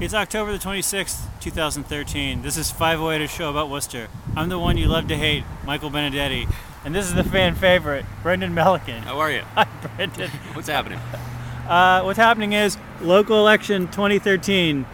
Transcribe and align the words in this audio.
It's 0.00 0.12
October 0.12 0.50
the 0.50 0.58
26th, 0.58 1.20
2013. 1.40 2.42
This 2.42 2.56
is 2.56 2.68
508, 2.70 3.24
a 3.24 3.28
show 3.28 3.48
about 3.48 3.70
Worcester. 3.70 4.08
I'm 4.36 4.48
the 4.48 4.58
one 4.58 4.76
you 4.76 4.88
love 4.88 5.06
to 5.06 5.16
hate, 5.16 5.44
Michael 5.64 5.88
Benedetti. 5.88 6.52
And 6.84 6.92
this 6.92 7.06
is 7.06 7.14
the 7.14 7.22
fan 7.22 7.54
favorite, 7.54 8.04
Brendan 8.20 8.54
Melican. 8.54 8.98
How 9.00 9.20
are 9.20 9.30
you? 9.30 9.42
Hi, 9.54 9.68
Brendan. 9.96 10.30
What's 10.52 10.68
happening? 10.68 10.98
Uh, 11.68 12.02
what's 12.02 12.18
happening 12.18 12.54
is 12.54 12.76
local 13.00 13.38
election 13.38 13.86
2013. 13.86 14.84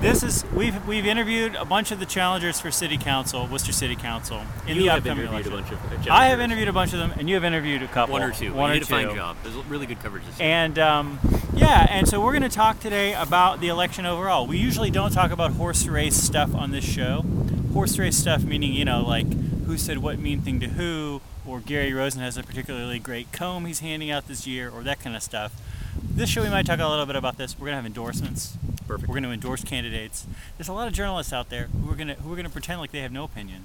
This 0.00 0.22
is 0.22 0.44
we've 0.54 0.86
we've 0.86 1.06
interviewed 1.06 1.56
a 1.56 1.64
bunch 1.64 1.90
of 1.90 1.98
the 1.98 2.06
challengers 2.06 2.60
for 2.60 2.70
city 2.70 2.96
council, 2.96 3.48
Worcester 3.48 3.72
City 3.72 3.96
Council, 3.96 4.42
in 4.66 4.76
you 4.76 4.82
the 4.82 4.88
have 4.90 4.98
upcoming 4.98 5.24
interviewed 5.24 5.52
election. 5.52 5.74
a 5.76 5.88
bunch 5.88 6.06
of. 6.06 6.12
I 6.12 6.26
have 6.26 6.40
interviewed 6.40 6.68
a 6.68 6.72
bunch 6.72 6.92
of 6.92 7.00
them, 7.00 7.12
and 7.16 7.28
you 7.28 7.34
have 7.34 7.44
interviewed 7.44 7.82
a 7.82 7.88
couple. 7.88 8.12
one 8.12 8.22
or 8.22 8.30
two. 8.30 8.54
One 8.54 8.70
you 8.70 8.76
or 8.76 8.78
did 8.78 8.88
two. 8.88 8.94
a 8.94 9.06
fine 9.06 9.14
job. 9.16 9.36
There's 9.42 9.56
really 9.66 9.86
good 9.86 10.00
coverage 10.00 10.24
this 10.24 10.38
year. 10.38 10.48
And 10.48 10.78
um, 10.78 11.18
yeah, 11.52 11.86
and 11.90 12.06
so 12.08 12.20
we're 12.20 12.30
going 12.30 12.42
to 12.42 12.48
talk 12.48 12.78
today 12.78 13.12
about 13.14 13.60
the 13.60 13.68
election 13.68 14.06
overall. 14.06 14.46
We 14.46 14.58
usually 14.58 14.90
don't 14.92 15.10
talk 15.10 15.32
about 15.32 15.52
horse 15.52 15.86
race 15.88 16.16
stuff 16.16 16.54
on 16.54 16.70
this 16.70 16.84
show. 16.84 17.24
Horse 17.72 17.98
race 17.98 18.16
stuff 18.16 18.44
meaning, 18.44 18.74
you 18.74 18.84
know, 18.84 19.02
like 19.02 19.26
who 19.64 19.76
said 19.76 19.98
what 19.98 20.18
mean 20.18 20.42
thing 20.42 20.60
to 20.60 20.68
who, 20.68 21.20
or 21.44 21.58
Gary 21.60 21.92
Rosen 21.92 22.20
has 22.22 22.36
a 22.36 22.44
particularly 22.44 23.00
great 23.00 23.32
comb 23.32 23.66
he's 23.66 23.80
handing 23.80 24.10
out 24.10 24.28
this 24.28 24.46
year, 24.46 24.70
or 24.70 24.82
that 24.84 25.00
kind 25.00 25.16
of 25.16 25.22
stuff. 25.22 25.52
This 26.00 26.30
show 26.30 26.42
we 26.42 26.50
might 26.50 26.66
talk 26.66 26.78
a 26.78 26.86
little 26.86 27.06
bit 27.06 27.16
about 27.16 27.36
this. 27.36 27.58
We're 27.58 27.66
going 27.66 27.72
to 27.72 27.76
have 27.76 27.86
endorsements. 27.86 28.56
Perfect. 28.88 29.08
We're 29.08 29.12
going 29.12 29.24
to 29.24 29.32
endorse 29.32 29.62
candidates. 29.62 30.26
There's 30.56 30.68
a 30.68 30.72
lot 30.72 30.88
of 30.88 30.94
journalists 30.94 31.32
out 31.32 31.50
there 31.50 31.64
who 31.66 31.92
are 31.92 31.94
going 31.94 32.08
to 32.08 32.14
who 32.14 32.32
are 32.32 32.36
going 32.36 32.46
to 32.46 32.52
pretend 32.52 32.80
like 32.80 32.90
they 32.90 33.00
have 33.00 33.12
no 33.12 33.22
opinion. 33.22 33.64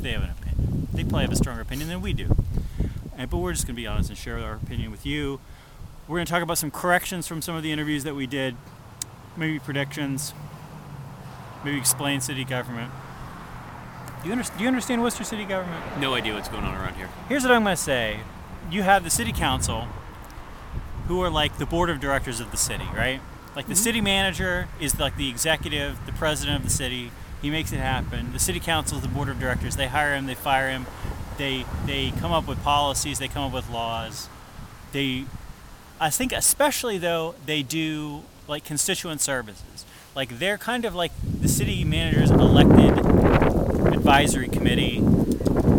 They 0.00 0.12
have 0.12 0.22
an 0.22 0.30
opinion. 0.30 0.88
They 0.92 1.02
probably 1.02 1.22
have 1.22 1.32
a 1.32 1.36
stronger 1.36 1.60
opinion 1.60 1.88
than 1.88 2.00
we 2.00 2.14
do. 2.14 2.34
And, 3.16 3.30
but 3.30 3.36
we're 3.38 3.52
just 3.52 3.66
going 3.66 3.76
to 3.76 3.80
be 3.80 3.86
honest 3.86 4.08
and 4.08 4.18
share 4.18 4.38
our 4.38 4.54
opinion 4.54 4.90
with 4.90 5.04
you. 5.04 5.40
We're 6.08 6.16
going 6.16 6.26
to 6.26 6.32
talk 6.32 6.42
about 6.42 6.56
some 6.58 6.70
corrections 6.70 7.26
from 7.26 7.42
some 7.42 7.54
of 7.54 7.62
the 7.62 7.70
interviews 7.70 8.04
that 8.04 8.14
we 8.14 8.26
did, 8.26 8.56
maybe 9.36 9.58
predictions, 9.58 10.32
maybe 11.64 11.76
explain 11.76 12.20
city 12.20 12.44
government. 12.44 12.92
Do 14.22 14.28
you, 14.28 14.32
under, 14.32 14.44
do 14.44 14.62
you 14.62 14.68
understand 14.68 15.02
Worcester 15.02 15.24
city 15.24 15.44
government? 15.44 16.00
no 16.00 16.14
idea 16.14 16.34
what's 16.34 16.48
going 16.48 16.64
on 16.64 16.74
around 16.74 16.94
here. 16.94 17.10
Here's 17.28 17.42
what 17.42 17.52
I'm 17.52 17.62
going 17.62 17.76
to 17.76 17.82
say. 17.82 18.20
You 18.70 18.82
have 18.82 19.04
the 19.04 19.10
city 19.10 19.32
council, 19.32 19.86
who 21.08 21.20
are 21.22 21.30
like 21.30 21.58
the 21.58 21.66
board 21.66 21.90
of 21.90 22.00
directors 22.00 22.40
of 22.40 22.50
the 22.50 22.56
city, 22.56 22.86
right? 22.94 23.20
Like 23.56 23.66
the 23.66 23.72
mm-hmm. 23.72 23.82
city 23.82 24.00
manager 24.02 24.68
is 24.78 25.00
like 25.00 25.16
the 25.16 25.30
executive, 25.30 26.04
the 26.04 26.12
president 26.12 26.58
of 26.58 26.64
the 26.64 26.70
city. 26.70 27.10
He 27.40 27.48
makes 27.48 27.72
it 27.72 27.78
happen. 27.78 28.32
The 28.34 28.38
city 28.38 28.60
council 28.60 28.98
is 28.98 29.02
the 29.02 29.08
board 29.08 29.30
of 29.30 29.40
directors. 29.40 29.76
They 29.76 29.86
hire 29.86 30.14
him, 30.14 30.26
they 30.26 30.34
fire 30.34 30.68
him, 30.68 30.86
they 31.38 31.64
they 31.86 32.10
come 32.18 32.32
up 32.32 32.46
with 32.46 32.62
policies, 32.62 33.18
they 33.18 33.28
come 33.28 33.44
up 33.44 33.52
with 33.54 33.70
laws. 33.70 34.28
They, 34.92 35.24
I 35.98 36.10
think 36.10 36.32
especially 36.32 36.98
though 36.98 37.34
they 37.46 37.62
do 37.62 38.24
like 38.46 38.64
constituent 38.64 39.22
services. 39.22 39.86
Like 40.14 40.38
they're 40.38 40.58
kind 40.58 40.84
of 40.84 40.94
like 40.94 41.12
the 41.22 41.48
city 41.48 41.82
manager's 41.82 42.30
elected 42.30 42.98
advisory 43.94 44.48
committee 44.48 45.02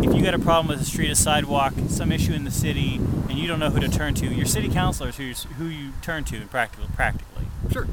if 0.02 0.14
you 0.14 0.22
got 0.22 0.34
a 0.34 0.38
problem 0.38 0.68
with 0.68 0.80
a 0.80 0.84
street, 0.84 1.10
a 1.10 1.16
sidewalk, 1.16 1.74
some 1.88 2.12
issue 2.12 2.32
in 2.32 2.44
the 2.44 2.50
city, 2.50 2.96
and 2.96 3.32
you 3.32 3.46
don't 3.46 3.58
know 3.58 3.70
who 3.70 3.80
to 3.80 3.88
turn 3.88 4.14
to, 4.14 4.26
your 4.26 4.46
city 4.46 4.68
councilor 4.68 5.10
is 5.10 5.16
who 5.16 5.24
you, 5.24 5.34
who 5.34 5.64
you 5.66 5.92
turn 6.02 6.24
to 6.24 6.40
practically. 6.46 6.88
practically. 6.94 7.27
Sure. 7.70 7.86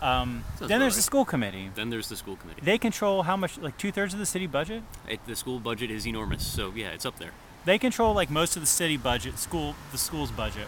Um, 0.00 0.44
then 0.58 0.80
there's 0.80 0.94
about 0.94 0.96
the 0.96 1.02
school 1.02 1.24
committee. 1.24 1.70
Then 1.74 1.90
there's 1.90 2.08
the 2.08 2.16
school 2.16 2.36
committee. 2.36 2.60
They 2.62 2.76
control 2.76 3.22
how 3.22 3.36
much, 3.36 3.56
like 3.58 3.78
two 3.78 3.92
thirds 3.92 4.12
of 4.12 4.18
the 4.18 4.26
city 4.26 4.48
budget. 4.48 4.82
It, 5.08 5.24
the 5.26 5.36
school 5.36 5.60
budget 5.60 5.90
is 5.92 6.06
enormous, 6.06 6.44
so 6.44 6.72
yeah, 6.74 6.88
it's 6.88 7.06
up 7.06 7.18
there. 7.18 7.30
They 7.64 7.78
control 7.78 8.12
like 8.12 8.28
most 8.28 8.56
of 8.56 8.62
the 8.62 8.66
city 8.66 8.96
budget, 8.96 9.38
school, 9.38 9.76
the 9.92 9.98
school's 9.98 10.32
budget. 10.32 10.66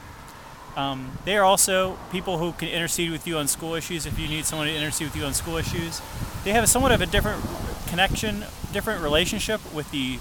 Um, 0.76 1.18
they 1.24 1.36
are 1.36 1.44
also 1.44 1.98
people 2.10 2.38
who 2.38 2.52
can 2.52 2.68
intercede 2.68 3.10
with 3.10 3.26
you 3.26 3.36
on 3.38 3.48
school 3.48 3.74
issues 3.74 4.06
if 4.06 4.18
you 4.18 4.28
need 4.28 4.44
someone 4.44 4.68
to 4.68 4.74
intercede 4.74 5.08
with 5.08 5.16
you 5.16 5.24
on 5.24 5.34
school 5.34 5.56
issues. 5.56 6.00
They 6.44 6.52
have 6.52 6.68
somewhat 6.68 6.92
of 6.92 7.00
a 7.00 7.06
different 7.06 7.42
connection, 7.88 8.44
different 8.72 9.02
relationship 9.02 9.60
with 9.74 9.90
the 9.90 10.18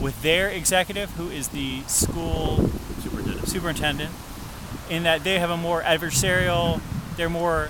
with 0.00 0.20
their 0.22 0.48
executive, 0.48 1.10
who 1.12 1.28
is 1.28 1.48
the 1.48 1.82
school 1.82 2.70
Superintendent. 3.02 3.48
superintendent 3.48 4.10
in 4.88 5.02
that 5.02 5.22
they 5.24 5.38
have 5.38 5.50
a 5.50 5.56
more 5.56 5.82
adversarial 5.82 6.80
they're 7.16 7.30
more 7.30 7.68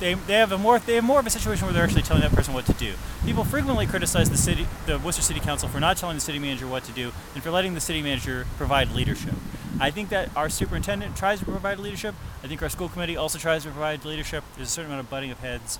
they, 0.00 0.14
they 0.14 0.34
have 0.34 0.50
a 0.50 0.58
more 0.58 0.78
they 0.78 0.94
have 0.94 1.04
more 1.04 1.20
of 1.20 1.26
a 1.26 1.30
situation 1.30 1.66
where 1.66 1.74
they're 1.74 1.84
actually 1.84 2.02
telling 2.02 2.22
that 2.22 2.32
person 2.32 2.54
what 2.54 2.66
to 2.66 2.72
do. 2.72 2.94
People 3.24 3.44
frequently 3.44 3.86
criticize 3.86 4.30
the 4.30 4.36
city 4.36 4.66
the 4.86 4.98
Worcester 4.98 5.22
City 5.22 5.40
Council 5.40 5.68
for 5.68 5.78
not 5.78 5.96
telling 5.98 6.16
the 6.16 6.22
city 6.22 6.38
manager 6.38 6.66
what 6.66 6.84
to 6.84 6.92
do 6.92 7.12
and 7.34 7.42
for 7.42 7.50
letting 7.50 7.74
the 7.74 7.80
city 7.80 8.02
manager 8.02 8.46
provide 8.56 8.92
leadership. 8.92 9.34
I 9.78 9.90
think 9.90 10.08
that 10.08 10.34
our 10.34 10.48
superintendent 10.48 11.16
tries 11.16 11.38
to 11.40 11.44
provide 11.44 11.78
leadership. 11.78 12.14
I 12.42 12.48
think 12.48 12.62
our 12.62 12.68
school 12.68 12.88
committee 12.88 13.16
also 13.16 13.38
tries 13.38 13.62
to 13.64 13.70
provide 13.70 14.04
leadership. 14.04 14.42
There's 14.56 14.68
a 14.68 14.70
certain 14.70 14.90
amount 14.90 15.04
of 15.04 15.10
butting 15.10 15.30
of 15.30 15.38
heads. 15.40 15.78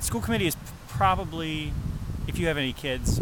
School 0.00 0.20
committee 0.20 0.46
is 0.46 0.56
probably 0.88 1.72
if 2.26 2.38
you 2.38 2.46
have 2.46 2.56
any 2.56 2.72
kids 2.72 3.20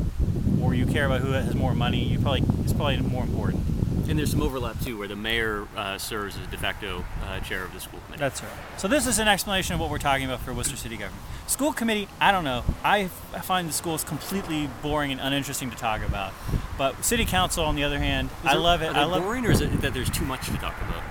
or 0.63 0.75
you 0.75 0.87
care 0.87 1.07
about 1.07 1.23
who 1.23 1.33
has 1.33 1.55
more 1.55 1.75
money, 1.75 2.05
you 2.05 2.19
probably 2.19 2.45
it's 2.63 2.73
probably 2.73 2.99
more 2.99 3.25
important. 3.25 3.65
And 4.09 4.19
there's 4.19 4.31
some 4.33 4.43
overlap 4.43 4.81
too, 4.81 4.99
where 4.99 5.09
the 5.09 5.17
mayor 5.17 5.67
uh, 5.77 5.97
serves 5.97 6.37
as 6.37 6.47
de 6.49 6.57
facto 6.59 7.05
uh, 7.25 7.41
chair 7.41 7.65
of 7.65 7.73
the 7.73 7.81
school 7.81 8.01
committee. 8.07 8.21
That's 8.21 8.43
right. 8.43 8.53
So 8.77 8.89
this 8.89 9.07
is 9.07 9.19
an 9.19 9.29
explanation 9.29 9.75
of 9.75 9.81
what 9.81 9.91
we're 9.91 9.99
talking 9.99 10.25
about 10.27 10.41
for 10.41 10.53
Worcester 10.53 10.77
City 10.77 10.97
government. 10.97 11.23
School 11.47 11.73
committee, 11.73 12.09
I 12.21 12.33
don't 12.33 12.45
know. 12.45 12.65
I, 12.85 13.09
I 13.35 13.41
find 13.41 13.69
the 13.69 13.73
schools 13.73 14.05
completely 14.05 14.69
boring 14.83 15.13
and 15.13 15.21
uninteresting 15.21 15.71
to 15.71 15.77
talk 15.77 16.03
about. 16.07 16.33
But 16.77 17.05
city 17.05 17.25
council, 17.25 17.65
on 17.65 17.75
the 17.77 17.85
other 17.85 17.99
hand, 17.99 18.29
Is 18.45 18.51
I 18.51 18.55
it- 18.55 18.59
love 18.59 18.83
it. 18.83 18.93
I 18.95 19.05
love. 19.05 19.23
boring, 19.23 19.47
or 19.47 19.51
is 19.51 19.61
it 19.61 19.81
that 19.83 19.95
there's 19.95 20.11
too 20.11 20.25
much 20.25 20.47
to 20.47 20.53
talk 20.57 20.75
about? 20.83 21.03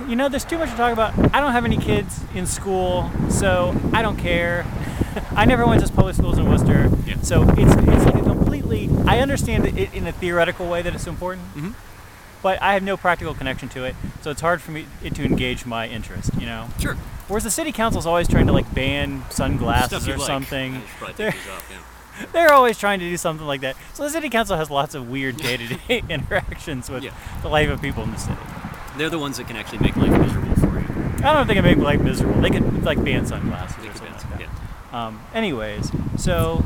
You 0.08 0.16
know, 0.16 0.28
there's 0.28 0.44
too 0.44 0.58
much 0.58 0.70
to 0.70 0.76
talk 0.76 0.92
about. 0.92 1.14
I 1.34 1.40
don't 1.40 1.52
have 1.52 1.64
any 1.64 1.78
kids 1.78 2.20
in 2.34 2.46
school, 2.46 3.10
so 3.30 3.74
I 3.92 4.02
don't 4.02 4.16
care. 4.18 4.64
I 5.32 5.44
never 5.46 5.66
went 5.66 5.84
to 5.84 5.92
public 5.92 6.14
schools 6.14 6.38
in 6.38 6.48
Worcester, 6.48 6.90
Yeah. 7.06 7.16
so 7.22 7.42
it's 7.56 7.74
it's 7.74 8.10
completely. 8.22 8.90
I 9.06 9.20
understand 9.20 9.66
it 9.66 9.94
in 9.94 10.06
a 10.06 10.12
theoretical 10.12 10.68
way 10.68 10.82
that 10.82 10.94
it's 10.94 11.06
important, 11.06 11.54
Mhm. 11.56 11.74
But 12.46 12.62
I 12.62 12.74
have 12.74 12.84
no 12.84 12.96
practical 12.96 13.34
connection 13.34 13.68
to 13.70 13.82
it, 13.82 13.96
so 14.20 14.30
it's 14.30 14.40
hard 14.40 14.62
for 14.62 14.70
me 14.70 14.86
it 15.02 15.16
to 15.16 15.24
engage 15.24 15.66
my 15.66 15.88
interest. 15.88 16.30
You 16.38 16.46
know. 16.46 16.68
Sure. 16.78 16.94
Whereas 17.26 17.42
the 17.42 17.50
city 17.50 17.72
council's 17.72 18.06
always 18.06 18.28
trying 18.28 18.46
to 18.46 18.52
like 18.52 18.72
ban 18.72 19.24
sunglasses 19.30 20.06
or 20.06 20.16
like. 20.16 20.26
something. 20.28 20.80
They're, 21.16 21.30
off. 21.30 21.68
Yeah. 22.20 22.26
they're 22.32 22.52
always 22.52 22.78
trying 22.78 23.00
to 23.00 23.04
do 23.04 23.16
something 23.16 23.48
like 23.48 23.62
that. 23.62 23.74
So 23.94 24.04
the 24.04 24.10
city 24.10 24.30
council 24.30 24.56
has 24.56 24.70
lots 24.70 24.94
of 24.94 25.10
weird 25.10 25.38
day-to-day 25.38 26.04
interactions 26.08 26.88
with 26.88 27.02
Yeah. 27.02 27.14
the 27.42 27.48
life 27.48 27.68
of 27.68 27.82
people 27.82 28.04
in 28.04 28.12
the 28.12 28.16
city. 28.16 28.38
They're 28.96 29.10
the 29.10 29.18
ones 29.18 29.38
that 29.38 29.48
can 29.48 29.56
actually 29.56 29.80
make 29.80 29.96
life 29.96 30.12
miserable 30.12 30.54
for 30.54 30.78
you. 30.78 31.26
I 31.26 31.32
don't 31.34 31.48
think 31.48 31.58
if 31.58 31.64
they 31.64 31.72
can 31.74 31.78
make 31.80 31.84
life 31.84 32.00
miserable. 32.00 32.40
They 32.42 32.50
could 32.50 32.84
like 32.84 33.02
ban 33.02 33.26
sunglasses 33.26 33.82
They 33.82 33.88
or 33.88 33.94
something 33.94 34.30
ban- 34.30 34.38
like 34.38 34.48
yeah. 34.92 35.06
Um, 35.06 35.20
anyways, 35.34 35.90
so 36.16 36.58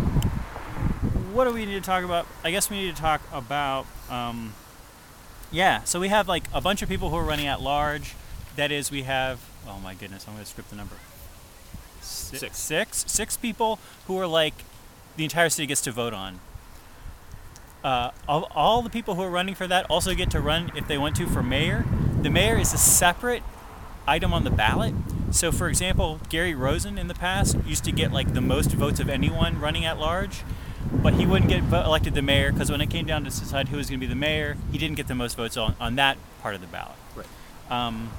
what 1.32 1.44
do 1.46 1.54
we 1.54 1.64
need 1.64 1.76
to 1.76 1.80
talk 1.80 2.04
about? 2.04 2.26
I 2.44 2.50
guess 2.50 2.68
we 2.68 2.76
need 2.82 2.94
to 2.94 3.00
talk 3.00 3.22
about 3.32 3.86
um, 4.10 4.52
yeah. 5.50 5.82
So 5.84 6.00
we 6.00 6.08
have 6.08 6.28
like 6.28 6.44
a 6.52 6.60
bunch 6.60 6.82
of 6.82 6.88
people 6.88 7.10
who 7.10 7.16
are 7.16 7.24
running 7.24 7.46
at 7.46 7.60
large. 7.60 8.14
That 8.56 8.70
is, 8.72 8.90
we 8.90 9.02
have 9.02 9.40
oh 9.66 9.78
my 9.80 9.94
goodness, 9.94 10.26
I'm 10.26 10.34
going 10.34 10.44
to 10.44 10.50
script 10.50 10.70
the 10.70 10.76
number. 10.76 10.96
Si- 12.00 12.38
Six. 12.38 12.58
Six. 12.58 13.04
Six 13.08 13.36
people 13.36 13.78
who 14.06 14.18
are 14.18 14.26
like 14.26 14.54
the 15.16 15.24
entire 15.24 15.48
city 15.48 15.66
gets 15.66 15.80
to 15.82 15.92
vote 15.92 16.14
on. 16.14 16.40
Uh, 17.82 18.10
all, 18.28 18.46
all 18.54 18.82
the 18.82 18.90
people 18.90 19.14
who 19.14 19.22
are 19.22 19.30
running 19.30 19.54
for 19.54 19.66
that 19.66 19.86
also 19.90 20.14
get 20.14 20.30
to 20.30 20.40
run 20.40 20.70
if 20.76 20.86
they 20.86 20.98
want 20.98 21.16
to 21.16 21.26
for 21.26 21.42
mayor. 21.42 21.84
The 22.22 22.30
mayor 22.30 22.58
is 22.58 22.74
a 22.74 22.78
separate 22.78 23.42
item 24.06 24.32
on 24.32 24.44
the 24.44 24.50
ballot. 24.50 24.94
So, 25.30 25.50
for 25.52 25.68
example, 25.68 26.20
Gary 26.28 26.54
Rosen 26.54 26.98
in 26.98 27.06
the 27.08 27.14
past 27.14 27.56
used 27.64 27.84
to 27.84 27.92
get 27.92 28.12
like 28.12 28.34
the 28.34 28.40
most 28.40 28.72
votes 28.72 29.00
of 29.00 29.08
anyone 29.08 29.60
running 29.60 29.84
at 29.84 29.98
large, 29.98 30.42
but 31.02 31.14
he 31.14 31.26
wouldn't 31.26 31.50
get 31.50 31.62
elected 31.72 32.14
the 32.14 32.22
mayor 32.22 32.52
because 32.52 32.70
when 32.70 32.80
it 32.80 32.90
came 32.90 33.06
down 33.06 33.24
to 33.24 33.30
decide 33.30 33.68
who 33.68 33.76
was 33.76 33.88
going 33.88 34.00
to 34.00 34.06
be 34.06 34.10
the 34.12 34.18
mayor, 34.18 34.56
he 34.72 34.78
didn't 34.78 34.96
get 34.96 35.06
the 35.08 35.14
most 35.14 35.36
votes 35.36 35.56
on, 35.56 35.74
on 35.80 35.96
that 35.96 36.16
part 36.42 36.54
of 36.54 36.60
the 36.60 36.66
ballot. 36.66 36.96
Right. 37.14 37.26
Um, 37.70 38.10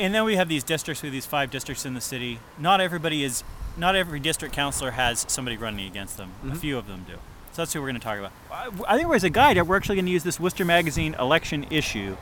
and 0.00 0.14
then 0.14 0.24
we 0.24 0.36
have 0.36 0.48
these 0.48 0.64
districts. 0.64 1.02
We 1.02 1.08
have 1.08 1.12
these 1.12 1.26
five 1.26 1.50
districts 1.50 1.84
in 1.86 1.94
the 1.94 2.00
city. 2.00 2.40
Not 2.58 2.80
everybody 2.80 3.22
is, 3.24 3.44
not 3.76 3.94
every 3.94 4.20
district 4.20 4.54
councilor 4.54 4.92
has 4.92 5.24
somebody 5.28 5.56
running 5.56 5.86
against 5.86 6.16
them. 6.16 6.32
A 6.42 6.46
Mhm. 6.46 6.56
few 6.58 6.78
of 6.78 6.86
them 6.86 7.04
do. 7.06 7.14
So 7.52 7.62
that's 7.62 7.72
who 7.72 7.80
we're 7.80 7.88
going 7.88 8.00
to 8.00 8.04
talk 8.04 8.18
about. 8.18 8.32
I 8.50 8.94
I 8.94 8.96
think 8.98 9.14
as 9.14 9.24
a 9.24 9.30
guide, 9.30 9.56
that 9.58 9.66
we're 9.66 9.76
actually 9.76 9.96
going 9.96 10.06
to 10.06 10.12
use 10.12 10.22
this 10.24 10.40
Worcester 10.40 10.64
Magazine 10.64 11.14
election 11.18 11.66
issue. 11.70 12.16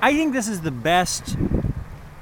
I 0.00 0.12
think 0.14 0.32
this 0.32 0.48
is 0.48 0.62
the 0.62 0.72
best 0.72 1.36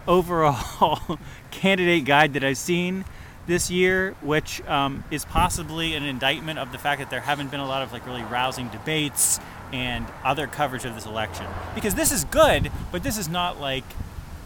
overall 0.06 1.18
candidate 1.50 2.04
guide 2.04 2.34
that 2.34 2.44
I've 2.44 2.58
seen 2.58 3.04
this 3.50 3.68
year, 3.68 4.14
which 4.22 4.64
um, 4.68 5.02
is 5.10 5.24
possibly 5.24 5.96
an 5.96 6.04
indictment 6.04 6.56
of 6.56 6.70
the 6.70 6.78
fact 6.78 7.00
that 7.00 7.10
there 7.10 7.20
haven't 7.20 7.50
been 7.50 7.58
a 7.58 7.66
lot 7.66 7.82
of 7.82 7.92
like 7.92 8.06
really 8.06 8.22
rousing 8.22 8.68
debates 8.68 9.40
and 9.72 10.06
other 10.22 10.46
coverage 10.46 10.84
of 10.84 10.94
this 10.94 11.04
election. 11.04 11.46
Because 11.74 11.96
this 11.96 12.12
is 12.12 12.22
good, 12.24 12.70
but 12.92 13.02
this 13.02 13.18
is 13.18 13.28
not 13.28 13.60
like 13.60 13.82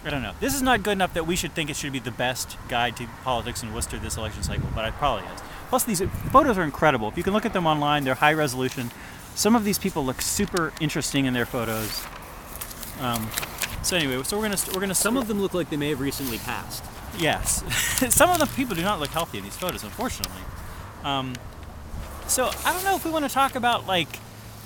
I 0.07 0.11
don't 0.11 0.23
know. 0.23 0.33
This 0.41 0.55
is 0.55 0.63
not 0.63 0.83
good 0.83 0.93
enough 0.93 1.13
that 1.15 1.27
we 1.27 1.37
should 1.37 1.53
think 1.53 1.69
it 1.69 1.77
should 1.77 1.93
be 1.93 1.99
the 1.99 2.11
best 2.11 2.57
guide 2.69 2.97
to 2.97 3.07
politics 3.25 3.63
in 3.63 3.75
Worcester 3.75 3.99
this 3.99 4.17
election 4.17 4.43
cycle, 4.43 4.69
but 4.75 4.87
it 4.87 4.95
probably 4.95 5.27
is. 5.35 5.41
Plus, 5.69 5.85
these 5.85 6.01
photos 6.33 6.57
are 6.57 6.63
incredible. 6.63 7.09
If 7.09 7.19
you 7.19 7.23
can 7.23 7.35
look 7.35 7.45
at 7.45 7.53
them 7.53 7.67
online, 7.67 8.05
they're 8.05 8.15
high 8.15 8.33
resolution. 8.33 8.91
Some 9.35 9.55
of 9.55 9.65
these 9.65 9.79
people 9.79 10.03
look 10.05 10.23
super 10.23 10.73
interesting 10.81 11.27
in 11.27 11.35
their 11.35 11.47
photos. 11.47 12.05
Um, 13.01 13.29
So 13.83 13.97
anyway, 13.97 14.23
so 14.23 14.39
we're 14.39 14.49
gonna 14.49 14.63
we're 14.73 14.81
gonna 14.81 14.95
Some 14.95 15.19
of 15.19 15.29
them 15.29 15.43
look 15.43 15.53
like 15.53 15.69
they 15.69 15.77
may 15.77 15.91
have 15.91 16.01
recently 16.01 16.39
passed. 16.39 16.83
Yes, 17.19 17.63
some 18.15 18.31
of 18.31 18.39
the 18.39 18.47
people 18.57 18.75
do 18.75 18.83
not 18.83 19.01
look 19.01 19.11
healthy 19.11 19.39
in 19.39 19.45
these 19.45 19.57
photos, 19.57 19.85
unfortunately. 19.85 20.43
Um, 21.05 21.35
so 22.27 22.51
I 22.65 22.73
don't 22.73 22.85
know 22.85 22.97
if 22.97 23.05
we 23.05 23.11
want 23.11 23.25
to 23.25 23.31
talk 23.31 23.55
about 23.55 23.87
like 23.87 24.19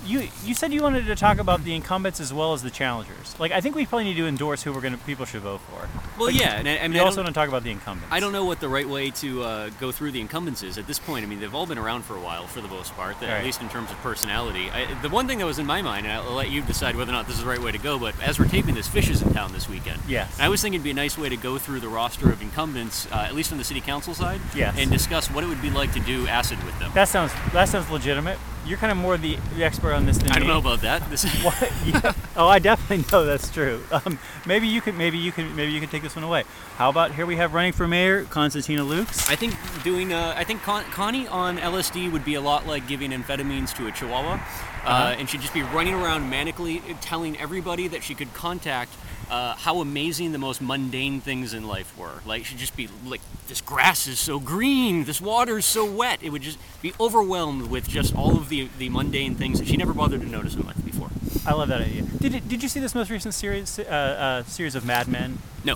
you. 0.05 0.27
You 0.43 0.53
said 0.53 0.71
you 0.73 0.81
wanted 0.81 1.05
to 1.05 1.15
talk 1.15 1.37
about 1.39 1.63
the 1.63 1.73
incumbents 1.75 2.19
as 2.19 2.33
well 2.33 2.53
as 2.53 2.61
the 2.63 2.69
challengers. 2.69 3.35
Like 3.39 3.51
I 3.51 3.61
think 3.61 3.75
we 3.75 3.85
probably 3.85 4.05
need 4.05 4.15
to 4.17 4.27
endorse 4.27 4.63
who 4.63 4.73
we're 4.73 4.81
gonna 4.81 4.97
people 4.97 5.25
should 5.25 5.41
vote 5.41 5.61
for. 5.61 5.87
Well, 6.19 6.29
yeah, 6.29 6.57
and 6.59 6.67
I, 6.67 6.77
I 6.77 6.81
mean, 6.83 6.93
We 6.93 6.99
I 6.99 7.03
also 7.03 7.17
want 7.21 7.27
to 7.27 7.33
talk 7.33 7.47
about 7.49 7.63
the 7.63 7.71
incumbents. 7.71 8.07
I 8.11 8.19
don't 8.19 8.31
know 8.31 8.45
what 8.45 8.59
the 8.59 8.69
right 8.69 8.87
way 8.87 9.09
to 9.11 9.43
uh, 9.43 9.69
go 9.79 9.91
through 9.91 10.11
the 10.11 10.21
incumbents 10.21 10.63
is 10.63 10.77
at 10.77 10.87
this 10.87 10.99
point. 10.99 11.23
I 11.25 11.27
mean, 11.27 11.39
they've 11.39 11.53
all 11.53 11.65
been 11.65 11.77
around 11.77 12.03
for 12.03 12.15
a 12.15 12.19
while, 12.21 12.47
for 12.47 12.61
the 12.61 12.67
most 12.67 12.93
part, 12.95 13.15
Right. 13.21 13.29
at 13.29 13.43
least 13.43 13.61
in 13.61 13.69
terms 13.69 13.89
of 13.91 13.97
personality. 13.97 14.69
I, 14.71 14.93
the 15.01 15.09
one 15.09 15.27
thing 15.27 15.39
that 15.39 15.45
was 15.45 15.59
in 15.59 15.65
my 15.65 15.81
mind, 15.81 16.05
and 16.05 16.13
I'll 16.15 16.33
let 16.33 16.49
you 16.49 16.61
decide 16.61 16.95
whether 16.95 17.11
or 17.11 17.13
not 17.13 17.27
this 17.27 17.37
is 17.37 17.43
the 17.43 17.49
right 17.49 17.61
way 17.61 17.71
to 17.71 17.77
go, 17.77 17.97
but 17.99 18.15
as 18.21 18.39
we're 18.39 18.47
taping 18.47 18.75
this, 18.75 18.87
Phish 18.87 19.09
is 19.09 19.21
in 19.21 19.33
town 19.33 19.53
this 19.53 19.69
weekend. 19.69 20.01
Yes. 20.07 20.33
And 20.35 20.43
I 20.43 20.49
was 20.49 20.61
thinking 20.61 20.75
it'd 20.75 20.83
be 20.83 20.91
a 20.91 20.93
nice 20.93 21.17
way 21.17 21.29
to 21.29 21.37
go 21.37 21.57
through 21.57 21.79
the 21.79 21.89
roster 21.89 22.31
of 22.31 22.41
incumbents, 22.41 23.07
uh, 23.11 23.25
at 23.27 23.35
least 23.35 23.51
on 23.51 23.57
the 23.57 23.63
city 23.63 23.81
council 23.81 24.13
side, 24.13 24.41
Yes. 24.55 24.75
and 24.77 24.89
discuss 24.91 25.29
what 25.29 25.43
it 25.43 25.47
would 25.47 25.61
be 25.61 25.69
like 25.69 25.93
to 25.93 25.99
do 25.99 26.27
acid 26.27 26.61
with 26.63 26.77
them. 26.79 26.91
That 26.93 27.07
sounds 27.07 27.31
that 27.53 27.69
sounds 27.69 27.89
legitimate. 27.89 28.37
You're 28.69 28.77
kind 28.77 28.91
of 28.91 28.97
more 28.99 29.17
the, 29.17 29.35
the 29.55 29.63
expert 29.63 29.93
on 29.93 30.05
this 30.05 30.19
than 30.19 30.31
I 30.31 30.37
don't 30.37 30.47
know 30.47 30.59
about 30.59 30.81
that. 30.81 31.09
This 31.09 31.23
is 31.25 31.31
What? 31.43 31.73
Yeah. 31.85 32.13
Oh, 32.37 32.47
I 32.47 32.59
definitely 32.59 33.03
know 33.11 33.25
that's 33.25 33.49
true. 33.49 33.81
Um, 33.91 34.19
maybe 34.45 34.67
you 34.67 34.79
could, 34.79 34.95
maybe 34.95 35.17
you 35.17 35.31
could, 35.31 35.53
maybe 35.55 35.71
you 35.71 35.79
could 35.79 35.89
take 35.89 36.03
this 36.03 36.15
one 36.15 36.23
away. 36.23 36.43
How 36.75 36.89
about 36.89 37.13
here 37.15 37.25
we 37.25 37.35
have 37.37 37.55
running 37.55 37.73
for 37.73 37.87
mayor, 37.87 38.25
Konstantina 38.25 38.87
Lukes. 38.87 39.27
I 39.29 39.35
think 39.35 39.55
doing. 39.83 40.13
Uh, 40.13 40.33
I 40.37 40.43
think 40.43 40.61
Con- 40.61 40.83
Connie 40.91 41.27
on 41.27 41.57
LSD 41.57 42.11
would 42.11 42.23
be 42.23 42.35
a 42.35 42.41
lot 42.41 42.67
like 42.67 42.87
giving 42.87 43.09
amphetamines 43.11 43.75
to 43.77 43.87
a 43.87 43.91
Chihuahua, 43.91 44.33
uh, 44.33 44.37
Uh-huh. 44.37 45.15
and 45.17 45.27
she'd 45.29 45.41
just 45.41 45.53
be 45.55 45.63
running 45.63 45.95
around 45.95 46.31
manically 46.31 46.81
telling 47.01 47.37
everybody 47.39 47.87
that 47.87 48.03
she 48.03 48.13
could 48.13 48.33
contact 48.35 48.93
uh, 49.29 49.55
how 49.55 49.79
amazing 49.81 50.31
the 50.31 50.37
most 50.37 50.61
mundane 50.61 51.21
things 51.21 51.53
in 51.53 51.67
life 51.67 51.97
were. 51.97 52.21
Like 52.25 52.45
she'd 52.45 52.57
just 52.57 52.75
be 52.75 52.89
like, 53.05 53.21
"This 53.47 53.61
grass 53.61 54.07
is 54.07 54.19
so 54.19 54.39
green. 54.39 55.05
This 55.05 55.21
water 55.21 55.57
is 55.59 55.65
so 55.65 55.85
wet." 55.89 56.19
It 56.21 56.31
would 56.31 56.41
just 56.41 56.57
be 56.81 56.93
overwhelmed 56.99 57.69
with 57.69 57.87
just 57.87 58.15
all 58.15 58.37
of 58.37 58.49
the 58.49 58.69
the 58.77 58.89
mundane 58.89 59.35
things 59.35 59.59
that 59.59 59.67
she 59.67 59.77
never 59.77 59.93
bothered 59.93 60.21
to 60.21 60.27
notice 60.27 60.55
in 60.55 60.63
life 60.65 60.83
before. 60.83 61.09
I 61.45 61.53
love 61.53 61.67
that 61.69 61.81
idea. 61.81 62.03
Did 62.03 62.35
it, 62.35 62.47
Did 62.49 62.61
you 62.63 62.69
see 62.69 62.79
this 62.79 62.93
most 62.95 63.09
recent 63.09 63.33
series 63.33 63.79
uh, 63.79 63.83
uh, 63.83 64.43
series 64.43 64.75
of 64.75 64.85
Mad 64.85 65.07
Men? 65.07 65.39
No. 65.63 65.75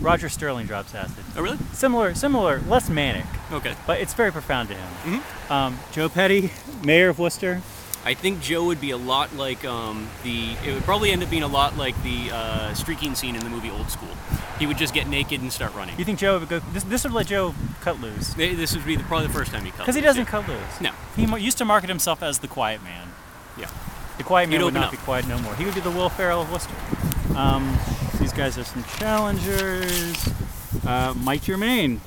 Roger 0.00 0.28
Sterling 0.28 0.66
drops 0.66 0.94
acid. 0.94 1.24
Oh 1.36 1.42
really? 1.42 1.58
Similar, 1.72 2.14
similar, 2.14 2.60
less 2.68 2.88
manic, 2.88 3.26
Okay. 3.52 3.74
but 3.86 4.00
it's 4.00 4.14
very 4.14 4.32
profound 4.32 4.68
to 4.68 4.74
him. 4.74 4.88
Mhm. 5.04 5.50
Um, 5.50 5.78
Joe 5.92 6.08
Petty, 6.08 6.50
mayor 6.82 7.10
of 7.10 7.18
Worcester. 7.18 7.60
I 8.04 8.14
think 8.14 8.40
Joe 8.40 8.64
would 8.64 8.80
be 8.80 8.90
a 8.92 8.96
lot 8.96 9.34
like 9.36 9.64
um, 9.64 10.08
the. 10.22 10.52
It 10.64 10.72
would 10.74 10.84
probably 10.84 11.10
end 11.10 11.22
up 11.22 11.28
being 11.30 11.42
a 11.42 11.46
lot 11.48 11.76
like 11.76 12.00
the 12.02 12.30
uh, 12.32 12.72
streaking 12.74 13.14
scene 13.14 13.34
in 13.36 13.44
the 13.44 13.50
movie 13.50 13.70
Old 13.70 13.90
School. 13.90 14.08
He 14.58 14.66
would 14.66 14.78
just 14.78 14.94
get 14.94 15.06
naked 15.06 15.40
and 15.42 15.52
start 15.52 15.74
running. 15.74 15.98
You 15.98 16.04
think 16.04 16.18
Joe 16.18 16.38
would 16.38 16.48
go? 16.48 16.60
This, 16.72 16.84
this 16.84 17.04
would 17.04 17.12
let 17.12 17.26
Joe 17.26 17.54
cut 17.80 18.00
loose 18.00 18.34
Th- 18.34 18.56
This 18.56 18.74
would 18.74 18.84
be 18.86 18.96
the, 18.96 19.04
probably 19.04 19.26
the 19.26 19.32
first 19.32 19.52
time 19.52 19.64
he 19.64 19.70
cut. 19.70 19.80
Loose. 19.80 19.86
Because 19.86 19.94
he 19.96 20.00
loose, 20.00 20.08
doesn't 20.08 20.24
yeah. 20.24 20.30
cut 20.30 20.48
loose. 20.48 20.80
No. 20.80 20.90
He 21.16 21.26
mo- 21.26 21.36
used 21.36 21.58
to 21.58 21.64
market 21.64 21.88
himself 21.88 22.22
as 22.22 22.38
the 22.40 22.48
quiet 22.48 22.82
man. 22.82 23.08
Yeah. 23.58 23.70
The 24.18 24.24
quiet 24.24 24.48
man 24.48 24.60
He'd 24.60 24.64
would 24.64 24.70
open 24.72 24.80
not 24.82 24.84
up. 24.86 24.90
be 24.92 24.96
quiet 24.98 25.26
no 25.28 25.38
more. 25.38 25.54
He 25.54 25.64
would 25.64 25.74
be 25.74 25.80
the 25.80 25.90
Will 25.90 26.08
Ferrell 26.10 26.42
of 26.42 26.50
Worcester. 26.52 26.74
Um, 27.36 27.78
these 28.18 28.32
guys 28.34 28.58
are 28.58 28.64
some 28.64 28.84
challengers. 28.98 30.28
Uh, 30.86 31.14
Mike 31.16 31.42
Germain. 31.42 32.00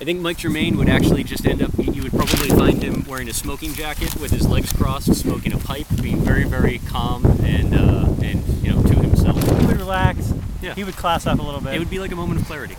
I 0.00 0.04
think 0.04 0.20
Mike 0.20 0.38
Germain 0.38 0.78
would 0.78 0.88
actually 0.88 1.22
just 1.24 1.44
end 1.44 1.60
up. 1.60 1.72
You 1.76 2.02
would 2.02 2.12
probably 2.12 2.48
find 2.48 2.82
him 2.82 3.04
wearing 3.06 3.28
a 3.28 3.34
smoking 3.34 3.74
jacket 3.74 4.16
with 4.16 4.30
his 4.30 4.48
legs 4.48 4.72
crossed, 4.72 5.14
smoking 5.14 5.52
a 5.52 5.58
pipe, 5.58 5.86
being 6.00 6.22
very, 6.22 6.44
very 6.44 6.78
calm 6.78 7.26
and 7.44 7.74
uh, 7.74 8.06
and 8.22 8.42
you 8.64 8.72
know 8.72 8.82
to 8.82 8.94
himself. 8.94 9.36
He 9.60 9.66
would 9.66 9.76
relax. 9.76 10.32
Yeah. 10.62 10.74
He 10.74 10.84
would 10.84 10.96
class 10.96 11.26
up 11.26 11.38
a 11.38 11.42
little 11.42 11.60
bit. 11.60 11.74
It 11.74 11.78
would 11.80 11.90
be 11.90 11.98
like 11.98 12.12
a 12.12 12.16
moment 12.16 12.40
of 12.40 12.46
clarity. 12.46 12.78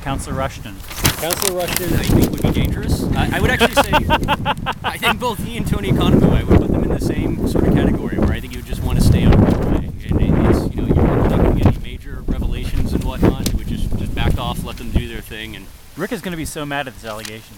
Councillor 0.00 0.36
Rushton. 0.36 0.76
Councilor 1.18 1.58
Rushton, 1.58 1.92
I 1.94 2.02
think, 2.02 2.30
would 2.30 2.42
be 2.42 2.50
dangerous. 2.50 3.04
I, 3.14 3.36
I 3.36 3.40
would 3.40 3.50
actually 3.50 3.74
say, 3.74 3.92
I 4.84 4.96
think 4.96 5.20
both 5.20 5.44
he 5.44 5.58
and 5.58 5.66
Tony 5.66 5.92
Economou, 5.92 6.30
I 6.30 6.44
would 6.44 6.60
put 6.60 6.70
them 6.70 6.82
in 6.82 6.90
the 6.90 7.00
same 7.00 7.46
sort 7.46 7.68
of 7.68 7.74
category, 7.74 8.18
where 8.18 8.32
I 8.32 8.40
think 8.40 8.54
you 8.54 8.60
would 8.60 8.66
just 8.66 8.82
want 8.82 8.98
to 8.98 9.04
stay 9.04 9.24
out 9.24 9.34
of 9.34 9.40
the 9.40 9.68
way. 9.68 9.90
And 10.08 10.46
it's, 10.46 10.74
you 10.74 10.82
know, 10.82 10.94
you're 10.94 11.28
not 11.28 11.28
going 11.28 11.58
to 11.58 11.62
get 11.62 11.74
any 11.74 11.78
major 11.82 12.22
revelations 12.26 12.94
and 12.94 13.04
whatnot. 13.04 13.52
You 13.52 13.58
would 13.58 13.68
just, 13.68 13.98
just 13.98 14.14
back 14.14 14.38
off, 14.38 14.64
let 14.64 14.78
them 14.78 14.90
do 14.90 15.08
their 15.08 15.20
thing, 15.20 15.56
and 15.56 15.66
Rick 15.96 16.12
is 16.12 16.20
going 16.20 16.32
to 16.32 16.36
be 16.36 16.44
so 16.44 16.66
mad 16.66 16.88
at 16.88 16.94
this 16.94 17.04
allegation. 17.04 17.54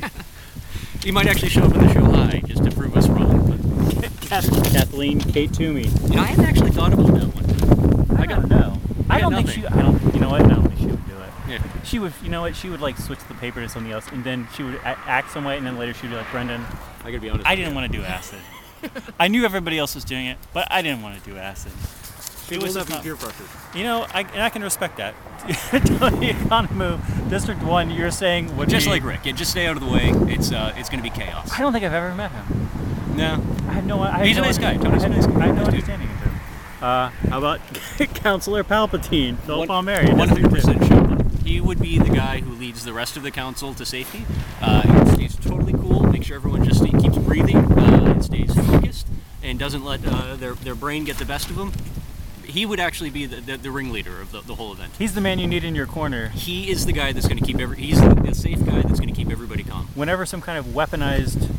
he 1.02 1.12
might 1.12 1.26
actually 1.26 1.50
show 1.50 1.62
up 1.64 1.74
on 1.74 1.86
the 1.86 1.92
show 1.92 2.04
high 2.04 2.42
just 2.46 2.64
to 2.64 2.70
prove 2.70 2.96
us 2.96 3.06
wrong. 3.08 3.46
But, 3.46 4.10
Kathleen 4.22 5.20
Kate 5.20 5.52
Toomey. 5.52 5.86
you 5.86 6.16
know, 6.16 6.22
I 6.22 6.26
hadn't 6.26 6.46
actually 6.46 6.70
thought 6.70 6.94
about 6.94 7.08
that 7.08 7.26
one. 7.34 8.18
I 8.18 8.26
don't 8.26 8.48
know. 8.48 8.80
I 9.10 9.20
got 9.20 9.30
don't 9.30 9.44
think 9.44 9.50
she. 9.50 9.66
I 9.66 9.82
don't. 9.82 10.14
You 10.14 10.20
know 10.20 10.30
what? 10.30 10.40
I 10.42 10.48
don't 10.48 10.66
think 10.68 10.80
she 10.80 10.86
would 10.86 11.06
do 11.06 11.16
it. 11.16 11.30
Yeah. 11.46 11.82
She 11.84 11.98
would. 11.98 12.14
You 12.22 12.30
know 12.30 12.40
what? 12.40 12.56
She 12.56 12.70
would 12.70 12.80
like 12.80 12.96
switch 12.96 13.20
the 13.28 13.34
paper 13.34 13.60
to 13.60 13.68
something 13.68 13.92
else, 13.92 14.08
and 14.08 14.24
then 14.24 14.48
she 14.56 14.62
would 14.62 14.80
act 14.82 15.30
some 15.30 15.44
way, 15.44 15.58
and 15.58 15.66
then 15.66 15.76
later 15.76 15.92
she'd 15.92 16.08
be 16.08 16.16
like, 16.16 16.30
"Brendan, 16.30 16.64
I 17.04 17.10
gotta 17.10 17.20
be 17.20 17.28
honest. 17.28 17.46
I 17.46 17.54
didn't 17.54 17.70
you. 17.72 17.76
want 17.76 17.92
to 17.92 17.98
do 17.98 18.02
acid. 18.02 18.38
I 19.20 19.28
knew 19.28 19.44
everybody 19.44 19.78
else 19.78 19.94
was 19.94 20.04
doing 20.04 20.26
it, 20.26 20.38
but 20.54 20.66
I 20.70 20.80
didn't 20.80 21.02
want 21.02 21.22
to 21.22 21.30
do 21.30 21.36
acid. 21.36 21.72
It 22.52 22.62
was 22.62 22.74
was 22.76 22.86
just 22.86 22.92
up 22.98 23.02
peer 23.02 23.16
pressure. 23.16 23.44
You 23.74 23.84
know, 23.84 24.06
I, 24.12 24.20
and 24.22 24.42
I 24.42 24.48
can 24.50 24.62
respect 24.62 24.96
that. 24.98 25.14
Tony 25.98 26.32
Economou, 26.32 27.28
District 27.28 27.62
One, 27.62 27.90
you're 27.90 28.10
saying 28.10 28.56
would 28.56 28.68
Just 28.68 28.86
be- 28.86 28.90
like 28.92 29.04
Rick, 29.04 29.20
yeah, 29.24 29.32
just 29.32 29.50
stay 29.50 29.66
out 29.66 29.76
of 29.76 29.82
the 29.82 29.90
way. 29.90 30.10
It's 30.32 30.52
uh, 30.52 30.72
it's 30.76 30.88
gonna 30.88 31.02
be 31.02 31.10
chaos. 31.10 31.52
I 31.52 31.58
don't 31.58 31.72
think 31.72 31.84
I've 31.84 31.92
ever 31.92 32.14
met 32.14 32.30
him. 32.32 32.68
No, 33.16 33.42
I 33.68 33.72
had 33.74 33.86
no. 33.86 34.00
I 34.02 34.10
had 34.18 34.26
He's 34.26 34.36
a 34.38 34.40
nice 34.40 34.58
guy. 34.58 34.76
Tony's 34.76 35.04
I 35.04 35.06
a 35.06 35.10
nice 35.10 35.26
guy. 35.26 35.40
I 35.42 35.46
had 35.46 35.54
no 35.56 35.64
understanding 35.64 36.08
of 36.10 36.16
him. 36.16 36.34
Uh, 36.82 37.08
how 37.30 37.38
about 37.38 37.60
Councillor 38.14 38.64
Palpatine, 38.64 39.38
Phil 39.38 39.58
One- 39.60 39.68
Palmieri? 39.68 40.12
One 40.14 40.28
District 40.28 40.50
percent 40.52 40.86
sure. 40.86 41.04
He 41.44 41.60
would 41.60 41.80
be 41.80 41.98
the 41.98 42.08
guy 42.10 42.40
who 42.40 42.52
leads 42.54 42.84
the 42.84 42.92
rest 42.94 43.16
of 43.18 43.22
the 43.22 43.30
council 43.30 43.74
to 43.74 43.84
safety. 43.84 44.24
Uh, 44.62 45.04
he's, 45.10 45.18
he's 45.18 45.36
totally 45.36 45.74
cool. 45.74 46.02
Make 46.04 46.24
sure 46.24 46.36
everyone 46.36 46.64
just 46.64 46.82
keeps 46.84 47.18
breathing 47.18 47.56
uh, 47.56 48.04
and 48.12 48.24
stays 48.24 48.54
focused 48.54 49.06
and 49.42 49.58
doesn't 49.58 49.84
let 49.84 50.00
uh, 50.06 50.36
their 50.36 50.54
their 50.54 50.74
brain 50.74 51.04
get 51.04 51.18
the 51.18 51.26
best 51.26 51.50
of 51.50 51.56
them. 51.56 51.72
He 52.44 52.66
would 52.66 52.80
actually 52.80 53.10
be 53.10 53.26
the, 53.26 53.40
the, 53.40 53.56
the 53.56 53.70
ringleader 53.70 54.20
of 54.20 54.32
the, 54.32 54.40
the 54.40 54.54
whole 54.54 54.72
event. 54.72 54.92
He's 54.98 55.14
the 55.14 55.20
man 55.20 55.38
you 55.38 55.46
need 55.46 55.64
in 55.64 55.74
your 55.74 55.86
corner 55.86 56.28
He 56.28 56.70
is 56.70 56.86
the 56.86 56.92
guy 56.92 57.12
that's 57.12 57.26
going 57.26 57.38
to 57.38 57.44
keep 57.44 57.60
every. 57.60 57.76
He's 57.76 58.00
the, 58.00 58.14
the 58.14 58.34
safe 58.34 58.64
guy 58.64 58.82
that's 58.82 59.00
going 59.00 59.08
to 59.08 59.14
keep 59.14 59.30
everybody 59.30 59.62
calm. 59.62 59.88
whenever 59.94 60.26
some 60.26 60.40
kind 60.40 60.58
of 60.58 60.66
weaponized 60.66 61.50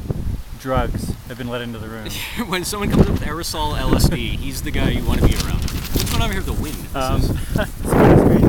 drugs 0.59 1.13
have 1.27 1.37
been 1.37 1.47
let 1.47 1.61
into 1.61 1.77
the 1.79 1.87
room. 1.87 2.09
when 2.49 2.65
someone 2.65 2.89
comes 2.89 3.03
up 3.03 3.13
with 3.13 3.21
aerosol 3.21 3.77
LSD, 3.77 4.15
he's 4.37 4.63
the 4.63 4.71
guy 4.71 4.89
you 4.89 5.05
want 5.05 5.21
to 5.21 5.27
be 5.27 5.35
around. 5.35 5.61
What's 5.61 6.03
going 6.09 6.21
on 6.21 6.29
over 6.29 6.33
here 6.33 6.43
with 6.43 6.55
the 6.55 6.61
wind? 6.61 6.95
Um, 6.95 8.41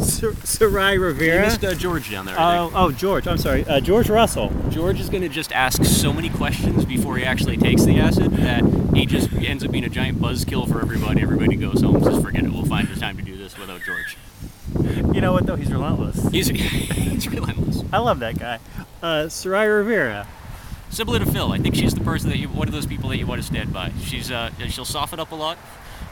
Sarai 0.00 0.94
you 0.94 1.02
Rivera. 1.02 1.42
missed 1.42 1.64
uh, 1.64 1.74
George 1.74 2.10
down 2.10 2.26
there. 2.26 2.36
Oh, 2.38 2.70
oh, 2.74 2.92
George. 2.92 3.26
I'm 3.26 3.38
sorry. 3.38 3.64
Uh, 3.64 3.80
George 3.80 4.08
Russell. 4.08 4.52
George 4.70 5.00
is 5.00 5.08
going 5.08 5.22
to 5.22 5.28
just 5.28 5.52
ask 5.52 5.84
so 5.84 6.12
many 6.12 6.28
questions 6.30 6.84
before 6.84 7.16
he 7.16 7.24
actually 7.24 7.56
takes 7.56 7.84
the 7.84 7.98
acid 7.98 8.32
that 8.32 8.64
he 8.94 9.06
just 9.06 9.32
ends 9.32 9.64
up 9.64 9.70
being 9.70 9.84
a 9.84 9.88
giant 9.88 10.18
buzzkill 10.18 10.68
for 10.70 10.80
everybody. 10.80 11.22
Everybody 11.22 11.56
goes 11.56 11.80
home, 11.82 12.02
says, 12.02 12.22
"Forget 12.22 12.44
it. 12.44 12.52
We'll 12.52 12.64
find 12.64 12.88
the 12.88 12.98
time 12.98 13.16
to 13.16 13.22
do 13.22 13.36
this 13.36 13.56
without 13.58 13.80
George." 13.82 14.16
You 15.14 15.20
know 15.20 15.32
what 15.32 15.46
though? 15.46 15.56
He's 15.56 15.72
relentless. 15.72 16.28
He's 16.30 16.48
he's 16.48 17.28
relentless. 17.28 17.82
I 17.92 17.98
love 17.98 18.20
that 18.20 18.38
guy. 18.38 18.58
Uh, 19.02 19.28
Sarai 19.28 19.66
Rivera. 19.66 20.26
Similar 20.90 21.18
to 21.18 21.26
Phil, 21.26 21.52
I 21.52 21.58
think 21.58 21.74
she's 21.74 21.92
the 21.92 22.00
person 22.00 22.30
that 22.30 22.38
you, 22.38 22.48
one 22.48 22.66
of 22.66 22.72
those 22.72 22.86
people 22.86 23.10
that 23.10 23.18
you 23.18 23.26
want 23.26 23.40
to 23.42 23.46
stand 23.46 23.74
by. 23.74 23.92
She's 24.02 24.30
uh, 24.30 24.50
she'll 24.68 24.86
soften 24.86 25.20
up 25.20 25.32
a 25.32 25.34
lot. 25.34 25.58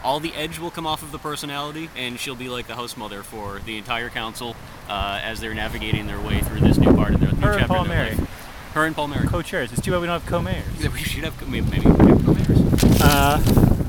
All 0.06 0.20
the 0.20 0.32
edge 0.34 0.60
will 0.60 0.70
come 0.70 0.86
off 0.86 1.02
of 1.02 1.10
the 1.10 1.18
personality, 1.18 1.90
and 1.96 2.16
she'll 2.20 2.36
be 2.36 2.48
like 2.48 2.68
the 2.68 2.76
house 2.76 2.96
mother 2.96 3.25
for 3.25 3.58
the 3.66 3.76
entire 3.76 4.08
council 4.08 4.54
uh, 4.88 5.18
as 5.20 5.40
they're 5.40 5.52
navigating 5.52 6.06
their 6.06 6.20
way 6.20 6.38
through 6.38 6.60
this 6.60 6.78
new 6.78 6.94
part 6.94 7.12
of 7.12 7.18
their 7.20 7.32
new 7.32 7.40
Her 7.40 7.50
and 7.50 7.58
chapter 7.58 7.75
Paul 7.75 7.82
in 7.82 7.88
their 7.90 8.04
Mary. 8.04 8.14
life. 8.16 8.70
Her 8.75 8.84
and 8.86 8.94
Palmieri. 8.94 9.26
Co-chairs. 9.26 9.72
It's 9.72 9.80
too 9.80 9.90
bad 9.90 10.00
we 10.02 10.06
don't 10.06 10.20
have 10.20 10.30
co-mayors. 10.30 10.64
Yeah, 10.80 10.88
we 10.92 11.00
should 11.00 11.25
have 11.25 11.48
maybe, 11.48 11.68
maybe 11.70 11.82
co-mayors. 12.22 13.02
Uh, 13.02 13.42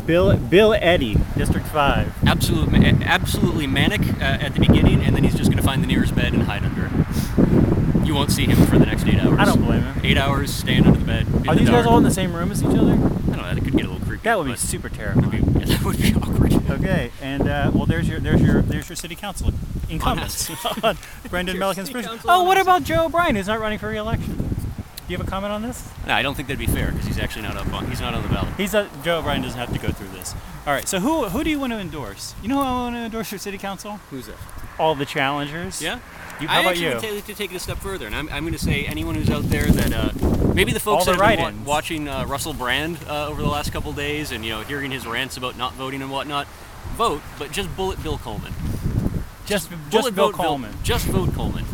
Bill 0.07 0.35
Bill 0.37 0.73
Eddy, 0.73 1.17
District 1.37 1.67
Five. 1.67 2.11
absolute, 2.25 2.69
absolutely 3.03 3.67
manic 3.67 4.01
uh, 4.19 4.23
at 4.23 4.55
the 4.55 4.59
beginning, 4.59 5.01
and 5.03 5.15
then 5.15 5.23
he's 5.23 5.35
just 5.35 5.51
going 5.51 5.57
to 5.61 5.63
find 5.63 5.83
the 5.83 5.87
nearest 5.87 6.15
bed 6.15 6.33
and 6.33 6.43
hide 6.43 6.63
under 6.63 6.85
it. 6.87 8.07
You 8.07 8.15
won't 8.15 8.31
see 8.31 8.45
him 8.45 8.65
for 8.65 8.79
the 8.79 8.85
next 8.87 9.05
eight 9.05 9.19
hours. 9.19 9.37
I 9.37 9.45
don't 9.45 9.61
blame 9.61 9.83
him. 9.83 9.95
Eight 10.07 10.17
hours, 10.17 10.53
staying 10.53 10.85
under 10.85 10.97
the 10.97 11.05
bed. 11.05 11.27
In 11.27 11.49
Are 11.49 11.53
the 11.53 11.59
these 11.59 11.69
dark. 11.69 11.83
guys 11.83 11.91
all 11.91 11.97
in 11.97 12.03
the 12.05 12.11
same 12.11 12.33
room 12.33 12.49
as 12.51 12.63
each 12.63 12.69
other? 12.69 12.93
I 12.93 12.95
don't 12.95 13.37
know. 13.37 13.53
That 13.53 13.61
could 13.61 13.73
get 13.75 13.85
a 13.85 13.89
little 13.89 14.07
creepy. 14.07 14.23
That 14.23 14.37
would 14.37 14.45
be 14.45 14.51
but 14.51 14.59
super 14.59 14.87
would 14.87 14.97
terrifying. 14.97 15.29
be- 15.29 15.59
yeah, 15.59 15.65
that 15.77 15.83
would 15.83 16.01
be 16.01 16.13
awkward. 16.15 16.53
Okay, 16.69 17.11
and 17.21 17.47
uh, 17.47 17.71
well, 17.73 17.85
there's 17.85 18.07
your 18.07 18.19
there's 18.21 18.41
your 18.41 18.61
there's 18.61 18.87
your 18.87 18.95
city 18.95 19.15
council 19.15 19.51
incumbents. 19.89 20.49
Brendan 21.29 21.55
Your 21.55 21.59
Milliken's 21.59 21.91
city 21.91 22.07
Oh, 22.25 22.43
what 22.43 22.57
about 22.57 22.83
Joe 22.83 23.05
O'Brien, 23.07 23.35
who's 23.35 23.47
not 23.47 23.59
running 23.59 23.79
for 23.79 23.89
re-election? 23.89 24.35
Do 24.37 25.13
you 25.13 25.17
have 25.17 25.27
a 25.27 25.29
comment 25.29 25.51
on 25.53 25.61
this? 25.61 25.89
No, 26.05 26.13
I 26.13 26.21
don't 26.21 26.35
think 26.35 26.47
that'd 26.47 26.59
be 26.59 26.67
fair 26.67 26.91
because 26.91 27.07
he's 27.07 27.19
actually 27.19 27.43
not 27.43 27.57
up 27.57 27.73
on. 27.73 27.87
He's 27.87 28.01
not 28.01 28.13
on 28.13 28.23
the 28.23 28.29
ballot. 28.29 28.53
He's 28.55 28.73
a, 28.73 28.89
Joe 29.03 29.19
O'Brien 29.19 29.41
doesn't 29.41 29.59
have 29.59 29.71
to 29.73 29.79
go 29.79 29.89
through 29.91 30.09
this. 30.09 30.33
All 30.65 30.73
right, 30.73 30.87
so 30.87 30.99
who 30.99 31.25
who 31.25 31.43
do 31.43 31.49
you 31.49 31.59
want 31.59 31.73
to 31.73 31.79
endorse? 31.79 32.33
You 32.41 32.47
know 32.47 32.55
who 32.55 32.61
I 32.61 32.71
want 32.71 32.95
to 32.95 32.99
endorse 32.99 33.29
for 33.29 33.37
city 33.37 33.57
council? 33.57 33.99
Who's 34.09 34.27
that? 34.27 34.35
All 34.79 34.95
the 34.95 35.05
challengers. 35.05 35.81
Yeah. 35.81 35.99
You, 36.39 36.47
how 36.47 36.57
I 36.57 36.59
about 36.61 36.69
actually 36.71 36.85
you? 36.87 36.93
would 36.93 37.01
take 37.01 37.25
to 37.25 37.33
take 37.33 37.51
it 37.51 37.55
a 37.55 37.59
step 37.59 37.77
further, 37.79 38.05
and 38.05 38.15
I'm, 38.15 38.29
I'm 38.29 38.43
going 38.43 38.53
to 38.53 38.59
say 38.59 38.85
anyone 38.85 39.15
who's 39.15 39.29
out 39.29 39.43
there 39.49 39.65
that 39.65 39.93
uh, 39.93 40.53
maybe 40.53 40.71
the 40.71 40.79
folks 40.79 41.07
All 41.07 41.13
that 41.13 41.17
the 41.17 41.23
have 41.25 41.35
been 41.35 41.39
wa- 41.39 41.45
write-ins. 41.47 41.65
watching 41.67 42.07
uh, 42.07 42.25
Russell 42.25 42.53
Brand 42.53 42.97
uh, 43.07 43.27
over 43.27 43.41
the 43.41 43.47
last 43.47 43.71
couple 43.73 43.91
days 43.93 44.31
and 44.31 44.43
you 44.45 44.51
know 44.51 44.61
hearing 44.61 44.91
his 44.91 45.07
rants 45.07 45.35
about 45.37 45.57
not 45.57 45.73
voting 45.73 46.01
and 46.01 46.11
whatnot, 46.11 46.47
vote, 46.95 47.21
but 47.39 47.51
just 47.51 47.75
bullet 47.75 48.01
Bill 48.03 48.17
Coleman. 48.19 48.53
Just, 49.45 49.69
Bullet 49.69 49.89
just 49.89 50.15
Bill 50.15 50.27
vote 50.31 50.35
Coleman. 50.35 50.73
just 50.83 51.05
vote 51.07 51.33
Coleman. 51.33 51.65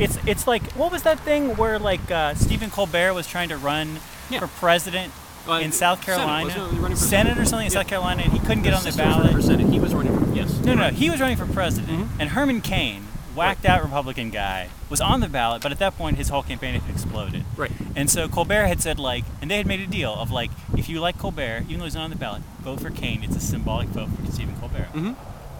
It's 0.00 0.16
it's 0.26 0.46
like 0.46 0.62
what 0.72 0.90
was 0.90 1.02
that 1.02 1.20
thing 1.20 1.56
where 1.56 1.78
like 1.78 2.10
uh, 2.10 2.34
Stephen 2.34 2.70
Colbert 2.70 3.12
was 3.14 3.26
trying 3.26 3.50
to 3.50 3.56
run 3.56 3.98
Yeah. 4.30 4.40
for 4.40 4.46
president 4.46 5.12
Uh, 5.46 5.60
in 5.60 5.72
South 5.72 6.02
Senate, 6.04 6.16
Carolina, 6.18 6.44
wasn't 6.46 6.72
he 6.72 6.78
running 6.78 6.96
for 6.96 7.02
Senate 7.04 7.38
or 7.38 7.44
something 7.44 7.66
in 7.66 7.72
Yeah. 7.72 7.80
South 7.80 7.88
Carolina, 7.88 8.22
and 8.22 8.32
he 8.32 8.38
couldn't 8.38 8.62
get 8.62 8.72
on 8.74 8.82
the 8.82 8.92
Sister 8.92 9.04
was 9.04 9.16
running 9.16 9.30
ballot. 9.32 9.44
for 9.44 9.50
Senate. 9.50 9.68
He 9.72 9.78
was 9.80 9.94
running 9.94 10.18
for 10.18 10.34
yes. 10.34 10.58
No, 10.60 10.74
no, 10.74 10.88
he 10.88 11.10
was 11.10 11.20
running 11.20 11.36
for 11.36 11.46
president, 11.46 11.90
Mhm. 11.90 12.08
and 12.20 12.30
Herman 12.30 12.60
Cain, 12.62 13.07
whacked 13.38 13.64
out 13.64 13.82
Republican 13.82 14.30
guy, 14.30 14.68
was 14.90 15.00
on 15.00 15.20
the 15.20 15.28
ballot, 15.28 15.62
but 15.62 15.72
at 15.72 15.78
that 15.78 15.96
point 15.96 16.16
his 16.16 16.28
whole 16.28 16.42
campaign 16.42 16.78
had 16.78 16.90
exploded. 16.90 17.44
Right. 17.56 17.70
And 17.96 18.10
so 18.10 18.28
Colbert 18.28 18.66
had 18.66 18.80
said 18.82 18.98
like, 18.98 19.24
and 19.40 19.50
they 19.50 19.56
had 19.56 19.66
made 19.66 19.80
a 19.80 19.86
deal 19.86 20.12
of 20.14 20.30
like, 20.30 20.50
if 20.76 20.88
you 20.88 21.00
like 21.00 21.18
Colbert, 21.18 21.64
even 21.68 21.78
though 21.78 21.84
he's 21.84 21.94
not 21.94 22.04
on 22.04 22.10
the 22.10 22.16
ballot, 22.16 22.42
vote 22.60 22.80
for 22.80 22.90
Cain. 22.90 23.22
It's 23.22 23.36
a 23.36 23.40
symbolic 23.40 23.88
vote 23.88 24.08
for 24.10 24.30
Stephen 24.32 24.56
Colbert. 24.60 24.88
Mhm. 24.92 25.14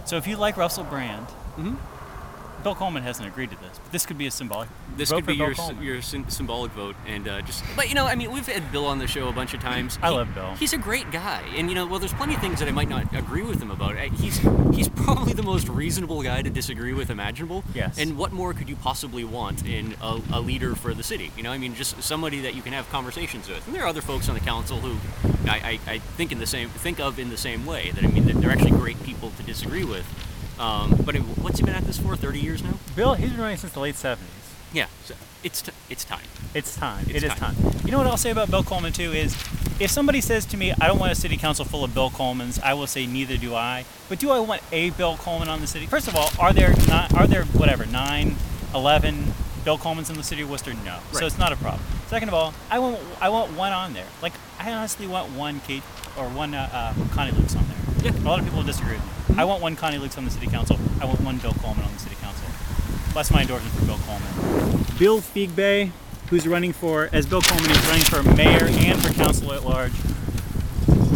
So 0.04 0.16
if 0.16 0.26
you 0.26 0.37
like 0.37 0.56
Russell 0.56 0.85
Brand, 0.85 1.26
Mhm. 1.58 1.76
Bill 2.62 2.75
Coleman 2.75 3.03
hasn't 3.03 3.29
agreed 3.29 3.50
to 3.50 3.57
this, 3.57 3.79
but 3.79 3.93
this 3.93 4.05
could 4.07 4.19
be 4.19 4.27
a 4.27 4.31
symbolic. 4.31 4.69
This 4.97 5.11
could 5.12 5.27
be 5.27 5.35
your 5.35 5.55
Coleman. 5.55 5.83
your 5.83 6.03
sym- 6.03 6.29
symbolic 6.29 6.73
vote, 6.73 6.97
and 7.07 7.29
uh, 7.29 7.41
just. 7.43 7.62
But 7.77 7.88
you 7.88 7.95
know, 7.95 8.07
I 8.07 8.15
mean, 8.15 8.33
we've 8.33 8.47
had 8.47 8.71
Bill 8.73 8.87
on 8.87 8.99
the 8.99 9.07
show 9.07 9.29
a 9.29 9.33
bunch 9.33 9.55
of 9.55 9.61
times. 9.61 9.99
I 10.03 10.09
He- 10.11 10.15
love 10.17 10.35
Bill. 10.35 10.55
He's 10.57 10.73
a 10.73 10.79
great 10.79 11.11
guy, 11.11 11.43
and 11.57 11.69
you 11.69 11.75
know, 11.75 11.87
well, 11.87 11.99
there's 11.99 12.12
plenty 12.15 12.35
of 12.35 12.41
things 12.41 12.59
that 12.61 12.69
I 12.69 12.73
might 12.73 12.88
not 12.88 13.15
agree 13.15 13.43
with 13.43 13.61
him 13.62 13.71
about. 13.71 13.97
He's 13.97 14.38
he's 14.75 14.88
probably 14.88 15.33
the 15.33 15.43
most 15.43 15.69
reasonable 15.69 16.23
guy 16.23 16.43
to 16.43 16.50
disagree 16.50 16.93
with 16.93 17.11
imaginable. 17.11 17.65
Yes. 17.75 17.99
And 17.99 18.17
what 18.19 18.33
more 18.33 18.53
could 18.55 18.69
you 18.69 18.77
possibly 18.77 19.25
want 19.25 19.65
in 19.67 19.95
a, 20.03 20.21
a 20.33 20.41
leader 20.41 20.75
for 20.75 20.95
the 20.95 21.03
city? 21.03 21.31
You 21.37 21.43
know, 21.45 21.53
I 21.53 21.59
mean, 21.59 21.75
just 21.75 22.03
somebody 22.03 22.41
that 22.41 22.55
you 22.55 22.62
can 22.62 22.73
have 22.73 22.88
conversations 22.91 23.49
with. 23.49 23.65
And 23.67 23.75
there 23.75 23.83
are 23.85 23.88
other 23.88 24.03
folks 24.03 24.29
on 24.29 24.35
the 24.35 24.41
council 24.41 24.79
who 24.79 24.97
I, 25.49 25.79
I, 25.87 25.93
I 25.93 25.99
think 25.99 26.33
in 26.33 26.38
the 26.38 26.47
same 26.47 26.69
think 26.69 27.00
of 27.00 27.19
in 27.19 27.31
the 27.31 27.37
same 27.37 27.67
way. 27.67 27.91
That 27.93 28.05
I 28.05 28.09
mean, 28.09 28.27
that 28.27 28.35
they're 28.41 28.50
actually 28.50 28.73
great 28.73 29.03
people 29.05 29.31
to 29.37 29.43
disagree 29.43 29.85
with. 29.85 30.05
Um, 30.59 31.00
but 31.05 31.15
I 31.15 31.19
mean, 31.21 31.29
what's 31.37 31.59
he 31.59 31.65
been 31.65 31.75
at 31.75 31.85
this 31.85 31.99
for? 31.99 32.17
30 32.17 32.41
years 32.41 32.62
now? 32.62 32.75
Bill, 32.97 33.15
he's 33.15 33.31
been 33.31 33.41
running 33.41 33.57
since 33.59 33.73
the 33.73 33.81
late 33.81 33.95
'70s. 33.95 34.19
Yeah. 34.73 34.87
So 35.05 35.15
it's 35.45 35.62
t- 35.62 35.73
it's 35.88 36.05
time. 36.05 36.25
It's 36.55 36.77
time. 36.77 37.05
It's 37.09 37.23
It 37.23 37.25
is 37.25 37.35
time. 37.35 37.55
time. 37.55 37.73
You 37.85 37.93
know 37.93 37.99
what 37.99 38.07
I'll 38.09 38.17
say 38.17 38.31
about 38.31 38.50
Bill 38.50 38.62
Coleman 38.65 38.93
too 38.93 39.12
is, 39.12 39.35
if 39.79 39.91
somebody 39.91 40.21
says 40.21 40.45
to 40.47 40.57
me, 40.57 40.73
"I 40.81 40.87
don't 40.88 40.99
want 40.99 41.12
a 41.12 41.15
city 41.15 41.37
council 41.37 41.65
full 41.65 41.85
of 41.85 41.95
Bill 41.95 42.11
Colemans," 42.11 42.61
I 42.62 42.75
will 42.75 42.87
say, 42.88 43.07
"Neither 43.07 43.37
do 43.37 43.55
I." 43.55 43.85
But 44.09 44.19
do 44.19 44.31
I 44.31 44.41
want 44.41 44.62
a 44.73 44.91
Bill 44.91 45.17
Coleman 45.17 45.49
on 45.49 45.61
the 45.61 45.67
city? 45.69 45.87
First 45.87 46.09
of 46.09 46.17
all, 46.17 46.31
are 46.41 46.53
there 46.53 46.75
not? 46.88 47.15
Are 47.15 47.27
there 47.27 47.45
whatever 47.45 47.87
nine, 47.87 48.37
eleven 48.75 49.33
Bill 49.65 49.79
Colemans 49.79 50.11
in 50.11 50.17
the 50.17 50.23
city 50.25 50.43
of 50.43 50.50
Worcester? 50.50 50.75
No. 50.75 50.95
right. 50.95 51.03
So 51.15 51.27
it's 51.27 51.38
not 51.38 51.53
a 51.53 51.57
problem. 51.57 51.83
Second 52.09 52.29
of 52.29 52.35
all, 52.35 52.53
I 52.71 52.79
want 52.81 52.99
I 53.21 53.29
want 53.29 53.53
one 53.57 53.73
on 53.73 53.93
there. 53.95 54.07
Like 54.21 54.33
I 54.59 54.73
honestly 54.73 55.07
want 55.07 55.31
one 55.33 55.61
Kate 55.61 55.83
or 56.19 56.29
one 56.29 56.53
uh, 56.55 56.69
uh, 56.73 57.15
Connie 57.15 57.31
Lukes 57.33 57.57
on 57.57 57.65
there. 57.69 58.12
Yeah. 58.12 58.19
A 58.19 58.25
lot 58.27 58.38
of 58.41 58.45
people 58.45 58.62
disagree 58.65 58.95
with 58.95 59.05
me. 59.05 59.12
I 59.38 59.45
want 59.45 59.62
one 59.62 59.76
Connie 59.76 59.99
Lukes 59.99 60.18
on 60.18 60.25
the 60.25 60.33
city 60.33 60.49
council. 60.49 60.76
I 61.00 61.04
want 61.04 61.21
one 61.21 61.38
Bill 61.38 61.52
Coleman 61.52 61.85
on 61.85 61.92
the 61.92 62.00
city 62.00 62.16
council. 62.16 62.49
That's 63.14 63.30
my 63.30 63.42
endorsement 63.42 63.73
for 63.76 63.85
Bill 63.85 63.99
Coleman. 63.99 64.85
Bill 64.99 65.21
Feegbeh, 65.21 65.92
who's 66.28 66.49
running 66.49 66.73
for, 66.73 67.09
as 67.12 67.25
Bill 67.25 67.40
Coleman, 67.40 67.71
is 67.71 67.87
running 67.87 68.02
for 68.02 68.21
mayor 68.35 68.64
and 68.64 69.00
for 69.00 69.12
council 69.12 69.52
at 69.52 69.64
large. 69.64 69.92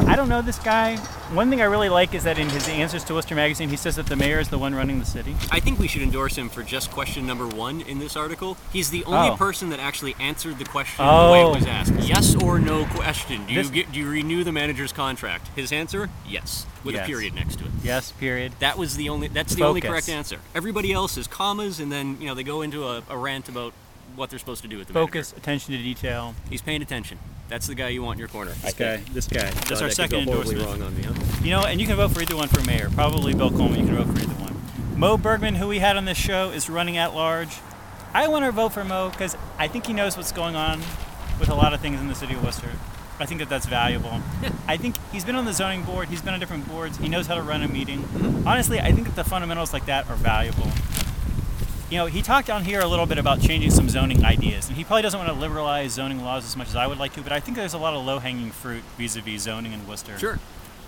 I 0.07 0.15
don't 0.15 0.29
know 0.29 0.41
this 0.41 0.61
guy. 0.61 0.99
One 1.33 1.49
thing 1.49 1.63
I 1.63 1.65
really 1.65 1.89
like 1.89 2.13
is 2.15 2.25
that 2.25 2.39
in 2.39 2.51
his 2.51 2.69
answers 2.69 3.05
to 3.05 3.15
Worcester 3.15 3.35
Magazine, 3.35 3.71
he 3.71 3.77
says 3.79 3.97
that 3.97 4.05
the 4.05 4.17
mayor 4.17 4.39
is 4.39 4.51
the 4.51 4.59
one 4.59 4.75
running 4.75 4.99
the 4.99 5.07
city. 5.07 5.35
I 5.51 5.61
think 5.61 5.79
we 5.79 5.89
should 5.89 6.03
endorse 6.03 6.37
him 6.37 6.51
for 6.51 6.63
just 6.63 6.91
question 6.91 7.27
number 7.27 7.47
one 7.49 7.81
in 7.81 7.99
this 8.01 8.17
article. 8.17 8.59
He's 8.71 8.91
the 8.91 9.03
only 9.07 9.31
Oh. 9.31 9.37
person 9.37 9.71
that 9.71 9.81
actually 9.81 10.15
answered 10.21 10.59
the 10.59 10.67
question 10.67 10.99
the 11.07 11.11
way 11.11 11.43
Oh. 11.43 11.53
it 11.53 11.57
was 11.61 11.67
asked. 11.67 11.95
Yes 12.01 12.35
or 12.37 12.59
no 12.59 12.85
question. 12.85 13.47
Do 13.47 13.55
you 13.55 13.67
get, 13.71 13.91
do 13.93 14.01
you 14.01 14.11
renew 14.11 14.45
the 14.45 14.53
manager's 14.53 14.93
contract? 14.93 15.49
His 15.57 15.73
answer: 15.73 16.11
Yes, 16.29 16.67
with 16.85 16.97
Yes. 16.97 17.05
a 17.05 17.07
period 17.07 17.35
next 17.35 17.57
to 17.61 17.65
it. 17.65 17.71
Yes, 17.83 18.13
period. 18.13 18.53
That 18.59 18.77
was 18.77 18.97
the 18.97 19.09
only. 19.09 19.29
That's 19.29 19.55
the 19.55 19.65
only 19.65 19.81
correct 19.81 20.11
answer. 20.11 20.39
Everybody 20.55 20.93
else 20.93 21.17
is 21.17 21.27
commas, 21.27 21.81
and 21.81 21.91
then 21.91 22.19
you 22.21 22.27
know 22.27 22.35
they 22.35 22.43
go 22.45 22.61
into 22.61 22.87
a, 22.87 23.03
a 23.09 23.17
rant 23.17 23.49
about 23.49 23.73
what 24.17 24.29
they're 24.29 24.39
supposed 24.39 24.61
to 24.63 24.69
do 24.69 24.77
with 24.77 24.89
the 24.89 24.93
Focus, 24.93 25.33
attention 25.35 25.73
to 25.75 25.83
detail. 25.83 26.35
He's 26.51 26.61
paying 26.61 26.83
attention. 26.83 27.19
That's 27.53 27.67
the 27.67 27.75
guy 27.75 27.91
you 27.91 28.03
want 28.03 28.17
in 28.17 28.21
your 28.21 28.29
corner. 28.29 28.53
This 28.53 28.73
guy, 28.73 28.97
this 29.13 29.29
guy. 29.29 29.51
That's 29.51 29.69
God, 29.69 29.83
our 29.83 29.89
that 29.89 29.95
second 29.95 30.21
endorsement. 30.21 30.65
wrong 30.65 30.81
on 30.81 30.97
me, 30.97 31.03
huh? 31.03 31.13
You 31.43 31.51
know, 31.51 31.61
and 31.67 31.83
you 31.83 31.87
can 31.87 31.97
vote 31.97 32.11
for 32.13 32.23
either 32.23 32.35
one 32.35 32.49
for 32.49 32.63
mayor. 32.63 32.89
Probably 32.89 33.35
Bill 33.35 33.51
Coleman. 33.51 33.81
You 33.81 33.87
can 33.89 33.97
vote 33.97 34.17
for 34.17 34.23
either 34.23 34.41
one. 34.41 34.99
Mo 34.99 35.19
Bergman, 35.19 35.57
who 35.57 35.69
we 35.69 35.81
had 35.81 35.99
on 35.99 36.07
this 36.07 36.17
show, 36.17 36.49
is 36.49 36.71
running 36.71 36.97
at 36.97 37.15
large. 37.15 37.59
I 38.15 38.27
want 38.27 38.47
to 38.47 38.53
vote 38.53 38.71
for 38.71 38.85
Mo 38.85 39.11
because 39.11 39.37
I 39.59 39.69
think 39.69 39.87
he 39.87 39.93
knows 39.93 40.17
what's 40.17 40.33
going 40.33 40.57
on 40.57 40.81
with 41.39 41.51
a 41.51 41.55
lot 41.55 41.75
of 41.75 41.83
things 41.83 42.01
in 42.01 42.09
the 42.09 42.15
city 42.15 42.33
of 42.33 42.43
Worcester. 42.43 42.71
I 43.21 43.27
think 43.27 43.41
that 43.41 43.51
that's 43.51 43.67
valuable. 43.67 44.23
I 44.67 44.79
think 44.79 44.97
he's 45.13 45.27
been 45.27 45.37
on 45.37 45.45
the 45.45 45.53
zoning 45.53 45.83
board. 45.83 46.09
He's 46.09 46.23
been 46.23 46.33
on 46.33 46.41
different 46.41 46.67
boards. 46.67 46.97
He 46.97 47.11
knows 47.11 47.27
how 47.27 47.35
to 47.35 47.43
run 47.43 47.63
a 47.63 47.69
meeting. 47.69 48.01
Mm-hmm. 48.01 48.49
Honestly, 48.49 48.81
I 48.81 48.93
think 48.93 49.09
that 49.09 49.15
the 49.15 49.25
fundamentals 49.25 49.75
like 49.75 49.85
that 49.87 50.09
are 50.09 50.17
valuable. 50.17 50.69
You 51.93 51.99
know, 51.99 52.07
he 52.07 52.23
talked 52.23 52.49
on 52.49 52.65
here 52.65 52.81
a 52.81 52.87
little 52.87 53.05
bit 53.05 53.19
about 53.19 53.43
changing 53.43 53.71
some 53.71 53.87
zoning 53.87 54.25
ideas, 54.25 54.67
and 54.69 54.79
he 54.79 54.83
probably 54.83 55.03
doesn't 55.03 55.21
want 55.21 55.31
to 55.31 55.39
liberalize 55.39 55.93
zoning 55.93 56.25
laws 56.25 56.43
as 56.43 56.57
much 56.57 56.69
as 56.69 56.75
I 56.75 56.87
would 56.87 56.97
like 56.97 57.13
to, 57.17 57.21
but 57.21 57.33
I 57.33 57.39
think 57.41 57.55
there's 57.55 57.75
a 57.75 57.79
lot 57.79 57.93
of 57.93 58.03
low-hanging 58.03 58.51
fruit 58.51 58.83
vis-a-vis 58.97 59.43
zoning 59.43 59.75
in 59.75 59.87
Worcester. 59.87 60.19
Sure. 60.19 60.39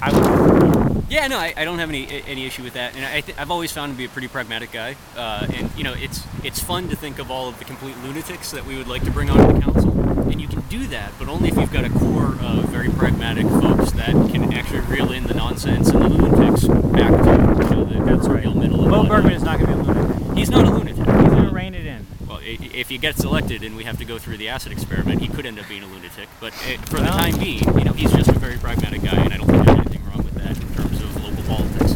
I 0.00 0.10
would 0.10 1.04
Yeah, 1.10 1.26
no, 1.26 1.36
I, 1.36 1.52
I 1.58 1.66
don't 1.66 1.78
have 1.78 1.90
any 1.90 2.08
any 2.26 2.46
issue 2.46 2.62
with 2.62 2.72
that, 2.72 2.96
and 2.96 3.04
I 3.04 3.20
th- 3.20 3.36
I've 3.36 3.50
always 3.50 3.70
found 3.70 3.90
him 3.90 3.96
to 3.96 3.98
be 3.98 4.04
a 4.06 4.08
pretty 4.08 4.28
pragmatic 4.28 4.72
guy. 4.72 4.96
Uh, 5.14 5.46
and 5.52 5.70
you 5.76 5.84
know, 5.84 5.92
it's 5.92 6.22
it's 6.42 6.60
fun 6.60 6.88
to 6.88 6.96
think 6.96 7.18
of 7.18 7.30
all 7.30 7.50
of 7.50 7.58
the 7.58 7.66
complete 7.66 7.98
lunatics 7.98 8.50
that 8.52 8.64
we 8.64 8.78
would 8.78 8.88
like 8.88 9.04
to 9.04 9.10
bring 9.10 9.28
onto 9.28 9.52
the 9.52 9.60
council, 9.60 9.90
and 10.30 10.40
you 10.40 10.48
can 10.48 10.62
do 10.70 10.86
that, 10.86 11.12
but 11.18 11.28
only 11.28 11.50
if 11.50 11.56
you've 11.58 11.70
got 11.70 11.84
a 11.84 11.90
core 11.90 12.34
of 12.40 12.64
very 12.70 12.88
pragmatic 12.88 13.46
folks 13.46 13.92
that 13.92 14.12
can 14.32 14.54
actually 14.54 14.80
reel 14.80 15.12
in 15.12 15.24
the 15.24 15.34
nonsense 15.34 15.90
and 15.90 16.02
the 16.02 16.08
lunatics 16.08 16.66
back 16.66 17.10
to 17.10 17.30
you 17.30 17.76
know, 17.76 17.84
the 17.84 18.04
That's 18.06 18.26
right. 18.26 18.42
real 18.42 18.54
middle. 18.54 18.84
of 18.84 18.88
Mo 18.88 18.96
all 19.00 19.06
Bergman 19.06 19.32
that. 19.32 19.36
is 19.36 19.42
not 19.42 19.60
going 19.60 19.70
to 19.70 19.76
be 19.84 19.90
a 19.90 19.92
lunatic. 19.92 20.13
He's 20.34 20.50
not 20.50 20.64
a 20.66 20.70
lunatic. 20.70 20.96
He's 20.96 21.04
going 21.06 21.48
to 21.48 21.54
rein 21.54 21.74
it 21.74 21.86
in. 21.86 22.06
Well, 22.26 22.40
if 22.42 22.88
he 22.88 22.98
gets 22.98 23.22
elected 23.24 23.62
and 23.62 23.76
we 23.76 23.84
have 23.84 23.98
to 23.98 24.04
go 24.04 24.18
through 24.18 24.38
the 24.38 24.48
acid 24.48 24.72
experiment, 24.72 25.20
he 25.20 25.28
could 25.28 25.46
end 25.46 25.58
up 25.58 25.68
being 25.68 25.82
a 25.82 25.86
lunatic. 25.86 26.28
But 26.40 26.52
uh, 26.54 26.80
for 26.86 26.96
the 26.96 27.02
Well- 27.04 27.18
time 27.18 27.38
being, 27.38 27.62
you 27.78 27.84
know, 27.84 27.92
he's 27.92 28.12
just 28.12 28.30
a 28.30 28.38
very 28.38 28.56
pragmatic 28.56 29.02
guy, 29.02 29.16
and 29.16 29.32
I 29.32 29.36
don't 29.36 29.46
think 29.48 29.64
there's 29.64 29.78
anything 29.78 30.04
wrong 30.06 30.18
with 30.24 30.34
that 30.34 30.56
in 30.60 30.74
terms 30.74 31.00
of 31.00 31.24
local 31.24 31.42
politics. 31.44 31.92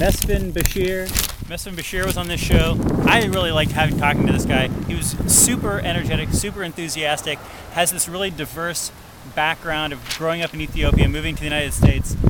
Mesfin 0.00 0.52
Bashir. 0.52 1.06
Mesfin 1.48 1.74
Bashir 1.74 2.06
was 2.06 2.16
on 2.16 2.28
this 2.28 2.40
show. 2.40 2.78
I 3.06 3.24
really 3.24 3.50
liked 3.52 3.72
having 3.72 3.98
talking 3.98 4.26
to 4.26 4.32
this 4.32 4.44
guy. 4.44 4.68
He 4.86 4.94
was 4.94 5.16
super 5.26 5.80
energetic, 5.80 6.30
super 6.30 6.62
enthusiastic, 6.62 7.38
has 7.72 7.90
this 7.90 8.08
really 8.08 8.30
diverse 8.30 8.92
background 9.34 9.92
of 9.92 10.00
growing 10.16 10.42
up 10.42 10.54
in 10.54 10.60
Ethiopia, 10.60 11.08
moving 11.08 11.34
to 11.34 11.40
the 11.40 11.46
United 11.46 11.72
States, 11.72 12.16
living 12.22 12.29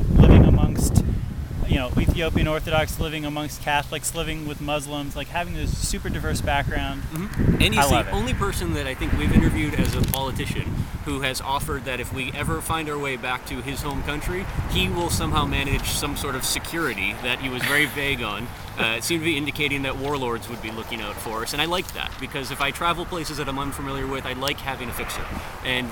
you 1.71 1.77
know, 1.77 1.89
Ethiopian 1.97 2.49
Orthodox, 2.49 2.99
living 2.99 3.23
amongst 3.23 3.61
Catholics, 3.61 4.13
living 4.13 4.45
with 4.45 4.59
Muslims, 4.59 5.15
like 5.15 5.29
having 5.29 5.53
this 5.53 5.75
super 5.77 6.09
diverse 6.09 6.41
background. 6.41 7.01
And 7.13 7.73
he's 7.73 7.89
the 7.89 8.01
it. 8.01 8.07
only 8.11 8.33
person 8.33 8.73
that 8.73 8.87
I 8.87 8.93
think 8.93 9.13
we've 9.13 9.33
interviewed 9.33 9.75
as 9.75 9.95
a 9.95 10.01
politician 10.01 10.65
who 11.05 11.21
has 11.21 11.39
offered 11.39 11.85
that 11.85 12.01
if 12.01 12.13
we 12.13 12.29
ever 12.33 12.59
find 12.59 12.89
our 12.89 12.99
way 12.99 13.15
back 13.15 13.45
to 13.45 13.61
his 13.61 13.81
home 13.81 14.03
country, 14.03 14.45
he 14.71 14.89
will 14.89 15.09
somehow 15.09 15.45
manage 15.45 15.85
some 15.85 16.17
sort 16.17 16.35
of 16.35 16.43
security 16.43 17.13
that 17.23 17.39
he 17.39 17.47
was 17.47 17.63
very 17.63 17.85
vague 17.95 18.21
on. 18.21 18.47
Uh, 18.77 18.95
it 18.97 19.03
seemed 19.05 19.21
to 19.21 19.25
be 19.25 19.37
indicating 19.37 19.83
that 19.83 19.95
warlords 19.95 20.49
would 20.49 20.61
be 20.61 20.71
looking 20.71 20.99
out 20.99 21.15
for 21.15 21.41
us, 21.43 21.53
and 21.53 21.61
I 21.61 21.65
like 21.65 21.93
that 21.93 22.11
because 22.19 22.51
if 22.51 22.59
I 22.59 22.71
travel 22.71 23.05
places 23.05 23.37
that 23.37 23.47
I'm 23.47 23.59
unfamiliar 23.59 24.07
with, 24.07 24.25
I 24.25 24.33
like 24.33 24.59
having 24.59 24.89
a 24.89 24.93
fixer. 24.93 25.25
And 25.63 25.89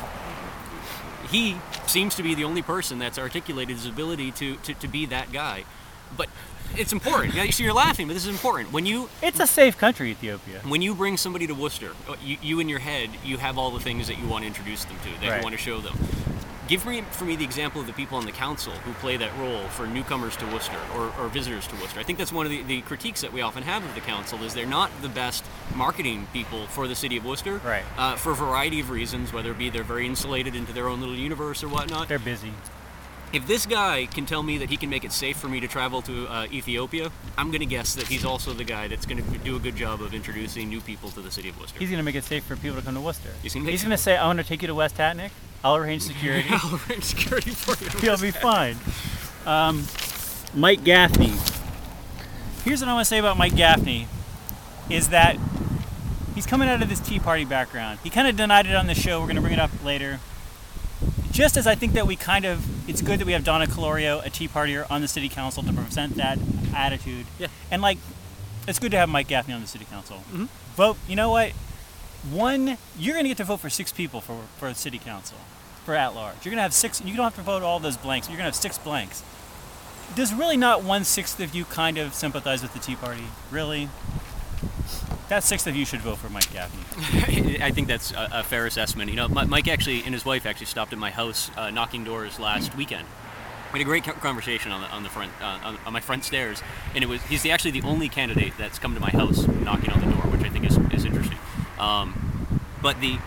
he 1.32 1.58
seems 1.88 2.16
to 2.16 2.24
be 2.24 2.36
the 2.36 2.44
only 2.44 2.62
person 2.62 3.00
that's 3.00 3.18
articulated 3.20 3.76
his 3.78 3.86
ability 3.86 4.32
to, 4.32 4.56
to, 4.58 4.74
to 4.74 4.88
be 4.88 5.06
that 5.08 5.32
guy. 5.32 5.64
But 6.18 6.28
it's 6.76 6.92
important. 6.94 7.34
Yeah, 7.36 7.50
so 7.52 7.64
you're 7.64 7.74
laughing, 7.74 8.08
but 8.08 8.14
this 8.14 8.24
is 8.26 8.32
important. 8.32 8.72
When 8.72 8.86
you 8.86 9.10
It's 9.22 9.40
a 9.40 9.48
safe 9.48 9.78
country, 9.78 10.12
Ethiopia. 10.12 10.62
when 10.68 10.82
you 10.82 10.94
bring 10.96 11.18
somebody 11.18 11.46
to 11.48 11.54
Worcester, 11.54 11.92
uh, 12.08 12.16
you, 12.24 12.38
you 12.42 12.60
in 12.60 12.70
your 12.70 12.80
head, 12.80 13.10
you 13.24 13.38
have 13.38 13.58
all 13.58 13.72
the 13.72 13.80
things 13.80 14.08
that 14.08 14.18
you 14.20 14.28
want 14.28 14.44
to 14.44 14.48
introduce 14.48 14.86
them 14.86 14.98
to, 15.04 15.22
that 15.22 15.30
Right. 15.30 15.38
you 15.38 15.44
want 15.44 15.56
to 15.56 15.62
show 15.62 15.80
them. 15.80 15.96
Give 16.70 16.86
me 16.86 17.02
for 17.02 17.26
me 17.26 17.36
the 17.36 17.44
example 17.44 17.82
of 17.82 17.88
the 17.88 17.94
people 17.94 18.18
on 18.20 18.26
the 18.28 18.32
council 18.32 18.72
who 18.72 18.94
play 18.94 19.18
that 19.18 19.36
role 19.40 19.64
for 19.70 19.88
newcomers 19.88 20.38
to 20.38 20.46
Worcester 20.54 20.78
or, 20.96 21.12
or 21.20 21.28
visitors 21.28 21.66
to 21.68 21.76
Worcester. 21.78 22.00
I 22.00 22.04
think 22.04 22.20
that's 22.20 22.32
one 22.32 22.46
of 22.46 22.52
the, 22.52 22.62
the 22.62 22.82
critiques 22.82 23.22
that 23.22 23.34
we 23.34 23.42
often 23.42 23.64
have 23.64 23.84
of 23.84 23.96
the 23.96 24.02
council 24.02 24.44
is 24.44 24.54
they're 24.54 24.68
not 24.68 24.92
the 25.02 25.10
best 25.10 25.44
marketing 25.74 26.28
people 26.32 26.68
for 26.68 26.88
the 26.88 26.94
city 26.94 27.18
of 27.18 27.26
Worcester. 27.26 27.58
Right. 27.66 27.84
Uh, 27.98 28.16
for 28.18 28.34
a 28.34 28.36
variety 28.36 28.80
of 28.82 28.92
reasons, 28.92 29.34
whether 29.34 29.50
it 29.50 29.58
be 29.58 29.72
they're 29.72 29.84
very 29.84 30.06
insulated 30.06 30.56
into 30.56 30.72
their 30.72 30.88
own 30.88 31.00
little 31.00 31.16
universe 31.16 31.64
or 31.64 31.70
whatnot. 31.70 32.08
They're 32.08 32.20
busy. 32.20 32.54
If 33.34 33.48
this 33.48 33.66
guy 33.66 34.06
can 34.06 34.28
tell 34.28 34.44
me 34.44 34.60
that 34.60 34.70
he 34.70 34.78
can 34.78 34.92
make 34.92 35.04
it 35.04 35.12
safe 35.12 35.38
for 35.38 35.48
me 35.50 35.60
to 35.62 35.68
travel 35.68 36.04
to 36.04 36.28
uh, 36.28 36.48
Ethiopia, 36.52 37.12
I'm 37.38 37.50
going 37.50 37.60
to 37.62 37.66
guess 37.68 37.96
that 37.96 38.08
he's 38.08 38.26
also 38.26 38.54
the 38.54 38.64
guy 38.64 38.88
that's 38.88 39.08
going 39.08 39.24
to 39.24 39.38
do 39.40 39.56
a 39.56 39.60
good 39.60 39.76
job 39.76 40.02
of 40.04 40.14
introducing 40.14 40.70
new 40.70 40.82
people 40.82 41.10
to 41.12 41.22
the 41.22 41.32
city 41.32 41.50
of 41.50 41.60
Worcester. 41.60 41.80
He's 41.80 41.90
going 41.90 41.98
to 42.00 42.04
make 42.04 42.16
it 42.16 42.24
safe 42.26 42.44
for 42.44 42.56
people 42.56 42.78
to 42.78 42.84
come 42.84 42.94
to 42.94 43.02
Worcester. 43.02 43.30
He's 43.42 43.54
gonna 43.56 43.66
make 43.66 43.72
He's 43.72 43.82
it- 43.82 43.86
going 43.86 43.98
to 43.98 44.02
say, 44.04 44.18
I 44.18 44.28
want 44.28 44.38
to 44.40 44.46
take 44.46 44.62
you 44.62 44.68
to 44.68 44.76
West 44.76 44.98
Hatnick. 44.98 45.32
I'll 45.64 45.76
arrange 45.76 46.04
security. 46.04 46.48
I'll 46.52 46.80
arrange 46.90 47.04
security 47.04 47.52
for 47.52 47.84
you. 47.84 47.92
You'll 48.12 48.18
be 48.22 48.32
fine. 48.32 48.78
Um, 49.46 49.86
Mike 50.54 50.84
Gaffney. 50.84 51.34
Here's 52.64 52.82
what 52.82 52.90
I 52.90 52.94
want 52.94 53.06
to 53.06 53.10
say 53.10 53.18
about 53.20 53.38
Mike 53.38 53.56
Gaffney 53.56 54.08
is 54.90 55.10
that 55.10 55.38
he's 56.36 56.46
coming 56.46 56.68
out 56.70 56.82
of 56.82 56.90
this 56.90 57.00
Tea 57.00 57.20
Party 57.20 57.46
background. 57.46 58.00
He 58.04 58.10
kind 58.10 58.28
of 58.28 58.36
denied 58.36 58.66
it 58.68 58.76
on 58.76 58.88
the 58.88 58.96
show. 58.96 59.20
We're 59.20 59.28
going 59.28 59.36
to 59.38 59.42
bring 59.42 59.54
it 59.54 59.60
up 59.60 59.72
later. 59.84 60.20
just 61.32 61.58
as 61.58 61.68
I 61.68 61.76
think 61.76 61.94
that 61.94 62.08
we 62.08 62.16
kind 62.16 62.46
of, 62.46 62.90
it's 62.90 63.02
good 63.02 63.20
that 63.20 63.26
we 63.26 63.34
have 63.34 63.44
Donna 63.44 63.66
Colorio, 63.66 64.26
a 64.26 64.30
Tea 64.30 64.48
Partier, 64.48 64.90
on 64.90 65.02
the 65.02 65.08
city 65.08 65.30
council 65.30 65.64
to 65.64 65.72
present 65.74 66.16
that 66.16 66.38
attitude. 66.76 67.26
Yeah. 67.38 67.48
And 67.72 67.82
like, 67.82 67.98
it's 68.68 68.80
good 68.80 68.92
to 68.92 68.98
have 68.98 69.10
Mike 69.10 69.28
Gaffney 69.28 69.54
on 69.54 69.62
the 69.62 69.68
city 69.68 69.86
council. 69.86 70.18
Vote. 70.76 70.98
You 71.08 71.16
know 71.16 71.30
what? 71.30 71.54
One, 72.32 72.78
you're 72.98 73.14
going 73.14 73.24
to 73.24 73.30
get 73.30 73.38
to 73.38 73.46
vote 73.46 73.62
for 73.62 73.70
six 73.70 73.92
people 73.94 74.20
for 74.20 74.42
for 74.58 74.74
city 74.74 75.00
council, 75.00 75.38
for 75.86 75.96
at 75.96 76.14
large. 76.16 76.36
You're 76.44 76.52
going 76.52 76.58
to 76.58 76.64
have 76.64 76.74
six. 76.74 77.02
You 77.02 77.16
don't 77.16 77.24
have 77.24 77.36
to 77.36 77.42
vote 77.42 77.64
all 77.64 77.80
those 77.80 77.98
blanks. 77.98 78.28
You're 78.28 78.38
going 78.38 78.44
to 78.44 78.52
have 78.52 78.56
six 78.56 78.78
blanks. 78.78 79.24
Does 80.16 80.34
really 80.34 80.58
not 80.58 80.84
one 80.84 81.06
sixth 81.06 81.40
of 81.40 81.56
you 81.56 81.66
kind 81.66 81.98
of 81.98 82.14
sympathize 82.14 82.62
with 82.62 82.74
the 82.74 82.80
Tea 82.80 82.96
Party? 82.96 83.24
Really? 83.52 83.90
That 85.30 85.44
sixth 85.44 85.68
of 85.68 85.76
you 85.76 85.86
should 85.86 86.02
vote 86.02 86.18
for 86.18 86.30
Mike 86.30 86.52
Gaffney. 86.52 87.60
I 87.64 87.72
think 87.72 87.88
that's 87.88 88.12
a, 88.12 88.30
a 88.34 88.44
fair 88.44 88.66
assessment. 88.66 89.12
You 89.12 89.16
know, 89.16 89.28
Mike 89.30 89.68
actually 89.68 90.04
and 90.04 90.14
his 90.14 90.26
wife 90.26 90.46
actually 90.46 90.66
stopped 90.66 90.92
at 90.92 91.00
my 91.00 91.12
house 91.12 91.52
uh, 91.56 91.70
knocking 91.70 92.04
doors 92.04 92.40
last 92.40 92.76
weekend. 92.76 93.08
We 93.72 93.80
had 93.80 93.86
a 93.86 93.90
great 93.90 94.04
conversation 94.04 94.72
on 94.72 94.82
the 94.82 94.88
on 94.88 95.04
the 95.04 95.10
front 95.10 95.32
uh, 95.40 95.60
on, 95.64 95.78
on 95.86 95.94
my 95.94 96.00
front 96.00 96.26
stairs, 96.26 96.64
and 96.96 97.04
it 97.04 97.08
was 97.08 97.22
he's 97.24 97.44
the, 97.44 97.52
actually 97.52 97.72
the 97.72 97.84
only 97.84 98.10
candidate 98.10 98.54
that's 98.58 98.80
come 98.80 98.96
to 98.96 99.00
my 99.00 99.12
house 99.12 99.48
knocking 99.48 99.92
on 99.92 100.00
the 100.00 100.08
door, 100.08 100.24
which 100.32 100.42
I 100.42 100.50
think 100.50 100.66
is, 100.66 100.76
is 100.92 101.06
interesting. 101.06 101.38
Um, 101.80 102.60
but 102.82 103.00
the 103.02 103.18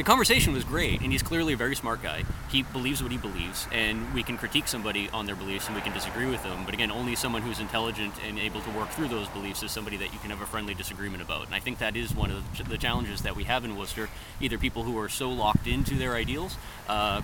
the 0.00 0.04
conversation 0.04 0.54
was 0.54 0.64
great, 0.64 1.02
and 1.02 1.12
he's 1.12 1.22
clearly 1.22 1.52
a 1.52 1.58
very 1.58 1.76
smart 1.76 2.02
guy. 2.02 2.24
He 2.48 2.62
believes 2.62 3.02
what 3.02 3.12
he 3.12 3.18
believes, 3.18 3.66
and 3.70 4.14
we 4.14 4.22
can 4.22 4.38
critique 4.38 4.66
somebody 4.66 5.10
on 5.10 5.26
their 5.26 5.34
beliefs, 5.34 5.66
and 5.66 5.76
we 5.76 5.82
can 5.82 5.92
disagree 5.92 6.24
with 6.24 6.42
them. 6.42 6.64
But 6.64 6.72
again, 6.72 6.90
only 6.90 7.14
someone 7.16 7.42
who's 7.42 7.60
intelligent 7.60 8.14
and 8.26 8.38
able 8.38 8.62
to 8.62 8.70
work 8.70 8.88
through 8.88 9.08
those 9.08 9.28
beliefs 9.28 9.62
is 9.62 9.72
somebody 9.72 9.98
that 9.98 10.10
you 10.14 10.18
can 10.20 10.30
have 10.30 10.40
a 10.40 10.46
friendly 10.46 10.72
disagreement 10.72 11.22
about. 11.22 11.44
And 11.44 11.54
I 11.54 11.60
think 11.60 11.80
that 11.80 11.96
is 11.96 12.14
one 12.14 12.30
of 12.30 12.66
the, 12.66 12.78
challenges 12.78 13.20
that 13.22 13.36
we 13.36 13.44
have 13.44 13.62
in 13.62 13.76
Worcester. 13.76 14.08
Either 14.40 14.56
people 14.56 14.84
who 14.84 14.98
are 14.98 15.10
so 15.10 15.28
locked 15.28 15.66
into 15.66 15.96
their 15.96 16.14
ideals. 16.14 16.56
Uh, 16.88 17.20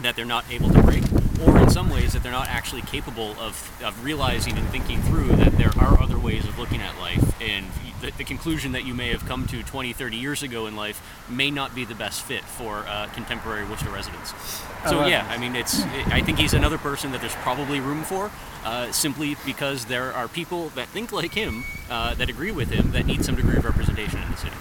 that 0.00 0.14
they're 0.14 0.24
not 0.24 0.44
able 0.50 0.70
to 0.70 0.82
break, 0.82 1.02
or 1.40 1.58
in 1.58 1.70
some 1.70 1.88
ways 1.88 2.12
that 2.12 2.22
they're 2.22 2.32
not 2.32 2.48
actually 2.48 2.82
capable 2.82 3.30
of, 3.40 3.80
of 3.82 4.04
realizing 4.04 4.56
and 4.58 4.68
thinking 4.68 5.00
through 5.02 5.28
that 5.36 5.56
there 5.56 5.72
are 5.78 6.00
other 6.02 6.18
ways 6.18 6.46
of 6.46 6.58
looking 6.58 6.82
at 6.82 6.98
life, 6.98 7.40
and 7.40 7.66
the, 8.06 8.12
the 8.18 8.24
conclusion 8.24 8.72
that 8.72 8.84
you 8.84 8.94
may 8.94 9.08
have 9.08 9.26
come 9.26 9.46
to 9.48 9.62
20, 9.62 9.92
30 9.92 10.16
years 10.16 10.42
ago 10.42 10.66
in 10.66 10.76
life 10.76 11.02
may 11.28 11.50
not 11.50 11.74
be 11.74 11.84
the 11.84 11.94
best 11.94 12.22
fit 12.22 12.44
for 12.44 12.84
uh, 12.86 13.08
contemporary 13.12 13.64
Worcester 13.64 13.90
residents. 13.90 14.32
So 14.88 14.98
love 14.98 15.10
yeah, 15.10 15.26
I 15.28 15.38
mean, 15.38 15.56
it's. 15.56 15.82
I 15.82 16.20
think 16.20 16.38
he's 16.38 16.54
another 16.54 16.78
person 16.78 17.12
that 17.12 17.20
there's 17.20 17.34
probably 17.36 17.80
room 17.80 18.04
for, 18.04 18.30
uh, 18.64 18.92
simply 18.92 19.36
because 19.44 19.86
there 19.86 20.12
are 20.12 20.28
people 20.28 20.68
that 20.70 20.88
think 20.88 21.12
like 21.12 21.34
him, 21.34 21.64
uh, 21.90 22.14
that 22.14 22.28
agree 22.30 22.52
with 22.52 22.70
him, 22.70 22.92
that 22.92 23.06
need 23.06 23.24
some 23.24 23.34
degree 23.34 23.56
of 23.56 23.64
representation 23.64 24.22
in 24.22 24.30
the 24.30 24.36
city. 24.36 24.56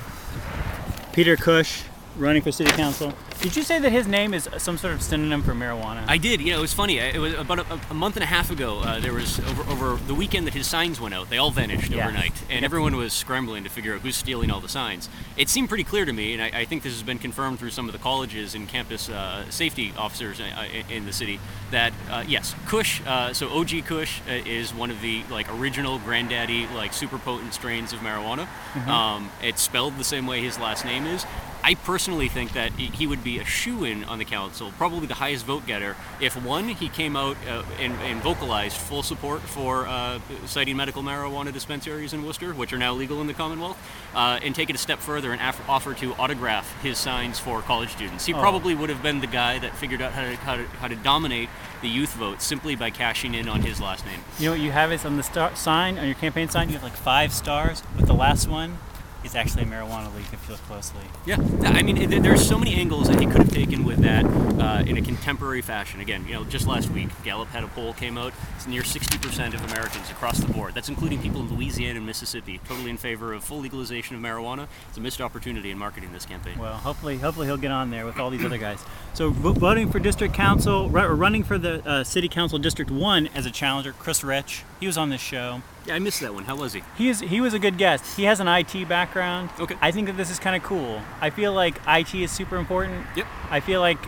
Peter 1.13 1.37
Kush, 1.37 1.83
running 2.17 2.41
for 2.41 2.51
city 2.51 2.71
council. 2.71 3.13
Did 3.41 3.55
you 3.55 3.63
say 3.63 3.79
that 3.79 3.91
his 3.91 4.07
name 4.07 4.33
is 4.33 4.49
some 4.57 4.77
sort 4.77 4.93
of 4.93 5.01
synonym 5.01 5.43
for 5.43 5.53
marijuana? 5.53 6.03
I 6.07 6.17
did. 6.17 6.41
You 6.41 6.51
know, 6.53 6.59
it 6.59 6.61
was 6.61 6.73
funny. 6.73 6.97
It 6.99 7.17
was 7.19 7.33
about 7.33 7.59
a, 7.59 7.79
a 7.91 7.93
month 7.93 8.15
and 8.15 8.23
a 8.23 8.27
half 8.27 8.49
ago. 8.51 8.79
Uh, 8.79 8.99
there 8.99 9.13
was 9.13 9.39
over, 9.41 9.63
over 9.71 9.95
the 10.07 10.15
weekend 10.15 10.47
that 10.47 10.53
his 10.53 10.67
signs 10.67 10.99
went 11.01 11.13
out. 11.13 11.29
They 11.29 11.37
all 11.37 11.51
vanished 11.51 11.91
Yes. 11.91 11.99
overnight, 12.07 12.33
and 12.49 12.61
Yep. 12.61 12.63
everyone 12.63 12.95
was 12.95 13.13
scrambling 13.13 13.63
to 13.65 13.69
figure 13.69 13.93
out 13.93 14.01
who's 14.01 14.15
stealing 14.15 14.49
all 14.49 14.59
the 14.61 14.69
signs. 14.69 15.09
It 15.37 15.49
seemed 15.49 15.69
pretty 15.69 15.83
clear 15.83 16.05
to 16.05 16.13
me, 16.13 16.33
and 16.33 16.41
I, 16.41 16.61
I 16.61 16.65
think 16.65 16.83
this 16.83 16.93
has 16.93 17.03
been 17.03 17.19
confirmed 17.19 17.59
through 17.59 17.71
some 17.71 17.87
of 17.87 17.93
the 17.93 17.99
colleges 17.99 18.55
and 18.55 18.67
campus 18.67 19.09
uh, 19.09 19.49
safety 19.49 19.93
officers 19.97 20.39
uh, 20.39 20.45
in, 20.89 20.97
in 20.97 21.05
the 21.05 21.13
city 21.13 21.39
that 21.71 21.93
uh, 22.09 22.23
yes, 22.27 22.55
Kush. 22.67 23.01
Uh, 23.05 23.33
so 23.33 23.49
OG 23.49 23.85
Kush 23.85 24.21
uh, 24.29 24.31
is 24.45 24.73
one 24.73 24.89
of 24.91 25.01
the 25.01 25.23
like 25.29 25.51
original 25.59 25.99
granddaddy 25.99 26.67
like 26.75 26.93
super 26.93 27.17
potent 27.17 27.53
strains 27.53 27.91
of 27.93 27.99
marijuana. 27.99 28.47
Um, 28.87 29.29
it's 29.43 29.61
spelled 29.61 29.97
the 29.97 30.03
same 30.03 30.25
way 30.27 30.41
his 30.41 30.57
last 30.59 30.85
name 30.85 31.05
is. 31.05 31.25
I 31.67 31.73
personally 31.73 32.27
think 32.29 32.53
that 32.53 32.73
he 32.73 33.07
would 33.07 33.23
be 33.23 33.39
a 33.39 33.43
shoe 33.43 33.85
in 33.85 34.03
on 34.03 34.19
the 34.19 34.25
council, 34.25 34.71
probably 34.77 35.07
the 35.07 35.15
highest 35.15 35.47
vote 35.47 35.65
getter, 35.65 35.95
if 36.21 36.39
one, 36.39 36.67
he 36.69 36.89
came 36.89 37.15
out 37.15 37.37
uh, 37.49 37.63
and, 37.79 37.93
and 38.01 38.21
vocalized 38.21 38.77
full 38.77 39.01
support 39.01 39.41
for 39.41 39.87
uh, 39.87 40.19
citing 40.45 40.77
medical 40.77 41.01
marijuana 41.01 41.51
dispensaries 41.51 42.13
in 42.13 42.23
Worcester, 42.23 42.53
which 42.53 42.71
are 42.71 42.77
now 42.77 42.93
legal 42.93 43.19
in 43.19 43.25
the 43.25 43.33
Commonwealth, 43.33 43.79
uh, 44.13 44.39
and 44.43 44.53
take 44.53 44.69
it 44.69 44.75
a 44.75 44.77
step 44.77 44.99
further 44.99 45.31
and 45.31 45.41
aff- 45.41 45.67
offer 45.67 45.95
to 45.95 46.13
autograph 46.19 46.79
his 46.83 46.99
signs 46.99 47.39
for 47.39 47.63
college 47.63 47.89
students. 47.89 48.27
He 48.27 48.33
Oh. 48.35 48.39
probably 48.39 48.75
would 48.75 48.89
have 48.91 49.01
been 49.01 49.19
the 49.21 49.25
guy 49.27 49.57
that 49.57 49.75
figured 49.75 50.03
out 50.03 50.11
how 50.13 50.21
to, 50.21 50.35
how 50.35 50.55
to, 50.57 50.63
how 50.79 50.87
to 50.87 50.95
dominate 50.95 51.49
the 51.81 51.89
youth 51.89 52.13
vote 52.13 52.43
simply 52.43 52.75
by 52.75 52.91
cashing 52.91 53.33
in 53.33 53.49
on 53.49 53.61
his 53.63 53.81
last 53.81 54.05
name. 54.05 54.19
You 54.37 54.45
know 54.45 54.51
what 54.51 54.59
you 54.61 54.71
have 54.71 54.91
is 54.91 55.03
on 55.03 55.17
the 55.17 55.23
star- 55.23 55.55
sign, 55.55 55.97
on 55.97 56.05
your 56.05 56.13
campaign 56.13 56.47
sign, 56.47 56.67
you 56.69 56.75
have 56.75 56.83
like 56.83 56.93
five 56.95 57.33
stars, 57.33 57.81
with 57.95 58.05
the 58.05 58.13
last 58.13 58.47
one 58.47 58.77
is 59.25 59.35
actually 59.35 59.63
a 59.63 59.65
marijuana 59.65 60.13
leaf 60.15 60.31
if 60.31 60.47
you 60.47 60.53
look 60.53 60.61
closely. 60.63 61.01
Yeah, 61.25 61.37
I 61.63 61.81
mean, 61.81 62.21
there's 62.21 62.47
so 62.47 62.57
many 62.57 62.75
angles 62.75 63.07
that 63.07 63.19
he 63.19 63.25
could 63.25 63.39
have 63.39 63.51
taken 63.51 63.83
with 63.83 63.99
that 63.99 64.23
uh, 64.25 64.83
in 64.85 64.97
a 64.97 65.01
contemporary 65.01 65.61
fashion. 65.61 65.99
Again, 65.99 66.25
you 66.27 66.33
know, 66.33 66.43
just 66.43 66.67
last 66.67 66.89
week, 66.89 67.09
Gallup 67.23 67.47
had 67.49 67.63
a 67.63 67.67
poll 67.67 67.93
came 67.93 68.17
out. 68.17 68.33
It's 68.55 68.67
near 68.67 68.83
60% 68.83 69.53
of 69.53 69.63
Americans 69.71 70.09
across 70.11 70.37
the 70.37 70.51
board. 70.53 70.75
That's 70.75 70.89
including 70.89 71.21
people 71.21 71.41
in 71.41 71.53
Louisiana 71.53 71.97
and 71.97 72.05
Mississippi, 72.05 72.59
totally 72.67 72.91
in 72.91 72.97
favor 72.97 73.33
of 73.33 73.43
full 73.43 73.59
legalization 73.59 74.15
of 74.15 74.21
marijuana. 74.21 74.67
It's 74.89 74.97
a 74.97 75.01
missed 75.01 75.21
opportunity 75.21 75.71
in 75.71 75.77
marketing 75.77 76.13
this 76.13 76.25
campaign. 76.25 76.59
Well, 76.59 76.75
hopefully, 76.75 77.17
hopefully 77.17 77.47
he'll 77.47 77.57
get 77.57 77.71
on 77.71 77.89
there 77.89 78.05
with 78.05 78.19
all 78.19 78.29
these 78.29 78.45
other 78.45 78.57
guys. 78.59 78.83
So 79.13 79.31
voting 79.31 79.91
for 79.91 79.99
district 79.99 80.33
council, 80.35 80.89
running 80.89 81.43
for 81.43 81.57
the 81.57 81.87
uh, 81.87 82.03
city 82.03 82.29
council 82.29 82.59
district 82.59 82.91
one 82.91 83.27
as 83.27 83.45
a 83.45 83.51
challenger, 83.51 83.93
Chris 83.93 84.23
Rich. 84.23 84.63
He 84.79 84.85
was 84.85 84.97
on 84.97 85.09
this 85.09 85.21
show. 85.21 85.61
Yeah, 85.85 85.95
I 85.95 85.99
missed 85.99 86.19
that 86.21 86.33
one. 86.33 86.45
How 86.45 86.55
was 86.55 86.73
he? 86.73 86.81
He 86.97 87.09
is 87.09 87.19
he 87.19 87.39
was 87.41 87.53
a 87.53 87.59
good 87.59 87.77
guest. 87.77 88.15
He 88.17 88.23
has 88.23 88.39
an 88.39 88.47
IT 88.47 88.87
background. 88.89 89.49
Okay. 89.59 89.75
I 89.81 89.91
think 89.91 90.07
that 90.07 90.17
this 90.17 90.31
is 90.31 90.39
kind 90.39 90.55
of 90.55 90.63
cool. 90.63 91.01
I 91.21 91.29
feel 91.29 91.53
like 91.53 91.79
IT 91.87 92.13
is 92.15 92.31
super 92.31 92.57
important. 92.57 93.05
Yep. 93.15 93.27
I 93.51 93.59
feel 93.59 93.81
like, 93.81 93.99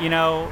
you 0.00 0.08
know, 0.08 0.50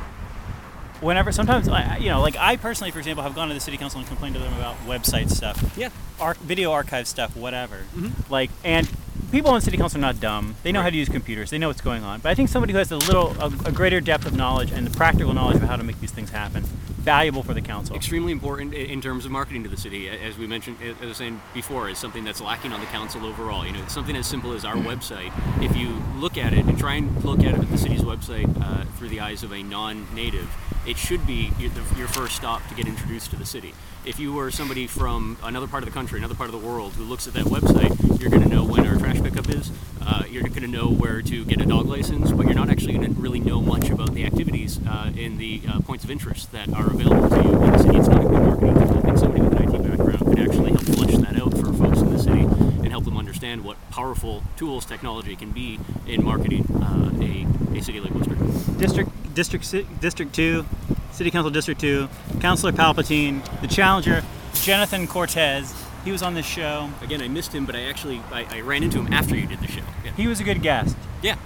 whenever 1.00 1.32
sometimes 1.32 1.68
I, 1.68 1.96
you 1.98 2.08
know, 2.10 2.20
like 2.20 2.36
I 2.36 2.56
personally, 2.56 2.90
for 2.90 2.98
example, 2.98 3.22
have 3.24 3.34
gone 3.34 3.48
to 3.48 3.54
the 3.54 3.60
city 3.60 3.76
council 3.76 4.00
and 4.00 4.08
complained 4.08 4.34
to 4.34 4.40
them 4.40 4.52
about 4.54 4.76
website 4.86 5.30
stuff, 5.30 5.62
Yeah. 5.76 5.88
arch- 6.20 6.38
video 6.38 6.72
archive 6.72 7.06
stuff, 7.06 7.34
whatever. 7.36 7.84
Mhm. 7.96 8.12
Like, 8.30 8.50
and 8.64 8.88
people 9.32 9.50
on 9.52 9.60
city 9.60 9.76
council 9.76 9.98
are 9.98 10.02
not 10.02 10.20
dumb. 10.20 10.56
They 10.62 10.72
know 10.72 10.82
how 10.82 10.90
to 10.90 10.96
use 10.96 11.08
computers. 11.08 11.50
They 11.50 11.58
know 11.58 11.68
what's 11.68 11.80
going 11.80 12.02
on. 12.04 12.20
But 12.20 12.30
I 12.30 12.34
think 12.34 12.48
somebody 12.48 12.72
who 12.72 12.78
has 12.78 12.90
a 12.92 12.96
little, 12.96 13.34
a, 13.40 13.46
a 13.68 13.72
greater 13.72 14.00
depth 14.00 14.26
of 14.26 14.34
knowledge 14.34 14.70
and 14.72 14.86
the 14.86 14.96
practical 14.96 15.32
knowledge 15.34 15.56
of 15.56 15.62
how 15.62 15.76
to 15.76 15.84
make 15.84 16.00
these 16.00 16.12
things 16.12 16.30
happen, 16.30 16.64
valuable 17.06 17.44
for 17.44 17.54
the 17.54 17.62
council. 17.62 17.94
Extremely 17.94 18.32
important 18.32 18.74
in 18.74 19.00
terms 19.00 19.24
of 19.24 19.30
marketing 19.30 19.62
to 19.62 19.68
the 19.68 19.76
city, 19.76 20.08
as 20.08 20.36
we 20.36 20.46
mentioned, 20.46 20.76
as 20.82 20.96
I 21.00 21.06
was 21.06 21.16
saying 21.16 21.40
before, 21.54 21.88
is 21.88 21.98
something 21.98 22.24
that's 22.24 22.40
lacking 22.40 22.72
on 22.72 22.80
the 22.80 22.86
council 22.86 23.24
overall. 23.24 23.64
You 23.64 23.72
know, 23.72 23.82
it's 23.84 23.94
something 23.94 24.16
as 24.16 24.26
simple 24.26 24.52
as 24.52 24.64
our 24.64 24.74
website. 24.74 25.32
If 25.62 25.76
you 25.76 26.02
look 26.16 26.36
at 26.36 26.52
it 26.52 26.66
and 26.66 26.76
try 26.76 26.94
and 26.94 27.24
look 27.24 27.40
at 27.40 27.54
it 27.54 27.60
at 27.60 27.70
the 27.70 27.78
city's 27.78 28.02
website 28.02 28.50
uh, 28.60 28.84
through 28.98 29.10
the 29.10 29.20
eyes 29.20 29.44
of 29.44 29.52
a 29.52 29.62
non-native, 29.62 30.50
it 30.86 30.96
should 30.96 31.26
be 31.26 31.52
your, 31.58 32.06
first 32.06 32.36
stop 32.36 32.66
to 32.68 32.74
get 32.74 32.86
introduced 32.86 33.30
to 33.30 33.36
the 33.36 33.44
city. 33.44 33.74
If 34.04 34.20
you 34.20 34.32
were 34.32 34.52
somebody 34.52 34.86
from 34.86 35.36
another 35.42 35.66
part 35.66 35.82
of 35.82 35.88
the 35.88 35.92
country, 35.92 36.18
another 36.18 36.36
part 36.36 36.48
of 36.48 36.60
the 36.60 36.66
world, 36.66 36.92
who 36.92 37.02
looks 37.02 37.26
at 37.26 37.34
that 37.34 37.46
website, 37.46 38.20
you're 38.20 38.30
going 38.30 38.42
to 38.42 38.48
know 38.48 38.64
when 38.64 38.86
our 38.86 38.96
trash 38.96 39.20
pickup 39.20 39.48
is. 39.48 39.72
Uh, 40.00 40.22
you're 40.30 40.44
going 40.44 40.62
to 40.62 40.68
know 40.68 40.88
where 40.88 41.20
to 41.20 41.44
get 41.44 41.60
a 41.60 41.66
dog 41.66 41.86
license, 41.86 42.30
but 42.30 42.46
you're 42.46 42.54
not 42.54 42.70
actually 42.70 42.92
going 42.92 43.12
to 43.12 43.20
really 43.20 43.40
know 43.40 43.60
much 43.60 43.90
about 43.90 44.14
the 44.14 44.24
activities 44.24 44.78
uh, 44.86 45.10
in 45.16 45.36
the 45.38 45.60
uh, 45.68 45.80
points 45.80 46.04
of 46.04 46.10
interest 46.10 46.52
that 46.52 46.68
are 46.72 46.86
available 46.86 47.28
to 47.28 47.36
you 47.42 47.62
in 47.64 47.72
the 47.72 47.78
city. 47.78 47.98
It's 47.98 48.08
not 48.08 48.24
a 48.24 48.28
good 48.28 48.42
marketing 48.42 48.74
tool. 48.74 49.00
Think 49.00 49.18
somebody 49.18 49.42
with 49.42 49.60
an 49.60 49.74
IT 49.74 49.82
background 49.82 50.18
could 50.20 50.38
actually 50.38 50.70
help 50.70 50.84
flesh 50.84 51.16
that 51.16 51.42
out 51.42 51.52
for 51.58 51.72
folks 51.72 51.98
in 51.98 52.10
the 52.12 52.18
city 52.18 52.40
and 52.40 52.88
help 52.88 53.04
them 53.04 53.16
understand 53.16 53.64
what 53.64 53.76
powerful 53.90 54.44
tools 54.56 54.84
technology 54.84 55.34
can 55.34 55.50
be 55.50 55.80
in 56.06 56.24
marketing 56.24 56.64
uh, 56.80 57.10
a, 57.20 57.76
a 57.76 57.82
city 57.82 57.98
like 57.98 58.12
Worcester. 58.12 58.36
District 58.78 59.10
District 59.36 60.00
District 60.00 60.32
Two, 60.34 60.64
City 61.12 61.30
Council 61.30 61.50
District 61.50 61.80
Two, 61.80 62.08
Councilor 62.40 62.72
Palpatine, 62.72 63.42
the 63.60 63.68
challenger, 63.68 64.24
Jonathan 64.54 65.06
Cortez. 65.06 65.72
He 66.04 66.10
was 66.10 66.22
on 66.22 66.34
this 66.34 66.46
show. 66.46 66.90
Again, 67.02 67.20
I 67.22 67.28
missed 67.28 67.52
him, 67.52 67.66
but 67.66 67.76
I 67.76 67.82
actually 67.82 68.20
I, 68.32 68.46
I 68.50 68.60
ran 68.62 68.82
into 68.82 68.98
him 68.98 69.12
after 69.12 69.36
you 69.36 69.46
did 69.46 69.60
the 69.60 69.68
show. 69.68 69.82
Yeah. 70.04 70.12
He 70.16 70.26
was 70.26 70.40
a 70.40 70.44
good 70.44 70.62
guest. 70.62 70.96
yeah. 71.22 71.36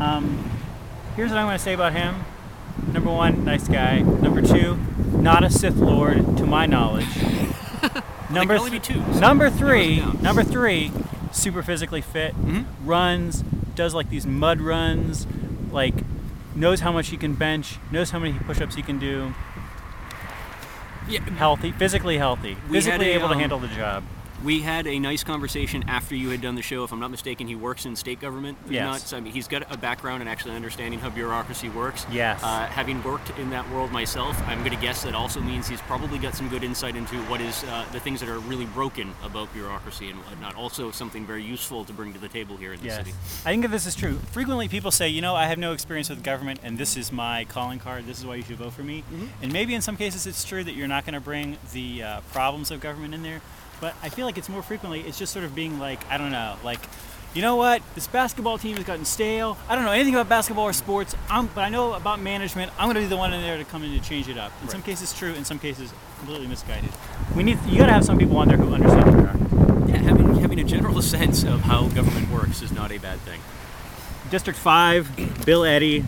Um, 0.00 0.50
here's 1.16 1.30
what 1.30 1.38
I'm 1.38 1.46
going 1.46 1.56
to 1.56 1.62
say 1.62 1.72
about 1.72 1.92
him. 1.94 2.24
Number 2.92 3.10
one, 3.10 3.44
nice 3.44 3.66
guy. 3.68 4.00
Number 4.00 4.42
two, 4.42 4.76
not 5.12 5.42
a 5.44 5.50
Sith 5.50 5.76
Lord 5.76 6.36
to 6.38 6.44
my 6.46 6.66
knowledge. 6.66 7.06
number 8.30 8.54
only 8.56 8.80
two, 8.80 9.02
so 9.12 9.20
number 9.20 9.48
three, 9.50 10.00
number 10.20 10.42
three, 10.44 10.90
super 11.32 11.62
physically 11.62 12.00
fit, 12.00 12.34
Mhm. 12.36 12.64
runs, 12.84 13.42
does 13.74 13.94
like 13.94 14.10
these 14.10 14.26
mud 14.26 14.60
runs, 14.60 15.26
like 15.72 15.94
knows 16.58 16.80
how 16.80 16.92
much 16.92 17.08
he 17.08 17.16
can 17.16 17.34
bench, 17.34 17.78
knows 17.90 18.10
how 18.10 18.18
many 18.18 18.38
push-ups 18.40 18.74
he 18.74 18.82
can 18.82 18.98
do. 18.98 19.34
Yeah. 21.08 21.20
Healthy, 21.20 21.72
physically 21.72 22.18
healthy, 22.18 22.56
physically 22.70 23.12
a, 23.12 23.14
able 23.14 23.28
to 23.28 23.34
um, 23.34 23.40
handle 23.40 23.58
the 23.58 23.68
job. 23.68 24.04
We 24.44 24.60
had 24.60 24.86
a 24.86 25.00
nice 25.00 25.24
conversation 25.24 25.84
after 25.88 26.14
you 26.14 26.28
had 26.28 26.40
done 26.40 26.54
the 26.54 26.62
show. 26.62 26.84
If 26.84 26.92
I'm 26.92 27.00
not 27.00 27.10
mistaken, 27.10 27.48
he 27.48 27.56
works 27.56 27.86
in 27.86 27.96
state 27.96 28.20
government. 28.20 28.56
Yes. 28.70 29.12
I 29.12 29.18
mean, 29.18 29.32
he's 29.32 29.48
got 29.48 29.70
a 29.72 29.76
background 29.76 30.22
in 30.22 30.28
actually 30.28 30.54
understanding 30.54 31.00
how 31.00 31.10
bureaucracy 31.10 31.68
works. 31.68 32.06
Yes. 32.12 32.40
Uh, 32.40 32.66
having 32.66 33.02
worked 33.02 33.36
in 33.38 33.50
that 33.50 33.68
world 33.70 33.90
myself, 33.90 34.40
I'm 34.46 34.60
going 34.60 34.70
to 34.70 34.80
guess 34.80 35.02
that 35.02 35.16
also 35.16 35.40
means 35.40 35.66
he's 35.68 35.80
probably 35.82 36.18
got 36.18 36.36
some 36.36 36.48
good 36.48 36.62
insight 36.62 36.94
into 36.94 37.16
what 37.24 37.40
is 37.40 37.64
uh, 37.64 37.84
the 37.90 37.98
things 37.98 38.20
that 38.20 38.28
are 38.28 38.38
really 38.38 38.66
broken 38.66 39.12
about 39.24 39.52
bureaucracy 39.52 40.08
and 40.08 40.20
whatnot. 40.20 40.54
Also, 40.54 40.92
something 40.92 41.26
very 41.26 41.42
useful 41.42 41.84
to 41.84 41.92
bring 41.92 42.12
to 42.12 42.20
the 42.20 42.28
table 42.28 42.56
here 42.56 42.72
in 42.72 42.78
the 42.80 42.86
Yes. 42.86 42.96
city. 42.98 43.10
I 43.44 43.50
think 43.50 43.62
that 43.62 43.72
this 43.72 43.86
is 43.86 43.96
true. 43.96 44.18
Frequently, 44.30 44.68
people 44.68 44.92
say, 44.92 45.08
you 45.08 45.20
know, 45.20 45.34
I 45.34 45.46
have 45.46 45.58
no 45.58 45.72
experience 45.72 46.08
with 46.10 46.22
government, 46.22 46.60
and 46.62 46.78
this 46.78 46.96
is 46.96 47.10
my 47.10 47.44
calling 47.46 47.80
card. 47.80 48.06
This 48.06 48.20
is 48.20 48.24
why 48.24 48.36
you 48.36 48.42
should 48.44 48.56
vote 48.56 48.72
for 48.72 48.84
me. 48.84 49.02
And 49.42 49.52
maybe 49.52 49.74
in 49.74 49.82
some 49.82 49.96
cases, 49.96 50.28
it's 50.28 50.44
true 50.44 50.62
that 50.62 50.74
you're 50.74 50.86
not 50.88 51.04
going 51.04 51.14
to 51.14 51.20
bring 51.20 51.56
the 51.72 52.02
uh, 52.04 52.20
problems 52.32 52.70
of 52.70 52.80
government 52.80 53.14
in 53.14 53.22
there. 53.24 53.40
But 53.80 53.94
I 54.02 54.08
feel 54.08 54.26
like 54.26 54.38
it's 54.38 54.48
more 54.48 54.62
frequently, 54.62 55.00
it's 55.00 55.18
just 55.18 55.32
sort 55.32 55.44
of 55.44 55.54
being 55.54 55.78
like, 55.78 56.00
I 56.10 56.18
don't 56.18 56.32
know, 56.32 56.56
like, 56.64 56.80
you 57.34 57.42
know 57.42 57.56
what? 57.56 57.82
This 57.94 58.06
basketball 58.06 58.58
team 58.58 58.76
has 58.76 58.84
gotten 58.84 59.04
stale. 59.04 59.58
I 59.68 59.74
don't 59.74 59.84
know 59.84 59.92
anything 59.92 60.14
about 60.14 60.28
basketball 60.28 60.64
or 60.64 60.72
sports, 60.72 61.14
I'm, 61.28 61.46
but 61.48 61.60
I 61.60 61.68
know 61.68 61.92
about 61.92 62.20
management. 62.20 62.72
I'm 62.78 62.86
going 62.86 62.94
to 62.94 63.00
be 63.02 63.06
the 63.06 63.16
one 63.16 63.32
in 63.34 63.42
there 63.42 63.58
to 63.58 63.64
come 63.64 63.84
in 63.84 63.92
and 63.92 64.02
change 64.02 64.28
it 64.28 64.38
up. 64.38 64.50
In 64.62 64.68
some 64.68 64.82
cases, 64.82 65.12
true. 65.12 65.34
In 65.34 65.44
some 65.44 65.58
cases, 65.58 65.92
completely 66.18 66.46
misguided. 66.46 66.90
We 67.36 67.42
need. 67.42 67.58
You 67.66 67.78
got 67.78 67.86
to 67.86 67.92
have 67.92 68.04
some 68.04 68.18
people 68.18 68.38
on 68.38 68.48
there 68.48 68.56
who 68.56 68.72
understand 68.72 69.12
bureaucracy. 69.12 69.92
Yeah, 69.92 69.98
having, 69.98 70.34
having 70.36 70.58
a 70.58 70.64
general 70.64 71.02
sense 71.16 71.44
of 71.44 71.60
how 71.60 71.88
government 71.88 72.30
works 72.30 72.62
is 72.62 72.72
not 72.72 72.90
a 72.90 72.98
bad 72.98 73.20
thing. 73.20 73.40
District 74.30 74.58
5, 74.58 75.44
Bill 75.44 75.64
Eddy, 75.64 76.04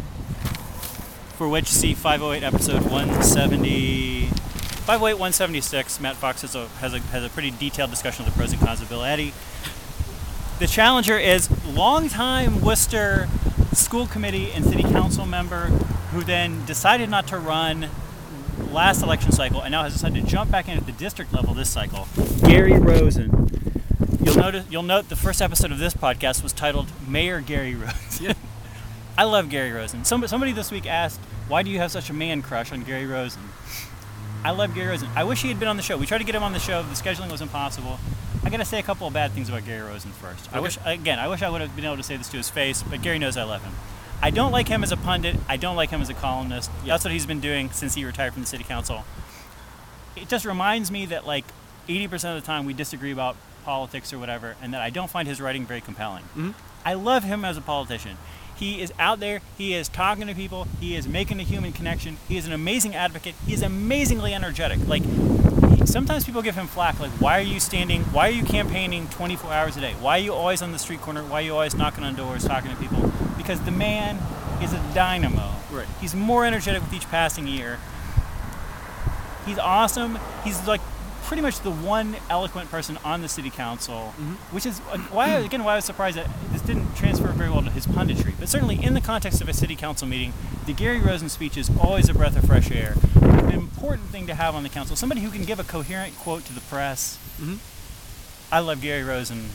for 1.37 1.48
which 1.48 1.68
see 1.68 1.94
508 1.94 2.42
episode 2.42 2.83
170. 2.90 4.19
508 4.90 5.20
176. 5.20 6.00
Matt 6.00 6.16
Fox 6.16 6.42
has 6.42 6.57
a, 6.57 6.66
has, 6.81 6.94
a, 6.94 6.98
has 6.98 7.24
a 7.24 7.29
pretty 7.29 7.53
detailed 7.53 7.90
discussion 7.90 8.26
of 8.26 8.33
the 8.33 8.37
pros 8.37 8.50
and 8.50 8.61
cons 8.61 8.81
of 8.81 8.88
Bill 8.88 9.05
Eddy. 9.05 9.33
The 10.59 10.66
challenger 10.66 11.16
is 11.16 11.48
longtime 11.64 12.61
Worcester 12.61 13.29
school 13.72 14.09
committee 14.09 14.50
and 14.50 14.64
city 14.64 14.83
council 14.83 15.26
member 15.26 15.66
who 16.11 16.24
then 16.24 16.66
decided 16.66 17.09
not 17.09 17.29
to 17.29 17.38
run 17.38 17.88
last 18.72 19.00
election 19.05 19.31
cycle 19.31 19.61
and 19.62 19.70
now 19.70 19.85
has 19.85 19.92
decided 19.92 20.24
to 20.24 20.29
jump 20.29 20.50
back 20.50 20.68
in 20.68 20.76
at 20.76 20.87
the 20.87 20.92
district 20.92 21.33
level 21.33 21.55
this 21.55 21.70
cycle. 21.70 22.09
Gary 22.40 22.76
Rosen. 22.76 23.48
You'll 24.24 24.35
notice 24.35 24.66
you'll 24.70 24.83
note 24.83 25.09
the 25.09 25.14
first 25.14 25.40
episode 25.40 25.70
of 25.70 25.79
this 25.79 25.94
podcast 25.94 26.42
was 26.42 26.53
titled 26.53 26.88
Mayor 27.07 27.40
Gary 27.40 27.76
Rosen. 27.76 28.26
Yeah. 28.26 28.33
I 29.16 29.22
love 29.22 29.50
Gary 29.50 29.70
Rosen. 29.70 30.05
Some, 30.05 30.26
somebody 30.26 30.50
this 30.50 30.72
week 30.72 30.87
asked, 30.87 31.20
"Why 31.46 31.62
do 31.62 31.70
you 31.70 31.79
have 31.79 31.92
such 31.92 32.11
a 32.11 32.12
man 32.12 32.42
crush 32.42 32.72
on 32.72 32.83
Gary 32.83 33.07
Rosen?" 33.07 33.42
I 34.42 34.53
love 34.53 34.74
Gary 34.74 34.88
Rosen. 34.88 35.09
I 35.14 35.24
wish 35.24 35.42
he 35.42 35.48
had 35.48 35.59
been 35.59 35.68
on 35.68 35.76
the 35.76 35.83
show. 35.83 35.96
We 35.96 36.07
tried 36.07 36.18
to 36.18 36.24
get 36.24 36.35
him 36.35 36.42
on 36.42 36.53
the 36.53 36.59
show. 36.59 36.83
The 36.83 36.94
scheduling 36.94 37.31
was 37.31 37.42
impossible. 37.42 37.98
I 38.42 38.48
gotta 38.48 38.64
say 38.64 38.79
a 38.79 38.83
couple 38.83 39.07
of 39.07 39.12
bad 39.12 39.33
things 39.33 39.48
about 39.48 39.66
Gary 39.66 39.83
Rosen 39.83 40.12
first. 40.12 40.53
I 40.53 40.61
wish, 40.61 40.79
again, 40.85 41.18
I 41.18 41.29
wish 41.29 41.42
I 41.42 41.50
would 41.50 41.61
have 41.61 41.76
been 41.76 41.85
able 41.85 41.98
to 41.98 42.03
say 42.03 42.16
this 42.16 42.29
to 42.31 42.38
his 42.38 42.48
face, 42.48 42.83
but 42.83 43.03
Gary 43.03 43.18
knows 43.18 43.37
I 43.37 43.44
love 43.44 43.62
him. 43.62 43.72
I 44.22 44.31
don't 44.31 44.53
like 44.53 44.68
him 44.68 44.83
as 44.83 44.92
a 44.92 44.96
pundit. 44.96 45.37
I 45.48 45.57
don't 45.57 45.76
like 45.76 45.90
him 45.90 46.00
as 46.00 46.09
a 46.09 46.14
columnist. 46.14 46.70
That's 46.85 47.05
what 47.05 47.12
he's 47.12 47.26
been 47.26 47.40
doing 47.40 47.70
since 47.70 47.94
he 47.94 48.05
retired 48.05 48.33
from 48.33 48.42
the 48.42 48.48
city 48.48 48.64
council. 48.64 49.05
It 50.16 50.29
just 50.29 50.44
reminds 50.44 50.90
me 50.90 51.07
that 51.07 51.26
like 51.26 51.44
80% 51.88 52.37
of 52.37 52.42
the 52.42 52.46
time 52.46 52.64
we 52.64 52.72
disagree 52.72 53.12
about 53.12 53.37
politics 53.64 54.12
or 54.12 54.18
whatever, 54.18 54.57
and 54.62 54.72
that 54.72 54.81
I 54.81 54.90
don't 54.90 55.11
find 55.11 55.29
his 55.29 55.40
writing 55.40 55.66
very 55.66 55.81
compelling. 55.81 56.24
Mm-hmm. 56.24 56.50
I 56.85 56.94
love 56.94 57.24
him 57.24 57.44
as 57.44 57.57
a 57.59 57.61
politician. 57.61 58.16
He 58.61 58.83
is 58.83 58.92
out 58.99 59.20
there. 59.20 59.40
He 59.57 59.73
is 59.73 59.88
talking 59.88 60.27
to 60.27 60.35
people. 60.35 60.68
He 60.81 60.94
is 60.94 61.09
making 61.09 61.40
a 61.40 61.42
human 61.42 61.73
connection. 61.73 62.18
He 62.29 62.37
is 62.37 62.46
an 62.46 62.53
amazing 62.53 62.94
advocate. 62.94 63.35
He 63.46 63.55
is 63.55 63.62
amazingly 63.62 64.35
energetic. 64.35 64.87
Like 64.87 65.03
sometimes 65.87 66.25
people 66.25 66.42
give 66.42 66.57
him 66.57 66.66
flack. 66.66 67.01
Like, 67.01 67.11
why 67.12 67.38
are 67.38 67.42
you 67.42 67.59
standing? 67.59 68.03
Why 68.05 68.29
are 68.29 68.33
you 68.33 68.44
campaigning 68.44 69.09
24 69.09 69.51
hours 69.51 69.77
a 69.79 69.81
day? 69.81 69.94
Why 69.94 70.18
are 70.18 70.23
you 70.23 70.35
always 70.35 70.61
on 70.61 70.73
the 70.73 70.79
street 70.79 71.01
corner? 71.01 71.23
Why 71.23 71.40
are 71.40 71.44
you 71.46 71.55
always 71.55 71.75
knocking 71.75 72.05
on 72.05 72.14
doors, 72.14 72.44
talking 72.44 72.70
to 72.70 72.77
people? 72.77 73.11
Because 73.38 73.61
the 73.62 73.70
man 73.70 74.18
is 74.62 74.75
a 74.75 74.94
dynamo. 74.94 75.53
Right. 75.70 75.87
He's 75.99 76.14
more 76.14 76.44
energetic 76.44 76.83
with 76.83 76.92
each 76.92 77.09
passing 77.09 77.46
year. 77.46 77.79
He's 79.46 79.59
awesome. 79.59 80.18
He's 80.44 80.66
like 80.66 80.83
pretty 81.30 81.42
much 81.42 81.60
the 81.60 81.70
one 81.70 82.16
eloquent 82.28 82.68
person 82.72 82.98
on 83.04 83.22
the 83.22 83.28
city 83.28 83.50
council, 83.50 84.06
which 84.50 84.66
is 84.66 84.80
uh, 84.90 84.98
why 85.12 85.28
again 85.28 85.62
why 85.62 85.74
I 85.74 85.76
was 85.76 85.84
surprised 85.84 86.16
that 86.16 86.26
this 86.50 86.60
didn't 86.60 86.96
transfer 86.96 87.28
very 87.28 87.48
well 87.48 87.62
to 87.62 87.70
his 87.70 87.86
punditry. 87.86 88.34
But 88.36 88.48
certainly 88.48 88.82
in 88.82 88.94
the 88.94 89.00
context 89.00 89.40
of 89.40 89.48
a 89.48 89.52
city 89.52 89.76
council 89.76 90.08
meeting, 90.08 90.32
the 90.66 90.72
Gary 90.72 90.98
Rosen 90.98 91.28
speech 91.28 91.56
is 91.56 91.70
always 91.80 92.08
a 92.08 92.14
breath 92.14 92.36
of 92.36 92.46
fresh 92.46 92.72
air. 92.72 92.96
An 93.22 93.52
important 93.52 94.08
thing 94.08 94.26
to 94.26 94.34
have 94.34 94.56
on 94.56 94.64
the 94.64 94.68
council. 94.68 94.96
Somebody 94.96 95.20
who 95.20 95.30
can 95.30 95.44
give 95.44 95.60
a 95.60 95.62
coherent 95.62 96.18
quote 96.18 96.44
to 96.46 96.52
the 96.52 96.62
press. 96.62 97.16
Mhm. 97.40 97.58
I 98.50 98.58
love 98.58 98.80
Gary 98.80 99.04
Rosen. 99.04 99.50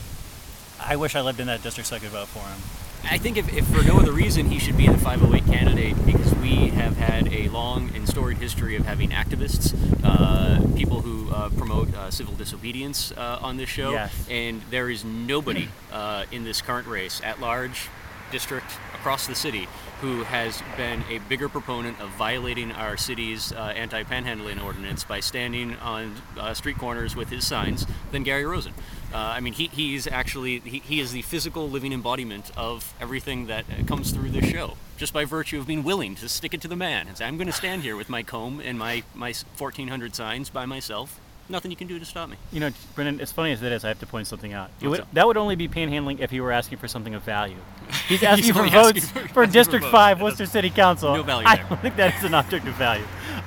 I 0.79 0.95
wish 0.95 1.13
I 1.13 1.19
lived 1.19 1.41
in 1.41 1.47
that 1.47 1.61
district 1.61 1.89
so 1.89 1.97
I 1.97 1.99
could 1.99 2.11
vote 2.11 2.29
for 2.29 2.39
him. 2.39 2.84
I 3.09 3.17
think 3.17 3.37
if, 3.37 3.53
if 3.55 3.67
for 3.67 3.83
no 3.83 3.97
other 3.99 4.11
reason, 4.11 4.47
he 4.47 4.59
should 4.59 4.77
be 4.77 4.87
the 4.87 4.97
508 4.97 5.45
candidate 5.45 6.05
because 6.05 6.33
we 6.35 6.69
have 6.69 6.97
had 6.97 7.31
a 7.31 7.49
long 7.49 7.89
and 7.95 8.07
storied 8.07 8.37
history 8.37 8.75
of 8.75 8.85
having 8.85 9.11
activists, 9.11 9.75
uh, 10.03 10.59
people 10.75 11.01
who 11.01 11.31
uh, 11.31 11.49
promote 11.49 11.93
uh, 11.93 12.09
civil 12.09 12.33
disobedience 12.33 13.11
uh, 13.11 13.39
on 13.41 13.57
this 13.57 13.69
show. 13.69 13.91
Yes. 13.91 14.27
And 14.29 14.61
there 14.69 14.89
is 14.89 15.05
nobody 15.05 15.69
uh, 15.91 16.25
in 16.31 16.43
this 16.43 16.61
current 16.61 16.87
race 16.87 17.21
at 17.23 17.39
large, 17.39 17.89
district, 18.31 18.71
across 18.95 19.27
the 19.27 19.35
city, 19.35 19.67
who 20.01 20.23
has 20.23 20.61
been 20.77 21.03
a 21.09 21.19
bigger 21.29 21.47
proponent 21.49 21.99
of 22.01 22.09
violating 22.11 22.71
our 22.71 22.97
city's 22.97 23.51
uh, 23.53 23.73
anti-panhandling 23.75 24.63
ordinance 24.63 25.03
by 25.03 25.19
standing 25.19 25.75
on 25.77 26.15
uh, 26.37 26.53
street 26.53 26.77
corners 26.77 27.15
with 27.15 27.29
his 27.29 27.45
signs 27.47 27.85
than 28.11 28.23
Gary 28.23 28.45
Rosen. 28.45 28.73
Uh, 29.13 29.17
I 29.17 29.39
mean, 29.39 29.53
he, 29.53 29.67
he's 29.67 30.07
actually 30.07 30.59
he, 30.59 30.79
he 30.79 30.99
is 30.99 31.11
the 31.11 31.21
physical 31.21 31.69
living 31.69 31.93
embodiment 31.93 32.51
of 32.57 32.93
everything 32.99 33.47
that 33.47 33.65
uh, 33.69 33.83
comes 33.85 34.11
through 34.11 34.29
this 34.29 34.45
show, 34.45 34.75
just 34.97 35.13
by 35.13 35.23
virtue 35.23 35.59
of 35.59 35.67
being 35.67 35.83
willing 35.83 36.15
to 36.15 36.27
stick 36.27 36.53
it 36.53 36.61
to 36.61 36.67
the 36.67 36.75
man 36.75 37.07
and 37.07 37.17
say, 37.17 37.25
"I'm 37.25 37.37
going 37.37 37.47
to 37.47 37.53
stand 37.53 37.83
here 37.83 37.95
with 37.95 38.09
my 38.09 38.23
comb 38.23 38.59
and 38.59 38.77
my 38.77 39.03
my 39.13 39.33
1,400 39.57 40.15
signs 40.15 40.49
by 40.49 40.65
myself. 40.65 41.19
Nothing 41.47 41.69
you 41.71 41.77
can 41.77 41.87
do 41.87 41.99
to 41.99 42.05
stop 42.05 42.29
me." 42.29 42.37
You 42.51 42.59
know, 42.59 42.69
Brendan, 42.95 43.21
as 43.21 43.31
funny 43.31 43.51
as 43.51 43.61
it 43.61 43.71
is, 43.71 43.85
I 43.85 43.89
have 43.89 43.99
to 43.99 44.05
point 44.05 44.27
something 44.27 44.53
out. 44.53 44.69
Would, 44.81 45.05
that 45.13 45.27
would 45.27 45.37
only 45.37 45.55
be 45.55 45.67
panhandling 45.67 46.19
if 46.19 46.31
he 46.31 46.39
were 46.41 46.51
asking 46.51 46.77
for 46.79 46.87
something 46.87 47.13
of 47.13 47.23
value. 47.23 47.57
He's 48.07 48.23
asking 48.23 48.45
He's 48.45 48.55
for 48.55 48.67
votes 48.67 48.97
asking 48.97 49.01
for- 49.01 49.07
for, 49.13 49.19
asking 49.19 49.33
for 49.33 49.45
District 49.45 49.83
votes. 49.85 49.91
5, 49.91 50.21
Worcester 50.21 50.45
City 50.47 50.69
Council. 50.69 51.15
no 51.15 51.23
value 51.23 51.47
I 51.47 51.55
there. 51.57 51.65
don't 51.69 51.81
think 51.81 51.95
that 51.97 52.15
is 52.15 52.23
an 52.23 52.33
object 52.33 52.67
of 52.67 52.73
value. 52.75 53.05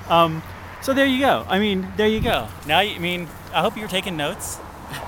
Um, 0.09 0.41
so 0.81 0.93
there 0.93 1.05
you 1.05 1.19
go. 1.19 1.45
I 1.49 1.59
mean, 1.59 1.87
there 1.97 2.07
you 2.07 2.21
go. 2.21 2.47
Now, 2.65 2.79
you- 2.79 2.95
I 2.95 2.99
mean, 2.99 3.27
I 3.53 3.61
hope 3.61 3.75
you're 3.77 3.87
taking 3.89 4.15
notes. 4.15 4.59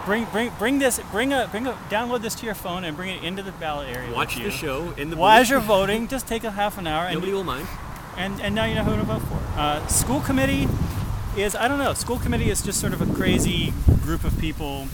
Bring, 0.06 0.25
bring, 0.25 0.51
bring 0.60 0.77
this, 0.77 0.99
bring 1.12 1.34
a, 1.34 1.47
bring 1.49 1.65
a, 1.65 1.73
download 1.89 2.21
this 2.21 2.36
to 2.36 2.45
your 2.45 2.54
phone 2.54 2.84
and 2.84 2.95
bring 2.95 3.10
it 3.15 3.23
into 3.23 3.41
the 3.41 3.51
ballot 3.54 3.89
area. 3.89 4.13
Watch 4.13 4.36
the 4.36 4.51
show 4.51 4.91
in 4.95 5.10
the 5.10 5.15
While 5.15 5.39
booth. 5.41 5.49
you're 5.49 5.60
voting, 5.60 6.08
just 6.08 6.27
take 6.27 6.43
a 6.43 6.51
half 6.51 6.77
an 6.77 6.86
hour 6.86 7.06
and 7.06 7.15
Nobody 7.15 7.34
will 7.34 7.43
mind. 7.43 7.67
and, 8.15 8.39
and 8.41 8.54
now 8.54 8.65
you 8.65 8.75
know 8.75 8.84
who 8.84 8.95
to 8.95 9.01
vote 9.04 9.21
for. 9.23 9.39
Uh, 9.60 9.86
school 9.88 10.19
committee 10.19 10.67
is 11.38 11.56
I 11.56 11.67
don't 11.67 11.80
know. 11.80 11.94
School 11.94 12.20
committee 12.20 12.50
is 12.50 12.62
just 12.62 12.80
sort 12.80 12.94
of 12.94 13.02
a 13.02 13.13
crazy 13.13 13.74
group 14.02 14.24
of 14.24 14.38
people. 14.39 14.88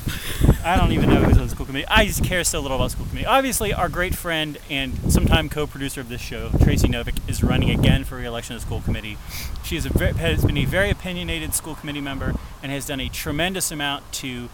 I 0.64 0.76
don't 0.78 0.92
even 0.92 1.10
know 1.10 1.22
who's 1.24 1.38
on 1.38 1.46
the 1.46 1.50
school 1.50 1.66
committee. 1.66 1.88
I 1.88 2.06
just 2.06 2.24
care 2.24 2.44
so 2.44 2.60
little 2.60 2.78
about 2.78 2.92
school 2.92 3.06
committee. 3.08 3.26
Obviously, 3.26 3.74
our 3.74 3.90
great 3.90 4.16
friend 4.16 4.58
and 4.70 5.12
sometime 5.12 5.50
co-producer 5.50 6.02
of 6.02 6.10
this 6.10 6.22
show, 6.22 6.50
Tracy 6.62 6.88
Novick, 6.88 7.28
is 7.30 7.44
running 7.44 7.72
again 7.72 8.04
for 8.04 8.18
re-election 8.18 8.56
to 8.56 8.62
school 8.62 8.82
committee. 8.82 9.18
She 9.64 9.78
is 9.78 9.86
very, 9.86 10.14
has 10.14 10.46
been 10.46 10.58
a 10.58 10.66
very 10.66 10.90
opinionated 10.90 11.54
school 11.54 11.76
committee 11.76 12.02
member 12.02 12.34
and 12.62 12.72
has 12.72 12.86
done 12.86 13.00
a 13.00 13.10
tremendous 13.10 13.72
amount 13.72 14.12
to 14.14 14.50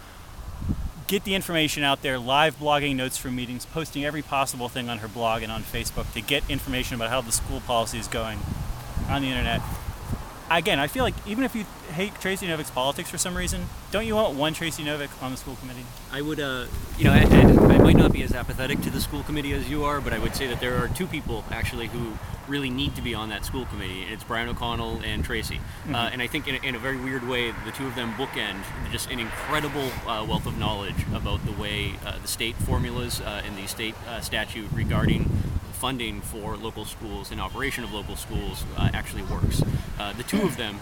get 1.06 1.24
the 1.24 1.34
information 1.34 1.82
out 1.82 2.00
there, 2.02 2.18
live 2.18 2.58
blogging 2.58 2.96
notes 2.96 3.18
from 3.18 3.36
meetings, 3.36 3.66
posting 3.66 4.04
every 4.04 4.22
possible 4.22 4.68
thing 4.68 4.88
on 4.88 4.98
her 4.98 5.08
blog 5.08 5.42
and 5.42 5.52
on 5.52 5.62
Facebook 5.62 6.10
to 6.14 6.20
get 6.20 6.48
information 6.48 6.94
about 6.94 7.10
how 7.10 7.20
the 7.20 7.32
school 7.32 7.60
policy 7.60 7.98
is 7.98 8.08
going 8.08 8.38
on 9.08 9.20
the 9.20 9.28
internet. 9.28 9.60
Again, 10.50 10.78
I 10.78 10.88
feel 10.88 11.04
like 11.04 11.14
even 11.26 11.42
if 11.42 11.54
you 11.54 11.64
hate 11.92 12.14
Tracy 12.20 12.46
Novick's 12.46 12.70
politics 12.70 13.08
for 13.10 13.16
some 13.16 13.34
reason, 13.34 13.64
don't 13.90 14.06
you 14.06 14.14
want 14.14 14.36
one 14.36 14.52
Tracy 14.52 14.84
Novick 14.84 15.08
on 15.22 15.30
the 15.30 15.36
school 15.38 15.56
committee? 15.56 15.86
I 16.12 16.20
would, 16.20 16.38
uh, 16.38 16.66
you 16.98 17.04
know, 17.04 17.12
and, 17.12 17.32
and 17.32 17.60
I 17.72 17.78
might 17.78 17.96
not 17.96 18.12
be 18.12 18.22
as 18.22 18.32
apathetic 18.32 18.82
to 18.82 18.90
the 18.90 19.00
school 19.00 19.22
committee 19.22 19.54
as 19.54 19.70
you 19.70 19.84
are, 19.84 20.02
but 20.02 20.12
I 20.12 20.18
would 20.18 20.36
say 20.36 20.46
that 20.48 20.60
there 20.60 20.76
are 20.76 20.88
two 20.88 21.06
people 21.06 21.44
actually 21.50 21.86
who 21.86 22.12
really 22.46 22.68
need 22.68 22.94
to 22.96 23.02
be 23.02 23.14
on 23.14 23.30
that 23.30 23.46
school 23.46 23.64
committee. 23.66 24.02
and 24.02 24.12
It's 24.12 24.22
Brian 24.22 24.48
O'Connell 24.50 25.00
and 25.02 25.24
Tracy, 25.24 25.60
uh, 25.90 26.10
and 26.12 26.20
I 26.20 26.26
think 26.26 26.46
in 26.46 26.56
a, 26.56 26.58
in 26.58 26.74
a 26.74 26.78
very 26.78 26.98
weird 26.98 27.26
way, 27.26 27.50
the 27.64 27.72
two 27.72 27.86
of 27.86 27.94
them 27.94 28.12
bookend 28.14 28.62
just 28.92 29.10
an 29.10 29.18
incredible 29.18 29.88
uh, 30.06 30.26
wealth 30.28 30.46
of 30.46 30.58
knowledge 30.58 31.06
about 31.14 31.44
the 31.46 31.52
way 31.52 31.94
uh, 32.04 32.18
the 32.18 32.28
state 32.28 32.54
formulas 32.56 33.22
uh, 33.22 33.42
and 33.46 33.56
the 33.56 33.66
state 33.66 33.94
uh, 34.08 34.20
statute 34.20 34.68
regarding 34.74 35.30
funding 35.84 36.22
for 36.22 36.56
local 36.56 36.86
schools 36.86 37.30
and 37.30 37.38
operation 37.38 37.84
of 37.84 37.92
local 37.92 38.16
schools 38.16 38.64
uh, 38.78 38.88
actually 38.94 39.22
works. 39.24 39.62
Uh, 39.98 40.14
the 40.14 40.22
two 40.22 40.40
of 40.40 40.56
them, 40.56 40.80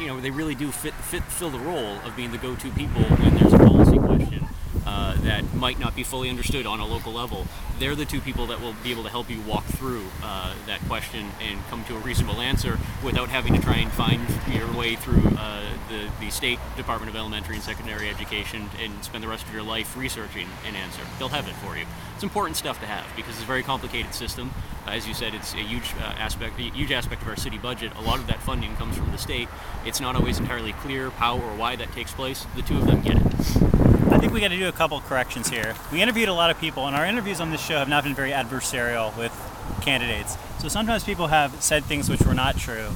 you 0.00 0.06
know, 0.06 0.18
they 0.22 0.30
really 0.30 0.54
do 0.54 0.70
fit, 0.72 0.94
fit 0.94 1.22
fill 1.24 1.50
the 1.50 1.58
role 1.58 1.98
of 2.06 2.16
being 2.16 2.32
the 2.32 2.38
go-to 2.38 2.70
people 2.70 3.02
when 3.02 3.36
there's 3.36 3.52
a 3.52 3.58
policy 3.58 3.98
question. 3.98 4.48
uh, 4.86 5.12
that 5.20 5.44
might 5.58 5.78
not 5.78 5.94
be 5.94 6.02
fully 6.02 6.30
understood 6.30 6.66
on 6.66 6.80
a 6.80 6.86
local 6.86 7.12
level. 7.12 7.46
They're 7.78 7.94
the 7.94 8.04
two 8.04 8.20
people 8.20 8.46
that 8.46 8.60
will 8.60 8.74
be 8.82 8.90
able 8.90 9.02
to 9.02 9.10
help 9.10 9.28
you 9.30 9.40
walk 9.42 9.64
through 9.64 10.04
uh, 10.22 10.54
that 10.66 10.80
question 10.82 11.30
and 11.40 11.60
come 11.68 11.84
to 11.84 11.96
a 11.96 11.98
reasonable 11.98 12.40
answer 12.40 12.78
without 13.04 13.28
having 13.28 13.54
to 13.54 13.60
try 13.60 13.76
and 13.76 13.90
find 13.92 14.26
your 14.52 14.72
way 14.72 14.96
through 14.96 15.22
uh, 15.36 15.62
the, 15.88 16.08
the 16.20 16.30
State 16.30 16.58
Department 16.76 17.10
of 17.10 17.16
Elementary 17.16 17.56
and 17.56 17.64
Secondary 17.64 18.08
Education 18.08 18.68
and 18.80 19.04
spend 19.04 19.22
the 19.22 19.28
rest 19.28 19.46
of 19.46 19.52
your 19.52 19.62
life 19.62 19.96
researching 19.96 20.48
an 20.66 20.74
answer. 20.74 21.02
They'll 21.18 21.28
have 21.28 21.48
it 21.48 21.54
for 21.56 21.76
you. 21.76 21.84
It's 22.14 22.22
important 22.22 22.56
stuff 22.56 22.80
to 22.80 22.86
have 22.86 23.04
because 23.16 23.34
it's 23.34 23.42
a 23.42 23.46
very 23.46 23.62
complicated 23.62 24.14
system. 24.14 24.50
Uh, 24.86 24.90
as 24.90 25.06
you 25.06 25.14
said, 25.14 25.34
it's 25.34 25.54
a 25.54 25.58
huge 25.58 25.92
uh, 26.00 26.14
aspect, 26.18 26.58
a 26.58 26.62
huge 26.62 26.92
aspect 26.92 27.22
of 27.22 27.28
our 27.28 27.36
city 27.36 27.58
budget. 27.58 27.92
A 27.96 28.00
lot 28.00 28.18
of 28.18 28.26
that 28.26 28.40
funding 28.42 28.74
comes 28.76 28.96
from 28.96 29.10
the 29.12 29.18
state. 29.18 29.48
It's 29.84 30.00
not 30.00 30.16
always 30.16 30.38
entirely 30.38 30.72
clear 30.72 31.10
how 31.10 31.36
or 31.36 31.56
why 31.56 31.76
that 31.76 31.92
takes 31.92 32.12
place. 32.12 32.46
The 32.56 32.62
two 32.62 32.78
of 32.78 32.86
them 32.86 33.02
get 33.02 33.16
it. 33.16 33.87
I 34.18 34.20
think 34.20 34.32
we 34.32 34.40
got 34.40 34.48
to 34.48 34.56
do 34.56 34.66
a 34.66 34.72
couple 34.72 35.00
corrections 35.00 35.48
here. 35.48 35.76
We 35.92 36.02
interviewed 36.02 36.28
a 36.28 36.34
lot 36.34 36.50
of 36.50 36.58
people, 36.58 36.88
and 36.88 36.96
our 36.96 37.06
interviews 37.06 37.38
on 37.38 37.52
this 37.52 37.64
show 37.64 37.78
have 37.78 37.88
not 37.88 38.02
been 38.02 38.16
very 38.16 38.32
adversarial 38.32 39.16
with 39.16 39.32
candidates. 39.80 40.36
So 40.58 40.66
sometimes 40.66 41.04
people 41.04 41.28
have 41.28 41.62
said 41.62 41.84
things 41.84 42.10
which 42.10 42.22
were 42.22 42.34
not 42.34 42.56
true, 42.58 42.88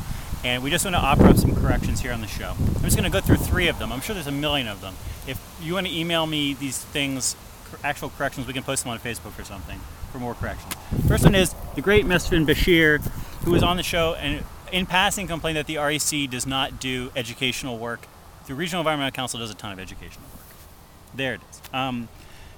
and 0.43 0.65
we 0.65 0.71
just 0.71 0.85
want 0.85 0.97
to 0.97 1.01
offer 1.01 1.29
up 1.29 1.37
some 1.37 1.55
corrections 1.55 2.01
here 2.01 2.13
on 2.13 2.23
the 2.23 2.27
show. 2.27 2.57
I'm 2.59 2.83
just 2.83 2.97
going 2.97 3.09
to 3.09 3.17
go 3.17 3.21
through 3.21 3.37
three 3.37 3.69
of 3.69 3.79
them. 3.79 3.93
I'm 3.93 4.01
sure 4.01 4.15
there's 4.15 4.27
a 4.27 4.33
million 4.33 4.67
of 4.67 4.81
them. 4.81 4.97
If 5.29 5.41
you 5.63 5.75
want 5.75 5.87
to 5.87 5.97
email 5.97 6.27
me 6.27 6.55
these 6.55 6.79
things, 6.79 7.37
actual 7.85 8.11
corrections, 8.11 8.49
we 8.49 8.53
can 8.53 8.65
post 8.65 8.83
them 8.83 8.91
on 8.91 8.99
Facebook 8.99 9.39
or 9.39 9.45
something 9.45 9.79
for 10.11 10.19
more 10.19 10.35
corrections. 10.35 10.75
First 11.07 11.23
one 11.23 11.37
is 11.37 11.55
the 11.77 11.83
great 11.83 12.05
Mesfin 12.05 12.45
Bashir, 12.45 13.01
who 13.45 13.53
was 13.53 13.63
on 13.63 13.77
the 13.77 13.85
show 13.85 14.15
and 14.15 14.43
in 14.73 14.87
passing 14.87 15.29
complained 15.29 15.57
that 15.57 15.69
the 15.69 15.77
REC 15.77 16.29
does 16.29 16.49
not 16.49 16.81
do 16.81 17.13
educational 17.15 17.79
work. 17.79 18.09
The 18.49 18.57
Regional 18.57 18.81
Environmental 18.81 19.13
Council 19.13 19.39
does 19.39 19.53
a 19.53 19.55
ton 19.55 19.71
of 19.71 19.79
educational 19.79 20.25
work. 20.33 20.42
There 21.15 21.35
it 21.35 21.41
is. 21.51 21.63
Um, 21.73 22.09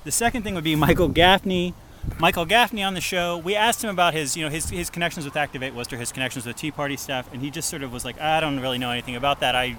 the 0.05 0.13
second 0.13 0.43
thing 0.43 0.55
would 0.55 0.65
be 0.65 0.77
Michael 0.77 1.09
Gaffney. 1.09 1.75
Michael 2.19 2.45
Gaffney 2.45 2.83
on 2.83 2.93
the 2.93 3.01
show. 3.01 3.39
We 3.39 3.57
asked 3.57 3.83
him 3.83 3.89
about 3.89 4.13
his, 4.13 4.37
you 4.37 4.45
know, 4.45 4.51
his, 4.51 4.69
his 4.69 4.91
connections 4.91 5.25
with 5.25 5.37
Activate 5.37 5.75
Worcester, 5.75 5.97
his 5.97 6.13
connections 6.13 6.45
with 6.45 6.55
Tea 6.55 6.71
Party 6.71 6.97
stuff, 6.97 7.33
and 7.33 7.41
he 7.41 7.51
just 7.51 7.69
sort 7.69 7.83
of 7.83 7.93
was 7.93 8.05
like, 8.05 8.21
I 8.21 8.41
don't 8.41 8.61
really 8.61 8.77
know 8.77 8.91
anything 8.91 9.17
about 9.17 9.41
that. 9.41 9.57
I, 9.57 9.77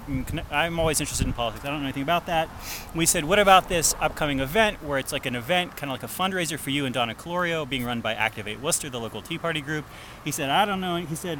I'm 0.50 0.80
always 0.80 1.00
interested 1.00 1.26
in 1.26 1.32
politics. 1.32 1.64
I 1.64 1.68
don't 1.68 1.78
know 1.78 1.84
anything 1.84 2.02
about 2.02 2.26
that. 2.26 2.48
We 2.94 3.06
said, 3.06 3.24
what 3.24 3.38
about 3.38 3.68
this 3.68 3.94
upcoming 4.00 4.40
event 4.40 4.82
where 4.82 4.98
it's 4.98 5.12
like 5.12 5.24
an 5.24 5.36
event, 5.36 5.76
kind 5.76 5.90
of 5.90 6.00
like 6.00 6.02
a 6.02 6.12
fundraiser 6.12 6.58
for 6.58 6.70
you 6.70 6.84
and 6.84 6.92
Donna 6.92 7.14
Colorio, 7.14 7.68
being 7.68 7.84
run 7.84 8.00
by 8.00 8.12
Activate 8.14 8.60
Worcester, 8.60 8.90
the 8.90 9.00
local 9.00 9.22
Tea 9.22 9.38
Party 9.38 9.60
group. 9.60 9.84
He 10.24 10.32
said, 10.32 10.50
I 10.50 10.64
don't 10.64 10.80
know. 10.80 10.96
He 10.96 11.14
said, 11.14 11.38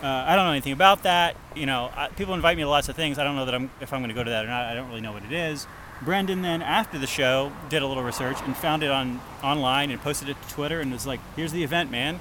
uh, 0.00 0.06
I 0.06 0.36
don't 0.36 0.44
know 0.44 0.52
anything 0.52 0.72
about 0.72 1.02
that. 1.02 1.36
You 1.56 1.66
know, 1.66 1.90
I, 1.96 2.08
people 2.08 2.34
invite 2.34 2.56
me 2.56 2.62
to 2.62 2.68
lots 2.68 2.88
of 2.88 2.94
things. 2.94 3.18
I 3.18 3.24
don't 3.24 3.36
know 3.36 3.46
that 3.46 3.54
I'm 3.54 3.70
if 3.80 3.92
I'm 3.92 4.00
going 4.00 4.10
to 4.10 4.14
go 4.14 4.22
to 4.22 4.30
that 4.30 4.44
or 4.44 4.48
not. 4.48 4.64
I 4.64 4.74
don't 4.74 4.88
really 4.88 5.00
know 5.00 5.12
what 5.12 5.24
it 5.24 5.32
is. 5.32 5.66
Brendan 6.02 6.42
then 6.42 6.62
after 6.62 6.98
the 6.98 7.06
show 7.06 7.52
did 7.68 7.82
a 7.82 7.86
little 7.86 8.02
research 8.02 8.36
and 8.44 8.56
found 8.56 8.82
it 8.82 8.90
on 8.90 9.20
online 9.42 9.90
and 9.90 10.00
posted 10.00 10.28
it 10.28 10.36
to 10.42 10.54
Twitter 10.54 10.80
and 10.80 10.92
was 10.92 11.06
like, 11.06 11.20
"Here's 11.36 11.52
the 11.52 11.64
event, 11.64 11.90
man." 11.90 12.20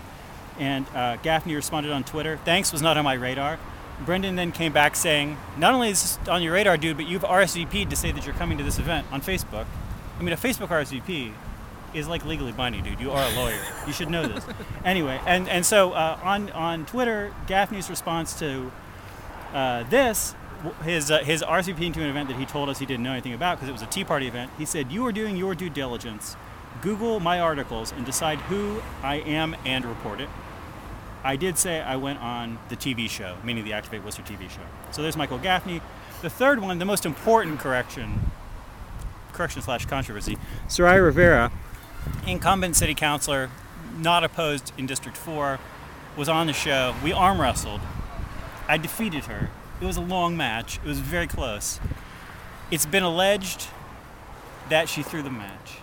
And 0.59 0.85
uh, 0.93 1.17
Gaffney 1.17 1.55
responded 1.55 1.91
on 1.91 2.03
Twitter, 2.03 2.39
"Thanks, 2.45 2.71
was 2.71 2.81
not 2.81 2.97
on 2.97 3.03
my 3.03 3.13
radar." 3.13 3.59
Brendan 4.05 4.35
then 4.35 4.51
came 4.51 4.73
back 4.73 4.95
saying, 4.95 5.37
"Not 5.57 5.73
only 5.73 5.89
is 5.89 6.01
this 6.01 6.27
on 6.27 6.41
your 6.41 6.53
radar, 6.53 6.77
dude, 6.77 6.97
but 6.97 7.07
you've 7.07 7.23
RSVP'd 7.23 7.89
to 7.89 7.95
say 7.95 8.11
that 8.11 8.25
you're 8.25 8.35
coming 8.35 8.57
to 8.57 8.63
this 8.63 8.79
event 8.79 9.07
on 9.11 9.21
Facebook. 9.21 9.65
I 10.19 10.23
mean, 10.23 10.33
a 10.33 10.37
Facebook 10.37 10.69
RSVP 10.69 11.33
is 11.93 12.07
like 12.07 12.25
legally 12.25 12.51
binding, 12.51 12.83
dude. 12.83 12.99
You 12.99 13.11
are 13.11 13.23
a 13.23 13.35
lawyer. 13.35 13.59
You 13.85 13.93
should 13.93 14.09
know 14.09 14.27
this. 14.27 14.45
anyway, 14.85 15.19
and 15.25 15.47
and 15.49 15.65
so 15.65 15.93
uh, 15.93 16.19
on 16.23 16.51
on 16.51 16.85
Twitter, 16.85 17.33
Gaffney's 17.47 17.89
response 17.89 18.37
to 18.39 18.71
uh, 19.53 19.83
this 19.89 20.35
his 20.83 21.11
uh, 21.11 21.19
his 21.19 21.41
RSVP 21.41 21.93
to 21.93 22.01
an 22.01 22.09
event 22.09 22.29
that 22.29 22.37
he 22.37 22.45
told 22.45 22.69
us 22.69 22.79
he 22.79 22.85
didn't 22.85 23.03
know 23.03 23.11
anything 23.11 23.33
about 23.33 23.57
because 23.57 23.69
it 23.69 23.73
was 23.73 23.81
a 23.81 23.87
Tea 23.87 24.03
Party 24.03 24.27
event. 24.27 24.51
He 24.57 24.65
said, 24.65 24.91
"You 24.91 25.05
are 25.05 25.11
doing 25.11 25.35
your 25.35 25.55
due 25.55 25.69
diligence. 25.69 26.35
Google 26.81 27.19
my 27.19 27.39
articles 27.39 27.91
and 27.91 28.05
decide 28.05 28.39
who 28.39 28.81
I 29.01 29.15
am 29.15 29.55
and 29.65 29.85
report 29.85 30.19
it." 30.21 30.29
I 31.23 31.37
did 31.37 31.57
say 31.57 31.81
I 31.81 31.95
went 31.95 32.19
on 32.19 32.59
the 32.67 32.75
TV 32.75 33.09
show, 33.09 33.37
meaning 33.43 33.63
the 33.63 33.73
Activate 33.73 34.03
Worcester 34.03 34.23
TV 34.23 34.49
show. 34.49 34.61
So 34.91 35.01
there's 35.01 35.15
Michael 35.15 35.37
Gaffney. 35.37 35.81
The 36.21 36.29
third 36.29 36.61
one, 36.61 36.79
the 36.79 36.85
most 36.85 37.05
important 37.05 37.59
correction, 37.59 38.31
correction 39.31 39.61
slash 39.61 39.85
controversy, 39.85 40.37
Sarai 40.67 40.99
Rivera, 40.99 41.51
incumbent 42.27 42.75
city 42.75 42.93
councilor, 42.93 43.49
not 43.97 44.23
opposed 44.25 44.73
in 44.77 44.85
District 44.85 45.15
4, 45.15 45.59
was 46.17 46.27
on 46.27 46.47
the 46.47 46.53
show. 46.53 46.93
We 47.01 47.13
arm 47.13 47.39
wrestled. 47.39 47.81
I 48.67 48.77
defeated 48.77 49.25
her 49.25 49.49
it 49.83 49.85
was 49.85 49.97
a 49.97 50.01
long 50.01 50.37
match. 50.37 50.77
It 50.77 50.87
was 50.87 50.99
very 50.99 51.27
close. 51.27 51.79
It's 52.71 52.85
been 52.85 53.03
alleged 53.03 53.67
that 54.69 54.87
she 54.87 55.03
threw 55.03 55.21
the 55.21 55.29
match. 55.29 55.77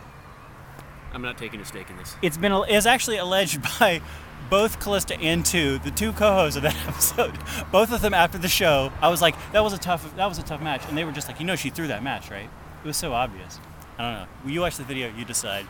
I'm 1.12 1.20
not 1.20 1.36
taking 1.36 1.60
a 1.60 1.66
stake 1.66 1.90
in 1.90 1.98
this. 1.98 2.16
It's 2.22 2.38
been 2.38 2.52
it's 2.68 2.86
actually 2.86 3.18
alleged 3.18 3.60
by 3.78 4.00
both 4.48 4.80
Callista 4.80 5.20
and 5.20 5.44
two, 5.44 5.78
the 5.80 5.90
two 5.90 6.12
co-hosts 6.12 6.56
of 6.56 6.62
that 6.62 6.76
episode. 6.88 7.38
Both 7.70 7.92
of 7.92 8.00
them 8.00 8.14
after 8.14 8.38
the 8.38 8.48
show, 8.48 8.90
I 9.02 9.08
was 9.08 9.20
like, 9.20 9.36
that 9.52 9.62
was 9.62 9.74
a 9.74 9.78
tough 9.78 10.16
that 10.16 10.26
was 10.26 10.38
a 10.38 10.42
tough 10.42 10.62
match, 10.62 10.82
and 10.88 10.96
they 10.96 11.04
were 11.04 11.12
just 11.12 11.28
like, 11.28 11.38
you 11.38 11.44
know, 11.44 11.56
she 11.56 11.68
threw 11.68 11.88
that 11.88 12.02
match, 12.02 12.30
right? 12.30 12.48
It 12.82 12.86
was 12.86 12.96
so 12.96 13.12
obvious. 13.12 13.60
I 13.98 14.02
don't 14.02 14.20
know. 14.46 14.50
You 14.50 14.62
watch 14.62 14.78
the 14.78 14.84
video, 14.84 15.12
you 15.14 15.26
decide. 15.26 15.66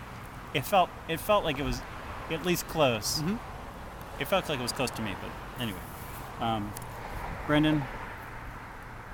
It 0.55 0.65
felt 0.65 0.89
it 1.09 1.19
felt 1.19 1.45
like 1.45 1.59
it 1.59 1.65
was 1.65 1.81
at 2.31 2.47
least 2.47 2.69
close. 2.69 3.19
Mm-hmm. 3.19 4.23
It 4.23 4.29
felt 4.29 4.49
like 4.49 4.61
it 4.61 4.63
was 4.63 4.73
close 4.73 4.91
to 4.91 5.03
me, 5.03 5.17
but 5.21 5.61
anyway. 5.61 5.81
Um, 6.39 6.73
Brendan, 7.47 7.83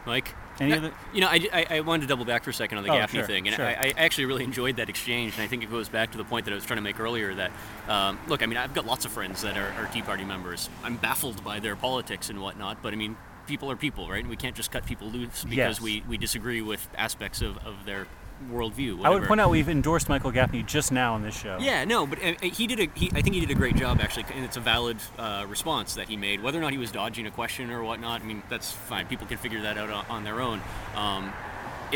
Mike? 0.06 0.34
Any 0.58 0.72
other? 0.72 0.92
You 1.12 1.20
know, 1.20 1.28
I, 1.28 1.48
I, 1.52 1.66
I, 1.70 1.80
wanted 1.80 2.02
to 2.02 2.06
double 2.08 2.24
back 2.24 2.44
for 2.44 2.50
a 2.50 2.54
second 2.54 2.78
on 2.78 2.84
the 2.84 2.90
oh, 2.90 2.94
Gaffney 2.94 3.20
sure, 3.20 3.26
thing, 3.26 3.46
and 3.46 3.56
sure. 3.56 3.66
I, 3.66 3.72
I, 3.72 3.94
actually 3.98 4.24
really 4.24 4.44
enjoyed 4.44 4.76
that 4.76 4.88
exchange, 4.88 5.34
and 5.34 5.42
I 5.42 5.46
think 5.46 5.62
it 5.62 5.70
goes 5.70 5.88
back 5.88 6.12
to 6.12 6.18
the 6.18 6.24
point 6.24 6.46
that 6.46 6.52
I 6.52 6.54
was 6.54 6.64
trying 6.64 6.78
to 6.78 6.82
make 6.82 6.98
earlier 6.98 7.34
that, 7.34 7.50
um, 7.88 8.18
look, 8.26 8.42
I 8.42 8.46
mean, 8.46 8.56
I've 8.56 8.72
got 8.72 8.86
lots 8.86 9.04
of 9.04 9.12
friends 9.12 9.42
that 9.42 9.58
are, 9.58 9.72
are 9.72 9.86
Tea 9.92 10.02
Party 10.02 10.24
members. 10.24 10.70
I'm 10.82 10.96
baffled 10.96 11.44
by 11.44 11.60
their 11.60 11.76
politics 11.76 12.30
and 12.30 12.40
whatnot, 12.40 12.82
but 12.82 12.94
I 12.94 12.96
mean, 12.96 13.16
people 13.46 13.70
are 13.70 13.76
people, 13.76 14.08
right? 14.08 14.20
And 14.20 14.30
we 14.30 14.36
can't 14.36 14.56
just 14.56 14.70
cut 14.70 14.86
people 14.86 15.08
loose 15.08 15.44
because 15.44 15.56
Yes. 15.56 15.80
we, 15.80 16.02
we 16.08 16.16
disagree 16.16 16.62
with 16.62 16.88
aspects 16.96 17.42
of, 17.42 17.58
of 17.58 17.84
their 17.84 18.06
worldview. 18.50 19.04
I 19.04 19.10
would 19.10 19.24
point 19.24 19.40
out 19.40 19.50
we've 19.50 19.68
endorsed 19.68 20.08
Michael 20.08 20.30
Gaffney 20.30 20.62
just 20.62 20.92
now 20.92 21.14
on 21.14 21.22
this 21.22 21.36
show. 21.36 21.58
Yeah, 21.60 21.84
no, 21.84 22.06
but 22.06 22.22
uh, 22.22 22.34
he 22.40 22.66
did 22.66 22.80
a. 22.80 22.88
He, 22.94 23.10
I 23.14 23.22
think 23.22 23.34
he 23.34 23.40
did 23.40 23.50
a 23.50 23.54
great 23.54 23.76
job 23.76 24.00
actually, 24.00 24.26
and 24.34 24.44
it's 24.44 24.56
a 24.56 24.60
valid 24.60 24.98
uh, 25.18 25.46
response 25.48 25.94
that 25.94 26.08
he 26.08 26.16
made. 26.16 26.42
Whether 26.42 26.58
or 26.58 26.62
not 26.62 26.72
he 26.72 26.78
was 26.78 26.92
dodging 26.92 27.26
a 27.26 27.30
question 27.30 27.70
or 27.70 27.82
whatnot, 27.82 28.22
I 28.22 28.24
mean, 28.24 28.42
that's 28.48 28.72
fine. 28.72 29.06
People 29.06 29.26
can 29.26 29.38
figure 29.38 29.62
that 29.62 29.78
out 29.78 29.90
on, 29.90 30.06
on 30.08 30.24
their 30.24 30.40
own. 30.40 30.60
Um, 30.94 31.32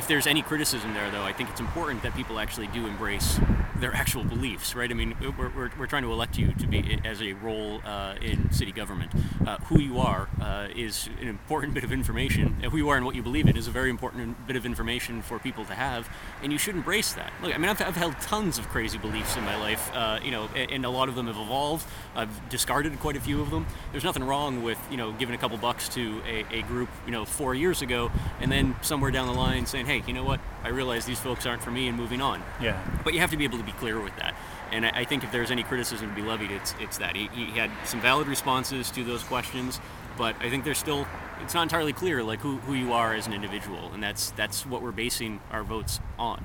if 0.01 0.09
there's 0.09 0.27
any 0.27 0.41
criticism 0.41 0.95
there, 0.95 1.11
though, 1.11 1.25
I 1.25 1.35
think 1.35 1.51
it's 1.51 1.61
important 1.61 2.03
that 2.05 2.17
people 2.17 2.39
actually 2.39 2.69
do 2.69 2.87
embrace 2.87 3.39
their 3.77 3.95
actual 3.95 4.25
beliefs, 4.25 4.75
right? 4.75 4.91
I 4.91 4.95
mean, 4.95 5.15
we're, 5.21 5.51
we're, 5.51 5.71
we're 5.79 5.87
trying 5.87 6.05
to 6.05 6.13
elect 6.13 6.39
you 6.39 6.53
to 6.55 6.67
be 6.67 6.99
as 7.05 7.21
a 7.21 7.35
role 7.35 7.83
uh, 7.85 8.15
in 8.23 8.51
city 8.51 8.73
government. 8.73 9.11
Uh, 9.47 9.59
who 9.65 9.79
you 9.79 9.99
are 9.99 10.29
uh, 10.41 10.69
is 10.75 11.11
an 11.21 11.29
important 11.29 11.75
bit 11.75 11.85
of 11.85 11.93
information. 11.93 12.63
Who 12.63 12.79
you 12.79 12.89
are 12.89 12.97
and 12.97 13.05
what 13.05 13.15
you 13.15 13.23
believe 13.23 13.47
in 13.47 13.59
is 13.59 13.69
a 13.69 13.71
very 13.71 13.91
important 13.91 14.47
bit 14.47 14.57
of 14.57 14.65
information 14.65 15.21
for 15.21 15.39
people 15.39 15.67
to 15.67 15.75
have, 15.75 16.09
and 16.43 16.51
you 16.51 16.57
should 16.57 16.77
embrace 16.77 17.13
that. 17.13 17.31
Look, 17.43 17.55
I 17.55 17.59
mean, 17.59 17.69
I've, 17.69 17.83
I've 17.83 17.97
held 17.97 18.19
tons 18.21 18.59
of 18.59 18.67
crazy 18.69 18.97
beliefs 18.97 19.37
in 19.37 19.45
my 19.45 19.57
life, 19.57 19.91
uh, 19.95 20.19
you 20.23 20.31
know, 20.31 20.49
and, 20.57 20.71
and 20.71 20.85
a 20.87 20.91
lot 20.91 21.11
of 21.11 21.15
them 21.15 21.27
have 21.27 21.37
evolved. 21.37 21.87
I've 22.15 22.49
discarded 22.49 22.99
quite 23.01 23.17
a 23.17 23.21
few 23.21 23.43
of 23.43 23.51
them. 23.51 23.67
There's 23.93 24.05
nothing 24.05 24.25
wrong 24.25 24.63
with, 24.63 24.79
you 24.91 24.97
know, 24.97 25.13
giving 25.13 25.35
a 25.35 25.39
couple 25.39 25.59
bucks 25.59 25.91
to 25.91 26.23
a, 26.27 26.47
a 26.55 26.63
group, 26.63 26.89
you 27.05 27.13
know, 27.13 27.27
four 27.27 27.55
years 27.55 27.83
ago, 27.83 28.11
and 28.41 28.51
then 28.51 28.77
somewhere 28.81 29.11
down 29.11 29.27
the 29.27 29.35
line 29.35 29.67
saying, 29.67 29.87
hey, 29.91 30.05
you 30.07 30.13
know 30.13 30.25
what? 30.25 30.39
I 30.63 30.69
realize 30.69 31.05
these 31.05 31.19
folks 31.19 31.47
aren't 31.47 31.63
for 31.63 31.73
me, 31.73 31.89
and 31.89 31.97
moving 31.97 32.21
on. 32.21 32.43
Yeah. 32.61 32.81
But 33.03 33.13
you 33.13 33.21
have 33.21 33.31
to 33.33 33.37
be 33.37 33.45
able 33.45 33.59
to 33.59 33.65
be 33.65 33.73
clear 33.73 34.01
with 34.01 34.15
that. 34.17 34.35
And 34.71 34.87
I, 34.87 34.91
I 35.01 35.05
think 35.05 35.25
if 35.25 35.33
there's 35.33 35.51
any 35.51 35.65
criticism 35.65 36.09
to 36.09 36.15
be 36.15 36.23
levied, 36.23 36.53
it's 36.53 36.75
it's 36.79 36.99
that 36.99 37.17
he, 37.17 37.27
he 37.29 37.47
had 37.59 37.71
some 37.85 38.01
valid 38.01 38.29
responses 38.29 38.91
to 38.93 39.03
those 39.03 39.25
questions, 39.25 39.81
but 40.17 40.37
I 40.41 40.49
think 40.49 40.65
there's 40.65 40.79
still 40.79 41.07
it's 41.43 41.55
not 41.55 41.63
entirely 41.63 41.93
clear 41.93 42.23
like 42.23 42.41
who, 42.41 42.59
who 42.59 42.75
you 42.75 42.93
are 42.93 43.15
as 43.15 43.27
an 43.27 43.33
individual, 43.33 43.91
and 43.93 44.03
that's 44.03 44.31
that's 44.33 44.65
what 44.65 44.81
we're 44.81 44.93
basing 44.93 45.41
our 45.51 45.65
votes 45.65 45.99
on. 46.19 46.45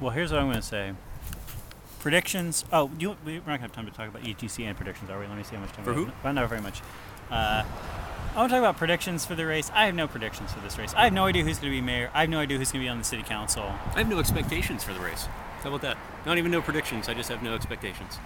Well, 0.00 0.10
here's 0.10 0.30
what 0.30 0.40
I'm 0.40 0.46
going 0.46 0.56
to 0.56 0.62
say. 0.62 0.92
Predictions. 1.98 2.64
Oh, 2.72 2.92
you, 3.00 3.16
we're 3.24 3.38
not 3.38 3.46
going 3.46 3.56
to 3.58 3.62
have 3.62 3.72
time 3.72 3.86
to 3.86 3.92
talk 3.92 4.08
about 4.08 4.22
ETC 4.22 4.64
and 4.64 4.76
predictions, 4.76 5.10
are 5.10 5.18
we? 5.18 5.26
Let 5.26 5.36
me 5.36 5.42
see 5.42 5.56
how 5.56 5.62
much 5.62 5.72
time 5.72 5.84
For 5.84 5.92
we 5.92 6.04
who? 6.04 6.12
have. 6.22 6.34
Not 6.36 6.48
very 6.48 6.60
much. 6.60 6.80
Uh, 7.28 7.64
I 8.38 8.42
want 8.42 8.52
to 8.52 8.54
talk 8.54 8.62
about 8.62 8.76
predictions 8.76 9.26
for 9.26 9.34
the 9.34 9.44
race. 9.46 9.68
I 9.74 9.86
have 9.86 9.96
no 9.96 10.06
predictions 10.06 10.52
for 10.52 10.60
this 10.60 10.78
race. 10.78 10.94
I 10.96 11.02
have 11.02 11.12
no 11.12 11.24
idea 11.24 11.42
who's 11.42 11.58
going 11.58 11.72
to 11.72 11.76
be 11.76 11.80
mayor. 11.84 12.08
I 12.14 12.20
have 12.20 12.30
no 12.30 12.38
idea 12.38 12.56
who's 12.56 12.70
going 12.70 12.82
to 12.82 12.86
be 12.86 12.88
on 12.88 12.96
the 12.98 13.02
city 13.02 13.24
council. 13.24 13.64
I 13.64 13.98
have 13.98 14.08
no 14.08 14.20
expectations 14.20 14.84
for 14.84 14.92
the 14.94 15.00
race. 15.00 15.26
How 15.64 15.70
about 15.70 15.82
that? 15.82 15.98
Not 16.24 16.38
even 16.38 16.52
no 16.52 16.62
predictions. 16.62 17.08
I 17.08 17.14
just 17.14 17.28
have 17.30 17.42
no 17.42 17.56
expectations. 17.56 18.16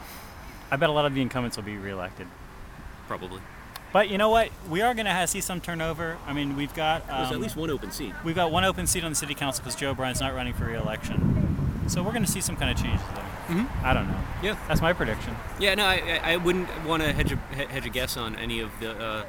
I 0.70 0.77
bet 0.77 0.90
a 0.90 0.92
lot 0.92 1.07
of 1.07 1.14
the 1.14 1.22
incumbents 1.22 1.57
will 1.57 1.64
be 1.64 1.79
reelected. 1.79 2.27
Probably. 3.09 3.40
But 3.90 4.11
you 4.11 4.18
know 4.18 4.29
what? 4.29 4.51
We 4.68 4.83
are 4.83 4.92
going 4.92 5.07
to 5.07 5.12
have, 5.12 5.31
see 5.31 5.40
some 5.40 5.62
turnover. 5.62 6.18
I 6.27 6.35
mean, 6.35 6.57
we've 6.57 6.75
got 6.75 7.07
There's 7.07 7.29
um, 7.29 7.35
at 7.37 7.40
least 7.40 7.57
one 7.57 7.70
open 7.70 7.90
seat. 7.90 8.12
we've 8.22 8.35
got 8.35 8.53
one 8.53 8.66
open 8.66 8.87
seat 8.87 9.05
on 9.05 9.12
the 9.12 9.16
city 9.16 9.35
council 9.35 9.64
because 9.64 9.81
Joe 9.81 9.94
Bryan's 9.94 10.20
not 10.20 10.35
running 10.35 10.53
for 10.53 10.66
reelection. 10.66 11.87
So 11.88 12.03
we're 12.03 12.12
going 12.12 12.27
to 12.27 12.31
see 12.31 12.42
some 12.42 12.57
kind 12.57 12.70
of 12.70 12.77
changes 12.77 13.07
there. 13.14 13.57
Mhm. 13.57 13.83
I 13.83 13.94
don't 13.94 14.09
know. 14.09 14.20
Yeah. 14.42 14.59
That's 14.68 14.83
my 14.83 14.92
prediction. 14.92 15.35
Yeah, 15.59 15.75
no, 15.75 15.87
I, 15.87 16.20
I 16.22 16.33
I 16.33 16.37
wouldn't 16.37 16.68
want 16.85 17.03
to 17.03 17.14
hedge 17.14 17.33
a, 17.33 17.37
hedge 17.37 17.87
a 17.87 17.88
guess 17.88 18.18
on 18.18 18.37
any 18.37 18.61
of 18.61 18.70
the 18.79 18.92
uh, 18.92 19.25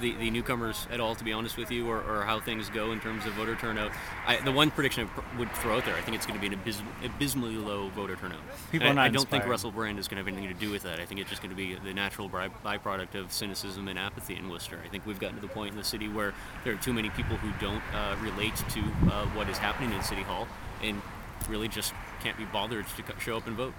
the, 0.00 0.14
the 0.16 0.30
newcomers 0.30 0.86
at 0.90 1.00
all, 1.00 1.14
to 1.14 1.24
be 1.24 1.32
honest 1.32 1.56
with 1.56 1.70
you, 1.70 1.88
or, 1.88 2.02
or 2.02 2.22
how 2.24 2.40
things 2.40 2.68
go 2.70 2.92
in 2.92 3.00
terms 3.00 3.26
of 3.26 3.32
voter 3.34 3.54
turnout. 3.56 3.92
I, 4.26 4.36
the 4.38 4.52
one 4.52 4.70
prediction 4.70 5.04
I 5.04 5.20
pr- 5.20 5.38
would 5.38 5.52
throw 5.56 5.76
out 5.76 5.84
there, 5.84 5.94
I 5.94 6.00
think 6.00 6.16
it's 6.16 6.26
going 6.26 6.40
to 6.40 6.48
be 6.48 6.54
an 6.54 6.60
abysm- 6.60 6.86
abysmally 7.04 7.56
low 7.56 7.88
voter 7.90 8.16
turnout. 8.16 8.40
People 8.72 8.88
are 8.88 8.98
I, 8.98 9.04
I 9.04 9.08
don't 9.08 9.28
think. 9.28 9.46
Russell 9.46 9.70
Brand 9.70 9.98
is 9.98 10.08
going 10.08 10.16
to 10.22 10.28
have 10.30 10.36
anything 10.38 10.54
to 10.54 10.60
do 10.60 10.70
with 10.70 10.82
that. 10.82 11.00
I 11.00 11.04
think 11.06 11.20
it's 11.20 11.30
just 11.30 11.42
going 11.42 11.50
to 11.50 11.56
be 11.56 11.74
the 11.74 11.94
natural 11.94 12.28
by- 12.28 12.48
byproduct 12.64 13.14
of 13.14 13.32
cynicism 13.32 13.88
and 13.88 13.98
apathy 13.98 14.36
in 14.36 14.48
Worcester. 14.48 14.80
I 14.84 14.88
think 14.88 15.06
we've 15.06 15.20
gotten 15.20 15.36
to 15.36 15.42
the 15.42 15.48
point 15.52 15.72
in 15.72 15.76
the 15.76 15.84
city 15.84 16.08
where 16.08 16.34
there 16.64 16.72
are 16.72 16.78
too 16.78 16.92
many 16.92 17.10
people 17.10 17.36
who 17.36 17.50
don't 17.64 17.82
uh, 17.94 18.16
relate 18.22 18.56
to 18.56 18.80
uh, 19.12 19.26
what 19.34 19.48
is 19.48 19.58
happening 19.58 19.92
in 19.92 20.02
City 20.02 20.22
Hall 20.22 20.48
and 20.82 21.00
really 21.48 21.68
just 21.68 21.92
can't 22.22 22.36
be 22.36 22.44
bothered 22.46 22.86
to 22.86 23.02
show 23.20 23.36
up 23.36 23.46
and 23.46 23.56
vote. 23.56 23.74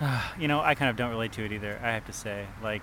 You 0.38 0.48
know, 0.48 0.60
I 0.60 0.74
kind 0.74 0.90
of 0.90 0.96
don't 0.96 1.10
relate 1.10 1.32
to 1.32 1.44
it 1.44 1.52
either. 1.52 1.80
I 1.82 1.92
have 1.92 2.04
to 2.06 2.12
say, 2.12 2.46
like, 2.62 2.82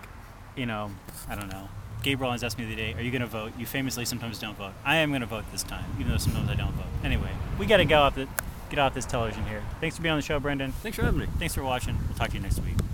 you 0.55 0.65
know, 0.65 0.89
I 1.29 1.35
don't 1.35 1.47
know. 1.51 1.69
Gabe 2.03 2.21
Rollins 2.21 2.43
asked 2.43 2.59
me 2.59 2.65
the 2.65 2.73
other 2.73 2.81
day, 2.81 2.93
"Are 2.93 3.01
you 3.01 3.11
going 3.11 3.21
to 3.21 3.27
vote?" 3.27 3.53
You 3.57 3.65
famously 3.65 4.05
sometimes 4.05 4.37
don't 4.37 4.57
vote. 4.57 4.73
I 4.85 4.97
am 4.97 5.09
going 5.09 5.21
to 5.21 5.27
vote 5.27 5.45
this 5.51 5.63
time, 5.63 5.85
even 5.99 6.11
though 6.11 6.17
sometimes 6.17 6.49
I 6.49 6.55
don't 6.55 6.73
vote. 6.73 6.85
Anyway, 7.03 7.31
we 7.57 7.65
got 7.65 7.77
to 7.77 7.85
go 7.85 8.01
off 8.01 8.15
the 8.15 8.27
get 8.69 8.79
off 8.79 8.93
this 8.93 9.05
television 9.05 9.45
here. 9.45 9.63
Thanks 9.79 9.95
for 9.95 10.03
being 10.03 10.11
on 10.13 10.19
the 10.19 10.23
show, 10.23 10.39
Brendan. 10.39 10.71
Thanks 10.71 10.97
for 10.97 11.03
having 11.03 11.19
me. 11.21 11.27
Thanks 11.39 11.55
for 11.55 11.63
watching. 11.63 11.97
We'll 12.07 12.17
talk 12.17 12.29
to 12.29 12.35
you 12.35 12.41
next 12.41 12.59
week. 12.59 12.83